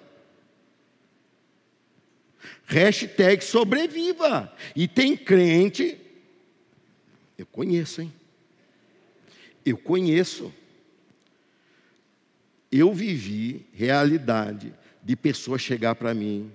Hashtag 2.66 3.44
sobreviva. 3.44 4.54
E 4.76 4.88
tem 4.88 5.18
crente, 5.18 5.98
eu 7.38 7.46
conheço, 7.46 8.02
hein? 8.02 8.14
Eu 9.66 9.78
conheço. 9.78 10.54
Eu 12.72 12.94
vivi 12.94 13.66
realidade 13.74 14.74
de 15.04 15.16
pessoas 15.16 15.62
chegar 15.62 15.96
para 15.96 16.14
mim, 16.14 16.52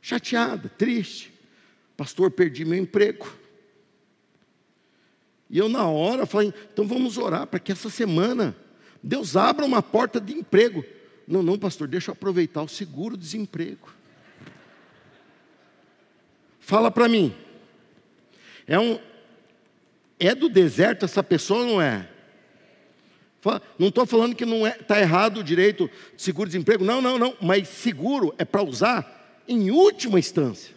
chateada, 0.00 0.68
triste. 0.68 1.32
Pastor, 1.96 2.30
perdi 2.30 2.64
meu 2.64 2.78
emprego. 2.78 3.32
E 5.48 5.58
eu, 5.58 5.68
na 5.68 5.86
hora, 5.86 6.26
falei: 6.26 6.52
então 6.72 6.86
vamos 6.86 7.18
orar 7.18 7.46
para 7.46 7.60
que 7.60 7.70
essa 7.70 7.88
semana 7.88 8.56
Deus 9.02 9.36
abra 9.36 9.64
uma 9.64 9.82
porta 9.82 10.20
de 10.20 10.32
emprego. 10.32 10.84
Não, 11.28 11.42
não, 11.42 11.58
pastor, 11.58 11.86
deixa 11.86 12.10
eu 12.10 12.12
aproveitar 12.12 12.62
o 12.62 12.68
seguro-desemprego. 12.68 13.94
Fala 16.58 16.90
para 16.90 17.08
mim. 17.08 17.34
É 18.66 18.78
um 18.78 18.98
é 20.18 20.34
do 20.34 20.48
deserto 20.48 21.04
essa 21.04 21.22
pessoa 21.22 21.60
ou 21.60 21.66
não 21.66 21.82
é? 21.82 22.08
Não 23.78 23.88
estou 23.88 24.06
falando 24.06 24.34
que 24.34 24.44
não 24.44 24.66
está 24.66 24.80
é, 24.80 24.82
tá 24.82 25.00
errado 25.00 25.38
o 25.38 25.44
direito 25.44 25.90
de 26.16 26.22
seguro-desemprego, 26.22 26.84
não, 26.84 27.00
não, 27.00 27.18
não. 27.18 27.36
Mas 27.40 27.68
seguro 27.68 28.34
é 28.38 28.44
para 28.44 28.62
usar 28.62 29.42
em 29.46 29.70
última 29.70 30.18
instância. 30.18 30.74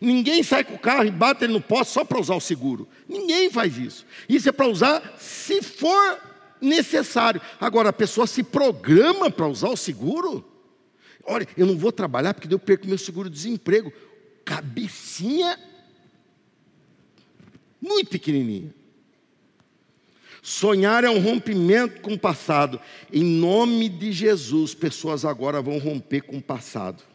Ninguém 0.00 0.42
sai 0.42 0.64
com 0.64 0.74
o 0.74 0.78
carro 0.78 1.04
e 1.04 1.10
bate 1.10 1.44
ele 1.44 1.52
no 1.52 1.60
poste 1.60 1.92
só 1.92 2.04
para 2.04 2.20
usar 2.20 2.34
o 2.34 2.40
seguro. 2.40 2.86
Ninguém 3.08 3.50
faz 3.50 3.76
isso. 3.78 4.06
Isso 4.28 4.48
é 4.48 4.52
para 4.52 4.66
usar 4.66 5.14
se 5.18 5.62
for 5.62 6.18
necessário. 6.60 7.40
Agora, 7.60 7.88
a 7.88 7.92
pessoa 7.92 8.26
se 8.26 8.42
programa 8.42 9.30
para 9.30 9.48
usar 9.48 9.68
o 9.68 9.76
seguro. 9.76 10.44
Olha, 11.24 11.46
eu 11.56 11.66
não 11.66 11.76
vou 11.76 11.92
trabalhar 11.92 12.34
porque 12.34 12.52
eu 12.52 12.58
perco 12.58 12.86
meu 12.86 12.98
seguro-desemprego. 12.98 13.92
Cabecinha 14.44 15.58
muito 17.80 18.10
pequenininha. 18.10 18.74
Sonhar 20.42 21.04
é 21.04 21.10
um 21.10 21.20
rompimento 21.20 22.00
com 22.00 22.14
o 22.14 22.18
passado. 22.18 22.80
Em 23.12 23.22
nome 23.22 23.88
de 23.88 24.12
Jesus, 24.12 24.74
pessoas 24.74 25.24
agora 25.24 25.60
vão 25.60 25.78
romper 25.78 26.22
com 26.22 26.38
o 26.38 26.42
passado. 26.42 27.09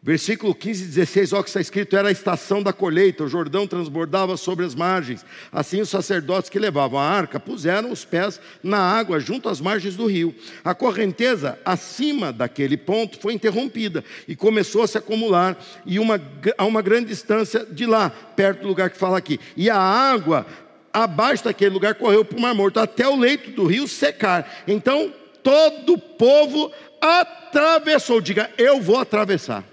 Versículo 0.00 0.54
15 0.54 0.84
e 0.84 0.86
16, 0.86 1.32
olha 1.32 1.40
o 1.40 1.42
que 1.42 1.50
está 1.50 1.60
escrito: 1.60 1.96
era 1.96 2.08
a 2.08 2.12
estação 2.12 2.62
da 2.62 2.72
colheita, 2.72 3.24
o 3.24 3.28
Jordão 3.28 3.66
transbordava 3.66 4.36
sobre 4.36 4.64
as 4.64 4.72
margens. 4.72 5.26
Assim, 5.50 5.80
os 5.80 5.88
sacerdotes 5.88 6.48
que 6.48 6.58
levavam 6.58 7.00
a 7.00 7.04
arca 7.04 7.40
puseram 7.40 7.90
os 7.90 8.04
pés 8.04 8.40
na 8.62 8.78
água 8.78 9.18
junto 9.18 9.48
às 9.48 9.60
margens 9.60 9.96
do 9.96 10.06
rio. 10.06 10.32
A 10.64 10.72
correnteza 10.72 11.58
acima 11.64 12.32
daquele 12.32 12.76
ponto 12.76 13.18
foi 13.18 13.34
interrompida 13.34 14.04
e 14.28 14.36
começou 14.36 14.84
a 14.84 14.86
se 14.86 14.96
acumular 14.96 15.58
e 15.84 15.98
uma, 15.98 16.20
a 16.56 16.64
uma 16.64 16.80
grande 16.80 17.08
distância 17.08 17.66
de 17.68 17.84
lá, 17.84 18.08
perto 18.08 18.62
do 18.62 18.68
lugar 18.68 18.90
que 18.90 18.96
fala 18.96 19.18
aqui. 19.18 19.40
E 19.56 19.68
a 19.68 19.76
água 19.76 20.46
abaixo 20.92 21.42
daquele 21.42 21.70
lugar 21.70 21.96
correu 21.96 22.24
para 22.24 22.38
o 22.38 22.40
Mar 22.40 22.54
Morto, 22.54 22.78
até 22.78 23.06
o 23.08 23.16
leito 23.16 23.50
do 23.50 23.66
rio 23.66 23.88
secar. 23.88 24.62
Então, 24.68 25.12
todo 25.42 25.94
o 25.94 25.98
povo 25.98 26.70
atravessou. 27.00 28.20
Diga, 28.20 28.48
eu 28.56 28.80
vou 28.80 28.98
atravessar. 28.98 29.64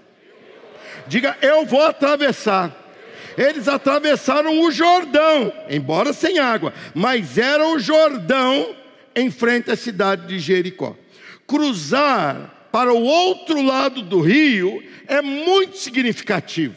Diga, 1.07 1.37
eu 1.41 1.65
vou 1.65 1.81
atravessar. 1.81 2.83
Eles 3.37 3.67
atravessaram 3.67 4.61
o 4.61 4.71
Jordão, 4.71 5.51
embora 5.69 6.13
sem 6.13 6.39
água, 6.39 6.73
mas 6.93 7.37
era 7.37 7.67
o 7.67 7.79
Jordão 7.79 8.75
em 9.15 9.29
frente 9.29 9.69
à 9.69 9.75
cidade 9.75 10.27
de 10.27 10.39
Jericó. 10.39 10.95
Cruzar 11.45 12.67
para 12.71 12.93
o 12.93 13.03
outro 13.03 13.61
lado 13.61 14.01
do 14.01 14.21
rio 14.21 14.81
é 15.07 15.21
muito 15.21 15.77
significativo. 15.77 16.75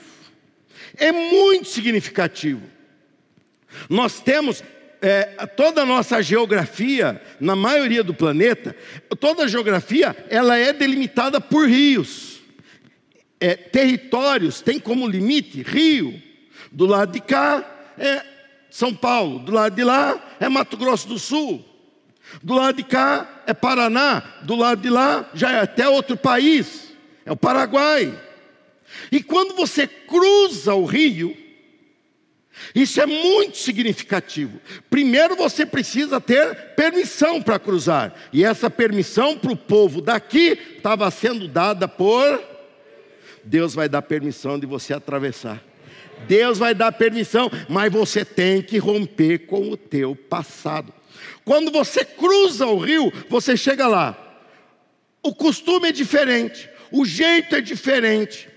É 0.96 1.12
muito 1.12 1.68
significativo. 1.68 2.62
Nós 3.88 4.20
temos 4.20 4.62
é, 5.00 5.22
toda 5.56 5.82
a 5.82 5.86
nossa 5.86 6.20
geografia, 6.22 7.22
na 7.38 7.54
maioria 7.54 8.02
do 8.02 8.12
planeta, 8.12 8.74
toda 9.20 9.44
a 9.44 9.48
geografia 9.48 10.16
ela 10.28 10.56
é 10.56 10.72
delimitada 10.72 11.40
por 11.40 11.68
rios 11.68 12.27
é, 13.40 13.54
territórios 13.54 14.60
tem 14.60 14.78
como 14.78 15.06
limite 15.08 15.62
rio. 15.62 16.22
Do 16.70 16.86
lado 16.86 17.12
de 17.12 17.20
cá 17.20 17.64
é 17.96 18.24
São 18.70 18.94
Paulo, 18.94 19.38
do 19.38 19.52
lado 19.52 19.74
de 19.74 19.84
lá 19.84 20.36
é 20.40 20.48
Mato 20.48 20.76
Grosso 20.76 21.08
do 21.08 21.18
Sul. 21.18 21.64
Do 22.42 22.54
lado 22.54 22.76
de 22.76 22.82
cá 22.82 23.42
é 23.46 23.54
Paraná, 23.54 24.20
do 24.42 24.54
lado 24.54 24.82
de 24.82 24.90
lá 24.90 25.28
já 25.32 25.52
é 25.52 25.60
até 25.60 25.88
outro 25.88 26.16
país, 26.16 26.92
é 27.24 27.32
o 27.32 27.36
Paraguai. 27.36 28.18
E 29.10 29.22
quando 29.22 29.54
você 29.54 29.86
cruza 29.86 30.74
o 30.74 30.84
rio, 30.84 31.34
isso 32.74 33.00
é 33.00 33.06
muito 33.06 33.56
significativo. 33.56 34.60
Primeiro 34.90 35.36
você 35.36 35.64
precisa 35.64 36.20
ter 36.20 36.74
permissão 36.74 37.40
para 37.40 37.58
cruzar, 37.58 38.14
e 38.32 38.44
essa 38.44 38.68
permissão 38.68 39.38
para 39.38 39.52
o 39.52 39.56
povo 39.56 40.02
daqui 40.02 40.58
estava 40.76 41.10
sendo 41.10 41.48
dada 41.48 41.88
por 41.88 42.57
Deus 43.48 43.74
vai 43.74 43.88
dar 43.88 44.02
permissão 44.02 44.58
de 44.58 44.66
você 44.66 44.92
atravessar. 44.92 45.62
Deus 46.26 46.58
vai 46.58 46.74
dar 46.74 46.92
permissão, 46.92 47.50
mas 47.68 47.90
você 47.90 48.24
tem 48.24 48.60
que 48.60 48.76
romper 48.76 49.46
com 49.46 49.70
o 49.70 49.76
teu 49.76 50.14
passado. 50.14 50.92
Quando 51.44 51.70
você 51.70 52.04
cruza 52.04 52.66
o 52.66 52.76
rio, 52.76 53.10
você 53.28 53.56
chega 53.56 53.86
lá. 53.86 54.16
O 55.22 55.34
costume 55.34 55.88
é 55.88 55.92
diferente, 55.92 56.68
o 56.92 57.06
jeito 57.06 57.56
é 57.56 57.60
diferente. 57.60 58.48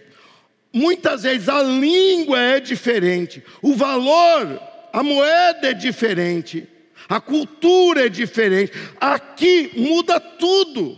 Muitas 0.74 1.24
vezes 1.24 1.48
a 1.48 1.64
língua 1.64 2.40
é 2.40 2.60
diferente, 2.60 3.44
o 3.62 3.74
valor, 3.74 4.62
a 4.92 5.04
moeda 5.04 5.70
é 5.70 5.74
diferente, 5.74 6.68
a 7.08 7.20
cultura 7.20 8.06
é 8.06 8.10
diferente. 8.10 8.74
Aqui 9.00 9.72
muda 9.76 10.20
tudo. 10.20 10.98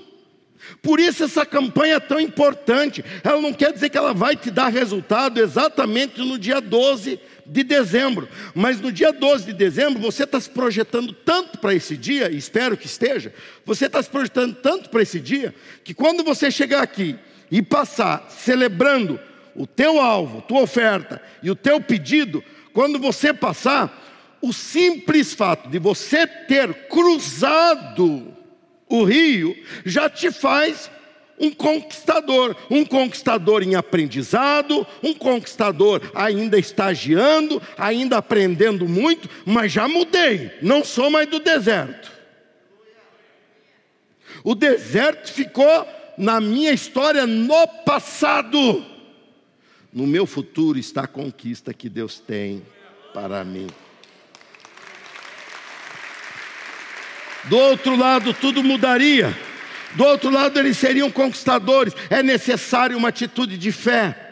Por 0.82 1.00
isso 1.00 1.24
essa 1.24 1.46
campanha 1.46 1.96
é 1.96 2.00
tão 2.00 2.20
importante. 2.20 3.04
Ela 3.24 3.42
não 3.42 3.54
quer 3.54 3.74
dizer 3.74 3.90
que 3.90 3.98
ela 3.98 4.14
vai 4.14 4.36
te 4.36 4.50
dar 4.52 4.70
resultado 4.70 5.40
exatamente 5.40 6.20
no 6.20 6.38
dia 6.38 6.60
12 6.60 7.20
de 7.46 7.64
dezembro. 7.64 8.28
Mas 8.54 8.80
no 8.80 8.92
dia 8.92 9.12
12 9.12 9.46
de 9.46 9.54
dezembro, 9.54 10.02
você 10.02 10.24
está 10.24 10.40
se 10.40 10.50
projetando 10.50 11.14
tanto 11.14 11.58
para 11.60 11.74
esse 11.74 11.96
dia, 11.98 12.32
espero 12.32 12.78
que 12.78 12.86
esteja, 12.86 13.34
você 13.66 13.86
está 13.86 14.02
se 14.02 14.10
projetando 14.10 14.56
tanto 14.56 14.90
para 14.90 15.02
esse 15.02 15.20
dia, 15.20 15.54
que 15.84 15.94
quando 15.94 16.24
você 16.24 16.50
chegar 16.50 16.82
aqui 16.82 17.16
e 17.52 17.62
passar 17.62 18.28
celebrando 18.30 19.20
o 19.56 19.68
teu 19.68 20.00
alvo, 20.00 20.42
tua 20.42 20.62
oferta 20.62 21.22
e 21.42 21.52
o 21.52 21.56
teu 21.56 21.80
pedido, 21.80 22.44
quando 22.74 22.98
você 22.98 23.34
passar, 23.34 24.02
o 24.42 24.52
simples 24.52 25.34
fato 25.34 25.70
de 25.70 25.80
você 25.80 26.28
ter 26.28 26.88
cruzado 26.88 28.43
o 28.94 29.04
rio, 29.04 29.58
já 29.84 30.08
te 30.08 30.30
faz 30.30 30.92
um 31.40 31.50
conquistador, 31.50 32.56
um 32.70 32.86
conquistador 32.86 33.64
em 33.64 33.74
aprendizado, 33.74 34.86
um 35.02 35.16
conquistador 35.16 36.12
ainda 36.14 36.60
estagiando, 36.60 37.60
ainda 37.76 38.18
aprendendo 38.18 38.88
muito, 38.88 39.28
mas 39.48 39.72
já 39.72 39.88
mudei, 39.88 40.52
não 40.62 40.84
sou 40.84 41.10
mais 41.10 41.28
do 41.28 41.40
deserto. 41.40 42.12
O 44.44 44.54
deserto 44.54 45.34
ficou 45.34 45.88
na 46.16 46.40
minha 46.40 46.72
história 46.72 47.26
no 47.26 47.68
passado. 47.84 48.86
No 49.92 50.06
meu 50.06 50.28
futuro 50.28 50.78
está 50.78 51.06
a 51.06 51.08
conquista 51.08 51.74
que 51.74 51.90
Deus 51.90 52.20
tem 52.20 52.62
para 53.12 53.44
mim. 53.44 53.66
Do 57.46 57.58
outro 57.58 57.96
lado, 57.96 58.34
tudo 58.34 58.64
mudaria. 58.64 59.36
Do 59.96 60.04
outro 60.04 60.30
lado, 60.30 60.60
eles 60.60 60.78
seriam 60.78 61.12
conquistadores. 61.12 61.94
É 62.10 62.24
necessário 62.24 62.98
uma 62.98 63.10
atitude 63.10 63.58
de 63.58 63.72
fé 63.72 64.24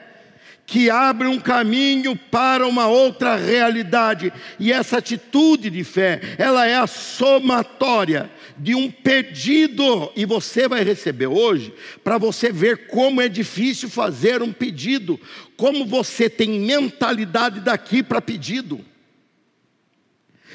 que 0.65 0.89
abre 0.89 1.27
um 1.27 1.37
caminho 1.37 2.15
para 2.15 2.65
uma 2.65 2.87
outra 2.87 3.35
realidade. 3.35 4.31
E 4.57 4.71
essa 4.71 4.99
atitude 4.99 5.69
de 5.69 5.83
fé, 5.83 6.21
ela 6.37 6.65
é 6.65 6.75
a 6.75 6.87
somatória 6.87 8.31
de 8.57 8.73
um 8.73 8.89
pedido, 8.89 10.11
e 10.15 10.23
você 10.23 10.67
vai 10.67 10.83
receber 10.83 11.27
hoje, 11.27 11.73
para 12.03 12.17
você 12.17 12.51
ver 12.51 12.87
como 12.87 13.19
é 13.19 13.27
difícil 13.27 13.89
fazer 13.89 14.41
um 14.41 14.53
pedido, 14.53 15.19
como 15.57 15.85
você 15.85 16.29
tem 16.29 16.59
mentalidade 16.61 17.59
daqui 17.59 18.01
para 18.01 18.21
pedido. 18.21 18.79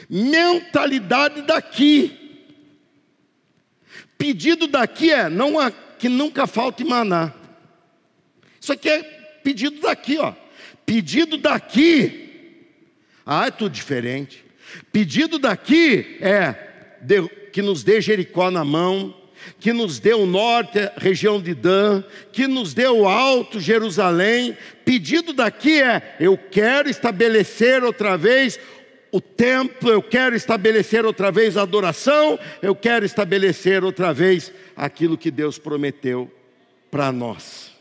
Mentalidade 0.08 1.42
daqui. 1.42 2.25
Pedido 4.18 4.66
daqui 4.66 5.12
é 5.12 5.28
não 5.28 5.54
que 5.98 6.08
nunca 6.08 6.46
falte 6.46 6.84
maná. 6.84 7.32
Isso 8.60 8.72
aqui 8.72 8.88
é 8.88 9.02
pedido 9.42 9.80
daqui, 9.80 10.18
ó. 10.18 10.32
Pedido 10.84 11.36
daqui. 11.36 12.26
Ah, 13.24 13.46
é 13.46 13.50
tudo 13.50 13.72
diferente. 13.72 14.44
Pedido 14.92 15.38
daqui 15.38 16.18
é 16.20 16.98
de, 17.00 17.28
que 17.52 17.62
nos 17.62 17.82
dê 17.82 18.00
Jericó 18.00 18.50
na 18.50 18.64
mão, 18.64 19.14
que 19.60 19.72
nos 19.72 19.98
dê 19.98 20.14
o 20.14 20.26
norte, 20.26 20.78
a 20.78 20.92
região 20.96 21.40
de 21.40 21.54
Dan, 21.54 22.02
que 22.32 22.46
nos 22.46 22.74
dê 22.74 22.86
o 22.86 23.06
alto 23.06 23.60
Jerusalém. 23.60 24.56
Pedido 24.84 25.32
daqui 25.32 25.80
é: 25.80 26.16
eu 26.20 26.36
quero 26.36 26.88
estabelecer 26.88 27.84
outra 27.84 28.16
vez 28.16 28.58
o 29.16 29.20
templo, 29.20 29.88
eu 29.88 30.02
quero 30.02 30.36
estabelecer 30.36 31.06
outra 31.06 31.32
vez 31.32 31.56
a 31.56 31.62
adoração, 31.62 32.38
eu 32.60 32.76
quero 32.76 33.06
estabelecer 33.06 33.82
outra 33.82 34.12
vez 34.12 34.52
aquilo 34.76 35.16
que 35.16 35.30
Deus 35.30 35.58
prometeu 35.58 36.30
para 36.90 37.10
nós. 37.10 37.72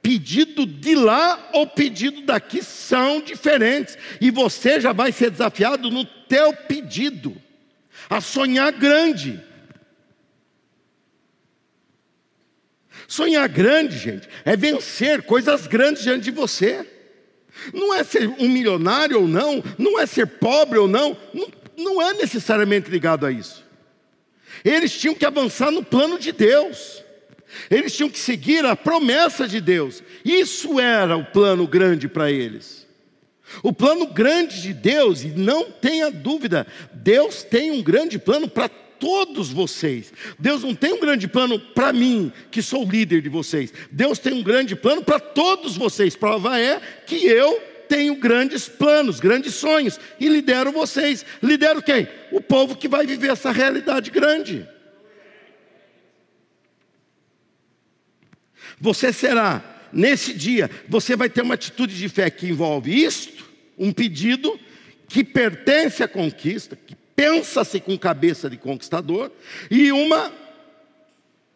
Pedido 0.00 0.64
de 0.64 0.94
lá 0.94 1.50
ou 1.52 1.66
pedido 1.66 2.22
daqui 2.22 2.62
são 2.62 3.20
diferentes, 3.20 3.98
e 4.22 4.30
você 4.30 4.80
já 4.80 4.94
vai 4.94 5.12
ser 5.12 5.30
desafiado 5.30 5.90
no 5.90 6.06
teu 6.06 6.54
pedido 6.54 7.36
a 8.08 8.22
sonhar 8.22 8.72
grande. 8.72 9.38
Sonhar 13.06 13.46
grande, 13.50 13.98
gente, 13.98 14.26
é 14.46 14.56
vencer 14.56 15.24
coisas 15.24 15.66
grandes 15.66 16.04
diante 16.04 16.24
de 16.24 16.30
você. 16.30 16.95
Não 17.72 17.94
é 17.94 18.04
ser 18.04 18.28
um 18.28 18.48
milionário 18.48 19.20
ou 19.20 19.28
não, 19.28 19.62
não 19.78 19.98
é 19.98 20.06
ser 20.06 20.26
pobre 20.26 20.78
ou 20.78 20.88
não, 20.88 21.16
não, 21.32 21.48
não 21.76 22.02
é 22.02 22.14
necessariamente 22.14 22.90
ligado 22.90 23.26
a 23.26 23.32
isso. 23.32 23.64
Eles 24.64 24.92
tinham 24.98 25.14
que 25.14 25.24
avançar 25.24 25.70
no 25.70 25.82
plano 25.82 26.18
de 26.18 26.32
Deus. 26.32 27.02
Eles 27.70 27.96
tinham 27.96 28.10
que 28.10 28.18
seguir 28.18 28.64
a 28.64 28.76
promessa 28.76 29.46
de 29.46 29.60
Deus. 29.60 30.02
Isso 30.24 30.80
era 30.80 31.16
o 31.16 31.24
plano 31.24 31.66
grande 31.66 32.08
para 32.08 32.30
eles. 32.30 32.86
O 33.62 33.72
plano 33.72 34.06
grande 34.06 34.60
de 34.60 34.72
Deus, 34.72 35.22
e 35.22 35.28
não 35.28 35.70
tenha 35.70 36.10
dúvida, 36.10 36.66
Deus 36.92 37.42
tem 37.42 37.70
um 37.70 37.82
grande 37.82 38.18
plano 38.18 38.48
para 38.48 38.68
todos 38.98 39.50
vocês. 39.50 40.12
Deus 40.38 40.62
não 40.62 40.74
tem 40.74 40.92
um 40.92 41.00
grande 41.00 41.28
plano 41.28 41.58
para 41.58 41.92
mim, 41.92 42.32
que 42.50 42.62
sou 42.62 42.84
líder 42.84 43.22
de 43.22 43.28
vocês. 43.28 43.72
Deus 43.90 44.18
tem 44.18 44.32
um 44.32 44.42
grande 44.42 44.74
plano 44.76 45.02
para 45.02 45.20
todos 45.20 45.76
vocês. 45.76 46.16
Prova 46.16 46.58
é 46.58 46.80
que 47.06 47.26
eu 47.26 47.60
tenho 47.88 48.16
grandes 48.16 48.68
planos, 48.68 49.20
grandes 49.20 49.54
sonhos 49.54 49.98
e 50.18 50.28
lidero 50.28 50.72
vocês. 50.72 51.24
Lidero 51.42 51.82
quem? 51.82 52.08
O 52.32 52.40
povo 52.40 52.76
que 52.76 52.88
vai 52.88 53.06
viver 53.06 53.30
essa 53.30 53.52
realidade 53.52 54.10
grande. 54.10 54.66
Você 58.78 59.12
será, 59.12 59.88
nesse 59.92 60.34
dia, 60.34 60.70
você 60.88 61.16
vai 61.16 61.30
ter 61.30 61.42
uma 61.42 61.54
atitude 61.54 61.96
de 61.96 62.08
fé 62.08 62.28
que 62.28 62.46
envolve 62.46 62.92
isto, 62.92 63.46
um 63.78 63.92
pedido 63.92 64.58
que 65.08 65.24
pertence 65.24 66.02
à 66.02 66.08
conquista, 66.08 66.76
que 66.76 66.96
pensa-se 67.16 67.80
com 67.80 67.98
cabeça 67.98 68.48
de 68.50 68.58
conquistador, 68.58 69.32
e 69.70 69.90
uma 69.90 70.30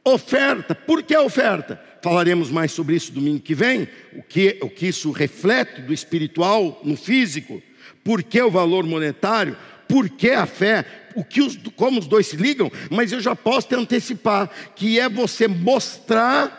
oferta. 0.02 0.74
Por 0.74 1.02
que 1.02 1.16
oferta? 1.16 1.80
Falaremos 2.02 2.50
mais 2.50 2.72
sobre 2.72 2.96
isso 2.96 3.12
domingo 3.12 3.40
que 3.40 3.54
vem, 3.54 3.86
o 4.14 4.22
que, 4.22 4.58
o 4.62 4.70
que 4.70 4.88
isso 4.88 5.11
reflete 5.11 5.82
do 5.82 5.92
espiritual 5.92 6.80
no 6.82 6.96
físico, 6.96 7.62
por 8.02 8.22
que 8.22 8.40
o 8.40 8.50
valor 8.50 8.84
monetário, 8.86 9.56
por 9.86 10.08
que 10.08 10.30
a 10.30 10.46
fé, 10.46 10.86
o 11.14 11.22
que 11.22 11.42
os, 11.42 11.58
como 11.76 12.00
os 12.00 12.06
dois 12.06 12.28
se 12.28 12.36
ligam, 12.36 12.72
mas 12.90 13.12
eu 13.12 13.20
já 13.20 13.36
posso 13.36 13.68
te 13.68 13.74
antecipar 13.74 14.48
que 14.74 14.98
é 14.98 15.08
você 15.08 15.46
mostrar 15.46 16.56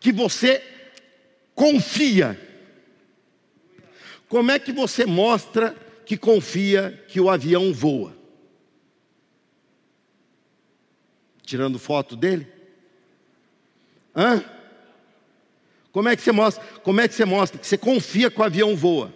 que 0.00 0.10
você 0.10 0.62
confia. 1.54 2.40
Como 4.28 4.50
é 4.50 4.58
que 4.58 4.72
você 4.72 5.04
mostra 5.04 5.76
que 6.06 6.16
confia 6.16 7.04
que 7.08 7.20
o 7.20 7.28
avião 7.28 7.72
voa? 7.72 8.21
Tirando 11.52 11.78
foto 11.78 12.16
dele? 12.16 12.46
Hã? 14.16 14.42
Como 15.92 16.08
é 16.08 16.16
que 16.16 16.22
você 16.22 16.32
mostra? 16.32 16.64
Como 16.82 16.98
é 16.98 17.06
que 17.06 17.12
você 17.12 17.26
mostra 17.26 17.58
que 17.60 17.66
você 17.66 17.76
confia 17.76 18.30
que 18.30 18.40
o 18.40 18.42
avião 18.42 18.74
voa? 18.74 19.12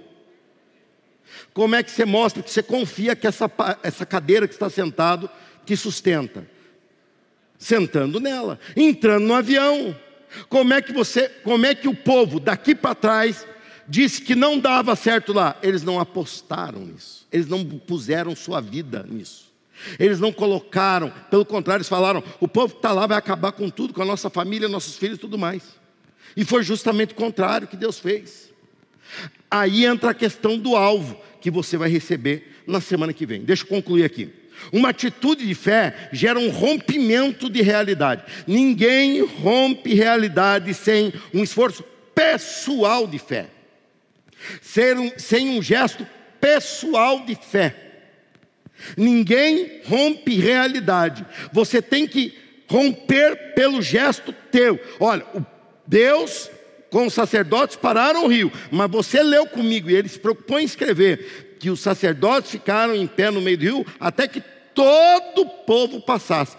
Como 1.55 1.75
é 1.75 1.83
que 1.83 1.91
você 1.91 2.05
mostra 2.05 2.43
que 2.43 2.51
você 2.51 2.63
confia 2.63 3.17
que 3.17 3.27
essa, 3.27 3.51
essa 3.83 4.05
cadeira 4.05 4.47
que 4.47 4.53
está 4.53 4.69
sentado 4.69 5.31
te 5.65 5.75
sustenta? 5.79 6.47
Sentando 7.57 8.21
nela, 8.21 8.61
entrando 8.77 9.25
no 9.25 9.33
avião. 9.33 9.99
Como 10.51 10.75
é 10.75 10.83
que 10.83 10.93
você, 10.93 11.31
como 11.43 11.65
é 11.65 11.75
que 11.75 11.89
o 11.89 11.95
povo 11.95 12.39
daqui 12.39 12.75
para 12.75 12.95
trás 12.95 13.47
disse 13.89 14.21
que 14.21 14.35
não 14.35 14.59
dava 14.59 14.95
certo 14.95 15.33
lá? 15.33 15.59
Eles 15.63 15.83
não 15.83 15.99
apostaram 15.99 16.81
nisso. 16.81 17.27
Eles 17.33 17.47
não 17.47 17.65
puseram 17.65 18.37
sua 18.37 18.61
vida 18.61 19.07
nisso. 19.09 19.46
Eles 19.99 20.19
não 20.19 20.33
colocaram, 20.33 21.13
pelo 21.31 21.45
contrário, 21.45 21.79
eles 21.79 21.89
falaram: 21.89 22.23
o 22.41 22.49
povo 22.49 22.75
que 22.75 22.79
está 22.79 22.93
lá 22.93 23.07
vai 23.07 23.17
acabar 23.19 23.53
com 23.53 23.69
tudo, 23.69 23.93
com 23.93 24.03
a 24.03 24.07
nossa 24.07 24.31
família, 24.31 24.69
nossos 24.69 24.97
filhos 24.97 25.19
e 25.19 25.21
tudo 25.21 25.39
mais. 25.39 25.63
E 26.37 26.45
foi 26.45 26.63
justamente 26.63 27.13
o 27.13 27.17
contrário 27.17 27.67
que 27.67 27.77
Deus 27.77 27.99
fez. 27.99 28.51
Aí 29.51 29.87
entra 29.87 30.11
a 30.11 30.15
questão 30.15 30.59
do 30.59 30.77
alvo 30.77 31.19
que 31.41 31.51
você 31.51 31.77
vai 31.77 31.89
receber 31.89 32.63
na 32.67 32.81
semana 32.81 33.13
que 33.13 33.25
vem. 33.25 33.43
Deixa 33.43 33.63
eu 33.63 33.69
concluir 33.69 34.05
aqui. 34.05 34.33
Uma 34.73 34.89
atitude 34.89 35.47
de 35.47 35.55
fé 35.55 36.09
gera 36.13 36.39
um 36.39 36.51
rompimento 36.51 37.49
de 37.49 37.63
realidade. 37.63 38.25
Ninguém 38.47 39.25
rompe 39.25 39.95
realidade 39.95 40.73
sem 40.75 41.13
um 41.33 41.43
esforço 41.43 41.85
pessoal 42.15 43.07
de 43.07 43.19
fé, 43.19 43.49
sem 45.19 45.51
um 45.51 45.63
gesto 45.63 46.07
pessoal 46.41 47.25
de 47.25 47.35
fé. 47.35 47.86
Ninguém 48.97 49.81
rompe 49.85 50.37
realidade. 50.37 51.25
Você 51.53 51.81
tem 51.81 52.07
que 52.07 52.35
romper 52.69 53.55
pelo 53.55 53.81
gesto 53.81 54.33
teu. 54.51 54.81
Olha, 54.99 55.25
Deus 55.87 56.51
com 56.91 57.07
os 57.07 57.15
sacerdotes 57.15 57.77
pararam 57.77 58.25
o 58.25 58.29
rio, 58.29 58.51
mas 58.71 58.91
você 58.91 59.23
leu 59.23 59.47
comigo 59.47 59.91
e 59.91 59.95
ele 59.95 60.09
se 60.09 60.19
preocupou 60.19 60.59
em 60.59 60.65
escrever 60.65 61.57
que 61.59 61.69
os 61.69 61.81
sacerdotes 61.81 62.51
ficaram 62.51 62.95
em 62.95 63.07
pé 63.07 63.31
no 63.31 63.41
meio 63.41 63.59
do 63.59 63.65
rio 63.65 63.87
até 63.99 64.29
que 64.29 64.43
todo 64.75 65.43
o 65.43 65.47
povo 65.47 66.01
passasse. 66.01 66.57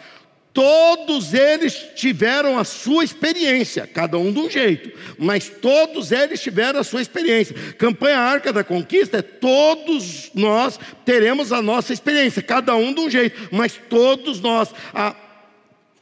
Todos 0.58 1.36
eles 1.36 1.86
tiveram 1.94 2.58
a 2.58 2.64
sua 2.64 3.04
experiência, 3.04 3.86
cada 3.86 4.18
um 4.18 4.34
de 4.34 4.40
um 4.40 4.50
jeito, 4.50 4.92
mas 5.20 5.48
todos 5.48 6.12
eles 6.12 6.42
tiveram 6.42 6.80
a 6.80 6.84
sua 6.84 7.00
experiência. 7.00 7.54
Campanha 7.74 8.18
Arca 8.18 8.52
da 8.52 8.64
Conquista 8.64 9.20
é 9.20 9.22
todos 9.22 10.32
nós 10.34 10.80
teremos 11.06 11.54
a 11.54 11.62
nossa 11.62 11.94
experiência, 11.94 12.42
cada 12.42 12.76
um 12.76 12.92
de 12.92 13.02
um 13.02 13.08
jeito, 13.08 13.50
mas 13.52 13.80
todos 13.88 14.42
nós. 14.42 14.74
A, 14.96 15.14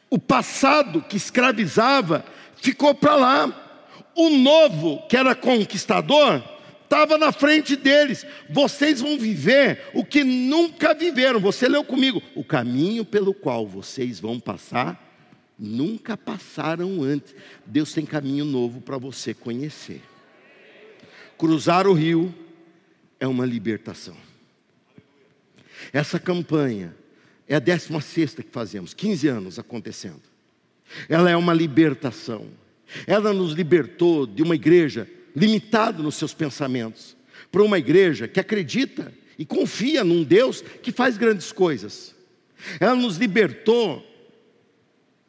o 0.10 0.18
passado 0.18 1.02
que 1.02 1.18
escravizava 1.18 2.24
ficou 2.56 2.96
para 2.96 3.16
lá. 3.18 3.82
O 4.16 4.30
novo, 4.30 5.06
que 5.10 5.18
era 5.18 5.36
conquistador, 5.36 6.42
estava 6.86 7.18
na 7.18 7.32
frente 7.32 7.76
deles. 7.76 8.26
Vocês 8.50 9.02
vão 9.02 9.18
viver 9.18 9.90
o 9.94 10.06
que 10.06 10.24
nunca 10.24 10.94
viveram. 10.94 11.40
Você 11.42 11.68
leu 11.68 11.84
comigo. 11.84 12.22
O 12.34 12.44
caminho 12.44 13.04
pelo 13.04 13.34
qual 13.34 13.68
vocês 13.68 14.20
vão 14.20 14.40
passar, 14.40 15.02
nunca 15.60 16.16
passaram 16.16 17.04
antes. 17.04 17.36
Deus 17.66 17.94
tem 17.94 18.06
caminho 18.06 18.46
novo 18.46 18.80
para 18.80 18.98
você 18.98 19.34
conhecer. 19.34 20.02
Cruzar 21.38 21.88
o 21.88 21.94
rio 21.94 22.34
é 23.20 23.28
uma 23.28 23.46
libertação. 23.46 24.16
Essa 25.92 26.20
campanha 26.20 26.96
é 27.48 27.56
a 27.56 27.60
16 27.60 28.36
que 28.36 28.52
fazemos, 28.52 28.94
15 28.94 29.28
anos 29.28 29.60
acontecendo. 29.60 30.22
Ela 31.10 31.30
é 31.30 31.36
uma 31.36 31.54
libertação. 31.54 32.48
Ela 33.08 33.34
nos 33.34 33.54
libertou 33.54 34.26
de 34.26 34.44
uma 34.44 34.56
igreja 34.56 35.10
limitado 35.36 36.02
nos 36.02 36.16
seus 36.16 36.34
pensamentos, 36.34 37.16
para 37.52 37.64
uma 37.64 37.78
igreja 37.78 38.28
que 38.28 38.40
acredita 38.40 39.14
e 39.38 39.46
confia 39.46 40.04
num 40.04 40.24
Deus 40.24 40.62
que 40.62 40.92
faz 40.92 41.18
grandes 41.18 41.52
coisas. 41.52 42.16
Ela 42.80 42.96
nos 42.96 43.18
libertou 43.18 44.06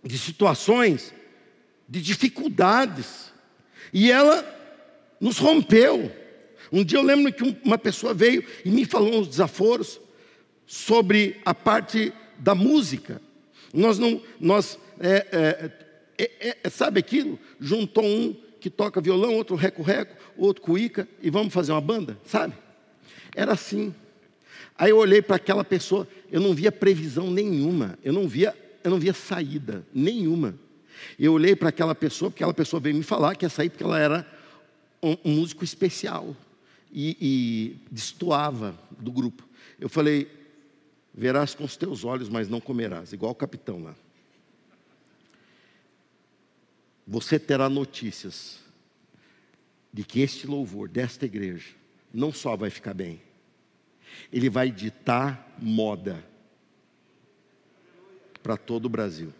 de 0.02 0.16
situações, 0.16 1.12
de 1.88 2.00
dificuldades, 2.00 3.32
e 3.92 4.10
ela 4.10 4.44
nos 5.20 5.38
rompeu. 5.38 6.10
Um 6.72 6.84
dia 6.84 6.98
eu 6.98 7.02
lembro 7.02 7.32
que 7.32 7.56
uma 7.64 7.78
pessoa 7.78 8.14
veio 8.14 8.44
e 8.64 8.70
me 8.70 8.84
falou 8.84 9.20
uns 9.20 9.28
desaforos 9.28 10.00
sobre 10.66 11.40
a 11.44 11.54
parte 11.54 12.12
da 12.38 12.54
música. 12.54 13.20
Nós 13.72 13.98
não, 13.98 14.22
nós, 14.40 14.78
é, 15.00 15.72
é, 16.18 16.26
é, 16.40 16.58
é 16.62 16.70
sabe 16.70 17.00
aquilo? 17.00 17.38
Juntou 17.60 18.04
um 18.04 18.36
que 18.60 18.70
toca 18.70 19.00
violão, 19.00 19.34
outro 19.34 19.54
reco-reco, 19.56 20.16
outro 20.36 20.62
cuíca, 20.62 21.08
e 21.22 21.30
vamos 21.30 21.52
fazer 21.52 21.72
uma 21.72 21.80
banda, 21.80 22.18
sabe? 22.24 22.54
Era 23.34 23.52
assim. 23.52 23.94
Aí 24.76 24.90
eu 24.90 24.98
olhei 24.98 25.22
para 25.22 25.36
aquela 25.36 25.64
pessoa, 25.64 26.06
eu 26.30 26.40
não 26.40 26.54
via 26.54 26.70
previsão 26.70 27.30
nenhuma, 27.30 27.98
eu 28.02 28.12
não 28.12 28.28
via, 28.28 28.54
eu 28.82 28.90
não 28.90 28.98
via 28.98 29.12
saída 29.12 29.86
nenhuma. 29.94 30.54
Eu 31.18 31.32
olhei 31.32 31.54
para 31.54 31.68
aquela 31.68 31.94
pessoa, 31.94 32.30
porque 32.30 32.42
aquela 32.42 32.54
pessoa 32.54 32.80
veio 32.80 32.96
me 32.96 33.02
falar 33.02 33.34
que 33.36 33.44
ia 33.44 33.48
sair 33.48 33.70
porque 33.70 33.84
ela 33.84 33.98
era 33.98 34.26
um, 35.02 35.16
um 35.24 35.34
músico 35.34 35.64
especial 35.64 36.34
e, 36.92 37.16
e 37.20 37.76
destoava 37.90 38.78
do 38.98 39.12
grupo. 39.12 39.46
Eu 39.78 39.88
falei, 39.88 40.30
verás 41.14 41.54
com 41.54 41.64
os 41.64 41.76
teus 41.76 42.04
olhos, 42.04 42.28
mas 42.28 42.48
não 42.48 42.60
comerás, 42.60 43.12
igual 43.12 43.32
o 43.32 43.34
capitão 43.34 43.82
lá 43.82 43.94
você 47.06 47.38
terá 47.38 47.68
notícias 47.68 48.58
de 49.92 50.02
que 50.04 50.20
este 50.20 50.46
louvor 50.46 50.88
desta 50.88 51.24
igreja 51.24 51.74
não 52.12 52.32
só 52.32 52.56
vai 52.56 52.68
ficar 52.68 52.94
bem, 52.94 53.22
ele 54.32 54.50
vai 54.50 54.70
ditar 54.70 55.56
moda 55.58 56.24
para 58.42 58.56
todo 58.56 58.86
o 58.86 58.88
Brasil. 58.88 59.32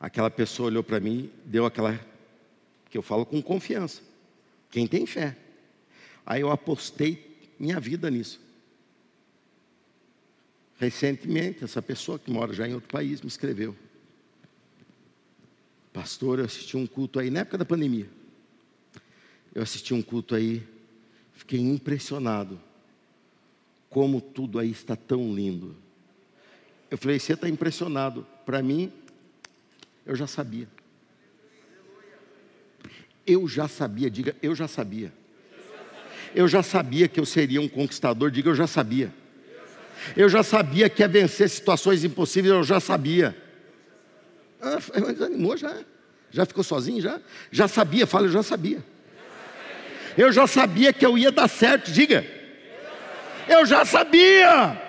Aquela 0.00 0.30
pessoa 0.30 0.66
olhou 0.66 0.82
para 0.82 0.98
mim, 0.98 1.30
deu 1.44 1.64
aquela 1.64 1.98
que 2.90 2.98
eu 2.98 3.02
falo 3.02 3.24
com 3.24 3.40
confiança. 3.40 4.11
Quem 4.72 4.88
tem 4.88 5.06
fé. 5.06 5.36
Aí 6.26 6.40
eu 6.40 6.50
apostei 6.50 7.54
minha 7.60 7.78
vida 7.78 8.10
nisso. 8.10 8.40
Recentemente, 10.80 11.62
essa 11.62 11.80
pessoa 11.80 12.18
que 12.18 12.30
mora 12.30 12.52
já 12.52 12.66
em 12.66 12.74
outro 12.74 12.88
país 12.88 13.20
me 13.20 13.28
escreveu. 13.28 13.76
Pastor, 15.92 16.40
eu 16.40 16.46
assisti 16.46 16.76
um 16.76 16.86
culto 16.86 17.20
aí 17.20 17.30
na 17.30 17.40
época 17.40 17.58
da 17.58 17.64
pandemia. 17.64 18.08
Eu 19.54 19.62
assisti 19.62 19.92
um 19.92 20.02
culto 20.02 20.34
aí, 20.34 20.66
fiquei 21.34 21.60
impressionado. 21.60 22.58
Como 23.90 24.22
tudo 24.22 24.58
aí 24.58 24.70
está 24.70 24.96
tão 24.96 25.34
lindo. 25.34 25.76
Eu 26.90 26.96
falei, 26.96 27.20
você 27.20 27.34
está 27.34 27.48
impressionado. 27.48 28.26
Para 28.46 28.62
mim, 28.62 28.90
Eu 30.04 30.16
já 30.16 30.26
sabia. 30.26 30.68
Eu 33.26 33.46
já 33.46 33.68
sabia, 33.68 34.10
diga, 34.10 34.34
eu 34.42 34.54
já 34.54 34.66
sabia. 34.66 35.12
Eu 36.34 36.48
já 36.48 36.62
sabia 36.62 37.08
que 37.08 37.20
eu 37.20 37.26
seria 37.26 37.60
um 37.60 37.68
conquistador, 37.68 38.30
diga, 38.30 38.50
eu 38.50 38.54
já 38.54 38.66
sabia. 38.66 39.12
Eu 40.16 40.28
já 40.28 40.42
sabia 40.42 40.88
que 40.88 41.02
ia 41.02 41.08
vencer 41.08 41.48
situações 41.48 42.04
impossíveis, 42.04 42.52
eu 42.52 42.64
já 42.64 42.80
sabia. 42.80 43.36
Ah, 44.60 44.78
desanimou 45.12 45.56
já. 45.56 45.76
Já 46.30 46.46
ficou 46.46 46.64
sozinho 46.64 47.00
já? 47.00 47.20
Já 47.50 47.68
sabia, 47.68 48.06
fala, 48.06 48.26
eu 48.26 48.32
já 48.32 48.42
sabia. 48.42 48.82
Eu 50.16 50.32
já 50.32 50.46
sabia 50.46 50.92
que 50.92 51.04
eu 51.04 51.16
ia 51.16 51.30
dar 51.30 51.48
certo, 51.48 51.90
diga. 51.90 52.24
Eu 53.48 53.66
já 53.66 53.84
sabia. 53.84 54.80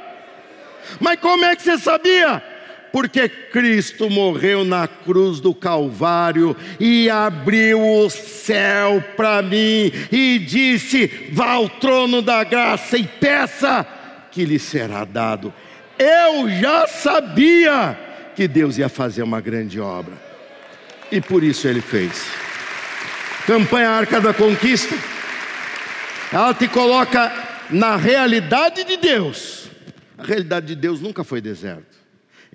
Mas 1.00 1.20
como 1.20 1.46
é 1.46 1.56
que 1.56 1.62
você 1.62 1.78
sabia? 1.78 2.53
Porque 2.94 3.28
Cristo 3.28 4.08
morreu 4.08 4.64
na 4.64 4.88
cruz 4.88 5.39
do 5.39 5.52
Calvário 5.52 6.56
e 6.80 7.10
abriu 7.10 7.82
o 7.82 8.08
céu 8.08 9.04
para 9.18 9.41
mim 9.41 9.91
e 10.12 10.38
disse: 10.38 11.08
vá 11.32 11.54
ao 11.54 11.68
trono 11.68 12.22
da 12.22 12.44
graça 12.44 12.96
e 12.96 13.08
peça 13.08 13.84
que 14.32 14.46
lhe 14.46 14.60
será 14.60 15.06
dado. 15.06 15.52
Eu 15.98 16.48
já 16.52 16.86
sabia 16.86 17.98
que 18.36 18.48
Deus 18.48 18.78
ia 18.78 18.89
fazer 18.89 19.24
uma 19.24 19.41
grande 19.41 19.80
obra 19.80 20.14
e 21.12 21.20
por 21.20 21.44
isso 21.44 21.68
ele 21.68 21.82
fez. 21.82 22.24
Campanha 23.48 23.89
Arca 23.89 24.22
da 24.22 24.36
Conquista, 24.36 24.96
ela 26.32 26.54
te 26.54 26.68
coloca 26.68 27.34
na 27.72 27.96
realidade 27.96 28.84
de 28.84 28.98
Deus. 28.98 29.68
A 30.16 30.24
realidade 30.24 30.68
de 30.68 30.76
Deus 30.76 31.02
nunca 31.02 31.24
foi 31.24 31.41
deserto. 31.41 31.93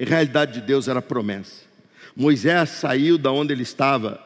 A 0.00 0.04
realidade 0.04 0.52
de 0.52 0.60
Deus 0.60 0.86
era 0.86 1.02
promessa. 1.02 1.66
Moisés 2.14 2.70
saiu 2.70 3.18
da 3.18 3.32
onde 3.32 3.52
ele 3.52 3.62
estava 3.62 4.24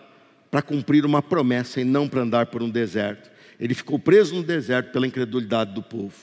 para 0.51 0.61
cumprir 0.61 1.07
uma 1.07 1.23
promessa 1.23 1.81
e 1.81 1.85
não 1.85 2.09
para 2.09 2.23
andar 2.23 2.47
por 2.47 2.63
um 2.63 2.69
deserto. 2.69 3.31
Ele 3.59 3.75
ficou 3.75 3.99
preso 3.99 4.35
no 4.35 4.43
deserto 4.43 4.93
pela 4.93 5.07
incredulidade 5.07 5.73
do 5.73 5.83
povo. 5.83 6.15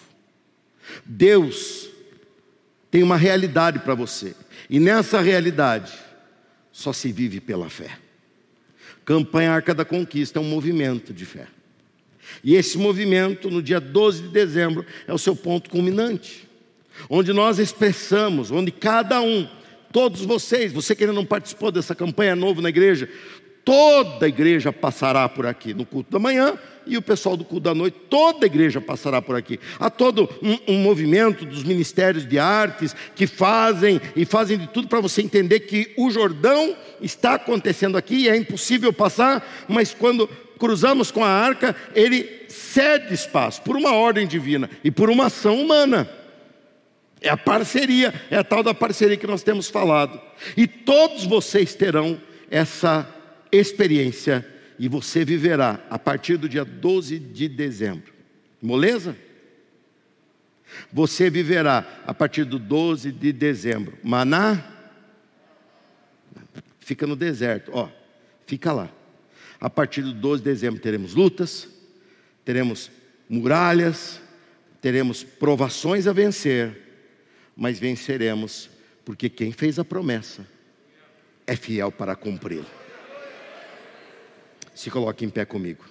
Deus 1.05 1.89
tem 2.91 3.01
uma 3.01 3.17
realidade 3.17 3.79
para 3.79 3.95
você. 3.95 4.35
E 4.69 4.79
nessa 4.79 5.21
realidade 5.21 5.93
só 6.71 6.93
se 6.93 7.11
vive 7.11 7.39
pela 7.39 7.69
fé. 7.69 7.97
Campanha 9.05 9.51
Arca 9.51 9.73
da 9.73 9.85
Conquista 9.85 10.37
é 10.37 10.41
um 10.41 10.49
movimento 10.49 11.13
de 11.13 11.25
fé. 11.25 11.47
E 12.43 12.55
esse 12.55 12.77
movimento, 12.77 13.49
no 13.49 13.61
dia 13.61 13.79
12 13.79 14.23
de 14.23 14.27
dezembro, 14.29 14.85
é 15.07 15.13
o 15.13 15.17
seu 15.17 15.35
ponto 15.35 15.69
culminante 15.69 16.48
onde 17.09 17.31
nós 17.33 17.59
expressamos, 17.59 18.51
onde 18.51 18.71
cada 18.71 19.21
um, 19.21 19.47
todos 19.91 20.21
vocês, 20.23 20.71
você 20.71 20.95
que 20.95 21.03
ainda 21.03 21.13
não 21.13 21.25
participou 21.25 21.71
dessa 21.71 21.93
campanha 21.93 22.35
novo 22.35 22.61
na 22.61 22.69
igreja, 22.69 23.09
toda 23.63 24.25
a 24.25 24.29
igreja 24.29 24.73
passará 24.73 25.29
por 25.29 25.45
aqui 25.45 25.73
no 25.73 25.85
culto 25.85 26.11
da 26.11 26.17
manhã 26.17 26.57
e 26.87 26.97
o 26.97 27.01
pessoal 27.01 27.37
do 27.37 27.45
culto 27.45 27.65
da 27.65 27.75
noite, 27.75 27.97
toda 28.09 28.45
a 28.45 28.47
igreja 28.47 28.81
passará 28.81 29.21
por 29.21 29.35
aqui. 29.35 29.59
Há 29.79 29.89
todo 29.89 30.27
um, 30.41 30.73
um 30.73 30.77
movimento 30.79 31.45
dos 31.45 31.63
ministérios 31.63 32.27
de 32.27 32.39
artes 32.39 32.95
que 33.15 33.27
fazem 33.27 34.01
e 34.15 34.25
fazem 34.25 34.57
de 34.57 34.67
tudo 34.67 34.87
para 34.87 34.99
você 34.99 35.21
entender 35.21 35.61
que 35.61 35.93
o 35.97 36.09
Jordão 36.09 36.75
está 36.99 37.35
acontecendo 37.35 37.97
aqui 37.97 38.15
e 38.15 38.29
é 38.29 38.35
impossível 38.35 38.91
passar, 38.91 39.47
mas 39.67 39.93
quando 39.93 40.27
cruzamos 40.57 41.11
com 41.11 41.23
a 41.23 41.29
arca, 41.29 41.75
ele 41.95 42.27
cede 42.47 43.13
espaço 43.13 43.61
por 43.61 43.77
uma 43.77 43.93
ordem 43.93 44.27
divina 44.27 44.69
e 44.83 44.89
por 44.89 45.09
uma 45.09 45.27
ação 45.27 45.61
humana. 45.61 46.09
É 47.21 47.29
a 47.29 47.37
parceria, 47.37 48.13
é 48.31 48.37
a 48.37 48.43
tal 48.43 48.63
da 48.63 48.73
parceria 48.73 49.17
que 49.17 49.27
nós 49.27 49.43
temos 49.43 49.67
falado. 49.69 50.19
E 50.55 50.65
todos 50.65 51.25
vocês 51.25 51.75
terão 51.75 52.19
essa 52.49 53.07
experiência 53.51 54.45
e 54.77 54.87
você 54.87 55.25
viverá 55.25 55.83
a 55.89 55.99
partir 55.99 56.37
do 56.37 56.47
dia 56.47 56.63
12 56.63 57.19
de 57.19 57.49
dezembro. 57.49 58.13
Moleza? 58.61 59.15
Você 60.93 61.29
viverá 61.29 61.85
a 62.05 62.13
partir 62.13 62.45
do 62.45 62.57
12 62.57 63.11
de 63.11 63.33
dezembro. 63.33 63.97
Maná 64.01 64.75
fica 66.79 67.05
no 67.05 67.15
deserto, 67.15 67.71
ó, 67.73 67.89
fica 68.47 68.71
lá. 68.71 68.89
A 69.59 69.69
partir 69.69 70.01
do 70.01 70.13
12 70.13 70.41
de 70.41 70.49
dezembro 70.49 70.79
teremos 70.79 71.13
lutas, 71.13 71.67
teremos 72.45 72.89
muralhas, 73.27 74.21
teremos 74.81 75.23
provações 75.23 76.07
a 76.07 76.13
vencer 76.13 76.88
mas 77.59 77.77
venceremos, 77.77 78.69
porque 79.03 79.27
quem 79.27 79.51
fez 79.51 79.77
a 79.77 79.83
promessa 79.83 80.47
é 81.45 81.57
fiel 81.57 81.91
para 81.91 82.15
cumpri-la. 82.15 82.65
Se 84.73 84.89
coloque 84.89 85.25
em 85.25 85.29
pé 85.29 85.43
comigo. 85.43 85.83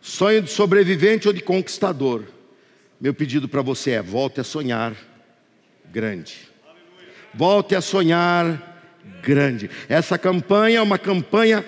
Sonho 0.00 0.40
de 0.40 0.50
sobrevivente 0.50 1.28
ou 1.28 1.34
de 1.34 1.42
conquistador. 1.42 2.24
Meu 2.98 3.12
pedido 3.12 3.46
para 3.46 3.60
você 3.60 3.90
é: 3.90 4.02
volte 4.02 4.40
a 4.40 4.44
sonhar 4.44 4.96
grande. 5.92 6.48
Volte 7.34 7.74
a 7.74 7.82
sonhar 7.82 8.90
grande. 9.22 9.68
Essa 9.86 10.16
campanha 10.16 10.78
é 10.78 10.82
uma 10.82 10.98
campanha 10.98 11.62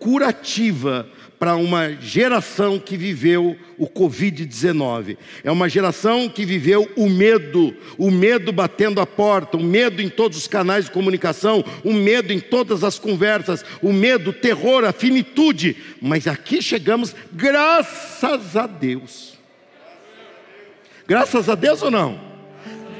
curativa 0.00 1.08
para 1.38 1.56
uma 1.56 1.92
geração 1.92 2.78
que 2.78 2.96
viveu 2.96 3.56
o 3.76 3.86
Covid-19. 3.86 5.16
É 5.42 5.50
uma 5.50 5.68
geração 5.68 6.28
que 6.28 6.44
viveu 6.44 6.90
o 6.96 7.08
medo, 7.08 7.74
o 7.98 8.10
medo 8.10 8.52
batendo 8.52 9.00
a 9.00 9.06
porta, 9.06 9.56
o 9.56 9.62
medo 9.62 10.00
em 10.00 10.08
todos 10.08 10.38
os 10.38 10.46
canais 10.46 10.86
de 10.86 10.90
comunicação, 10.90 11.64
o 11.82 11.92
medo 11.92 12.32
em 12.32 12.40
todas 12.40 12.84
as 12.84 12.98
conversas, 12.98 13.64
o 13.82 13.92
medo, 13.92 14.30
o 14.30 14.32
terror, 14.32 14.84
a 14.84 14.92
finitude. 14.92 15.76
Mas 16.00 16.26
aqui 16.26 16.62
chegamos, 16.62 17.14
graças 17.32 18.56
a 18.56 18.66
Deus. 18.66 19.34
Graças 21.06 21.48
a 21.48 21.54
Deus 21.54 21.82
ou 21.82 21.90
não? 21.90 22.18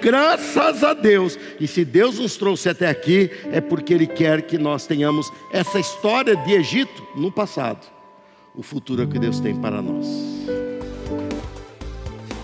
Graças 0.02 0.84
a 0.84 0.92
Deus. 0.92 1.38
E 1.58 1.66
se 1.66 1.82
Deus 1.82 2.18
nos 2.18 2.36
trouxe 2.36 2.68
até 2.68 2.88
aqui, 2.88 3.30
é 3.50 3.60
porque 3.60 3.94
Ele 3.94 4.06
quer 4.06 4.42
que 4.42 4.58
nós 4.58 4.86
tenhamos 4.86 5.32
essa 5.50 5.78
história 5.78 6.36
de 6.36 6.52
Egito 6.52 7.06
no 7.16 7.32
passado 7.32 7.93
o 8.54 8.62
futuro 8.62 9.06
que 9.08 9.18
Deus 9.18 9.40
tem 9.40 9.54
para 9.54 9.82
nós. 9.82 10.06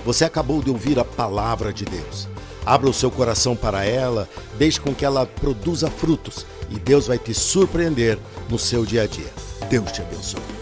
Você 0.05 0.25
acabou 0.25 0.63
de 0.63 0.71
ouvir 0.71 0.99
a 0.99 1.05
palavra 1.05 1.73
de 1.73 1.85
Deus. 1.85 2.29
Abra 2.67 2.91
o 2.91 2.95
seu 2.95 3.11
coração 3.11 3.55
para 3.55 3.85
ela, 3.85 4.29
deixe 4.59 4.81
com 4.81 4.95
que 4.95 5.05
ela 5.05 5.25
produza 5.25 5.91
frutos 5.91 6.45
e 6.71 6.79
Deus 6.79 7.07
vai 7.07 7.19
te 7.19 7.33
surpreender 7.33 8.19
no 8.49 8.59
seu 8.59 8.85
dia 8.85 9.03
a 9.03 9.07
dia. 9.07 9.33
Deus 9.69 9.91
te 9.93 10.03
abençoe. 10.03 10.60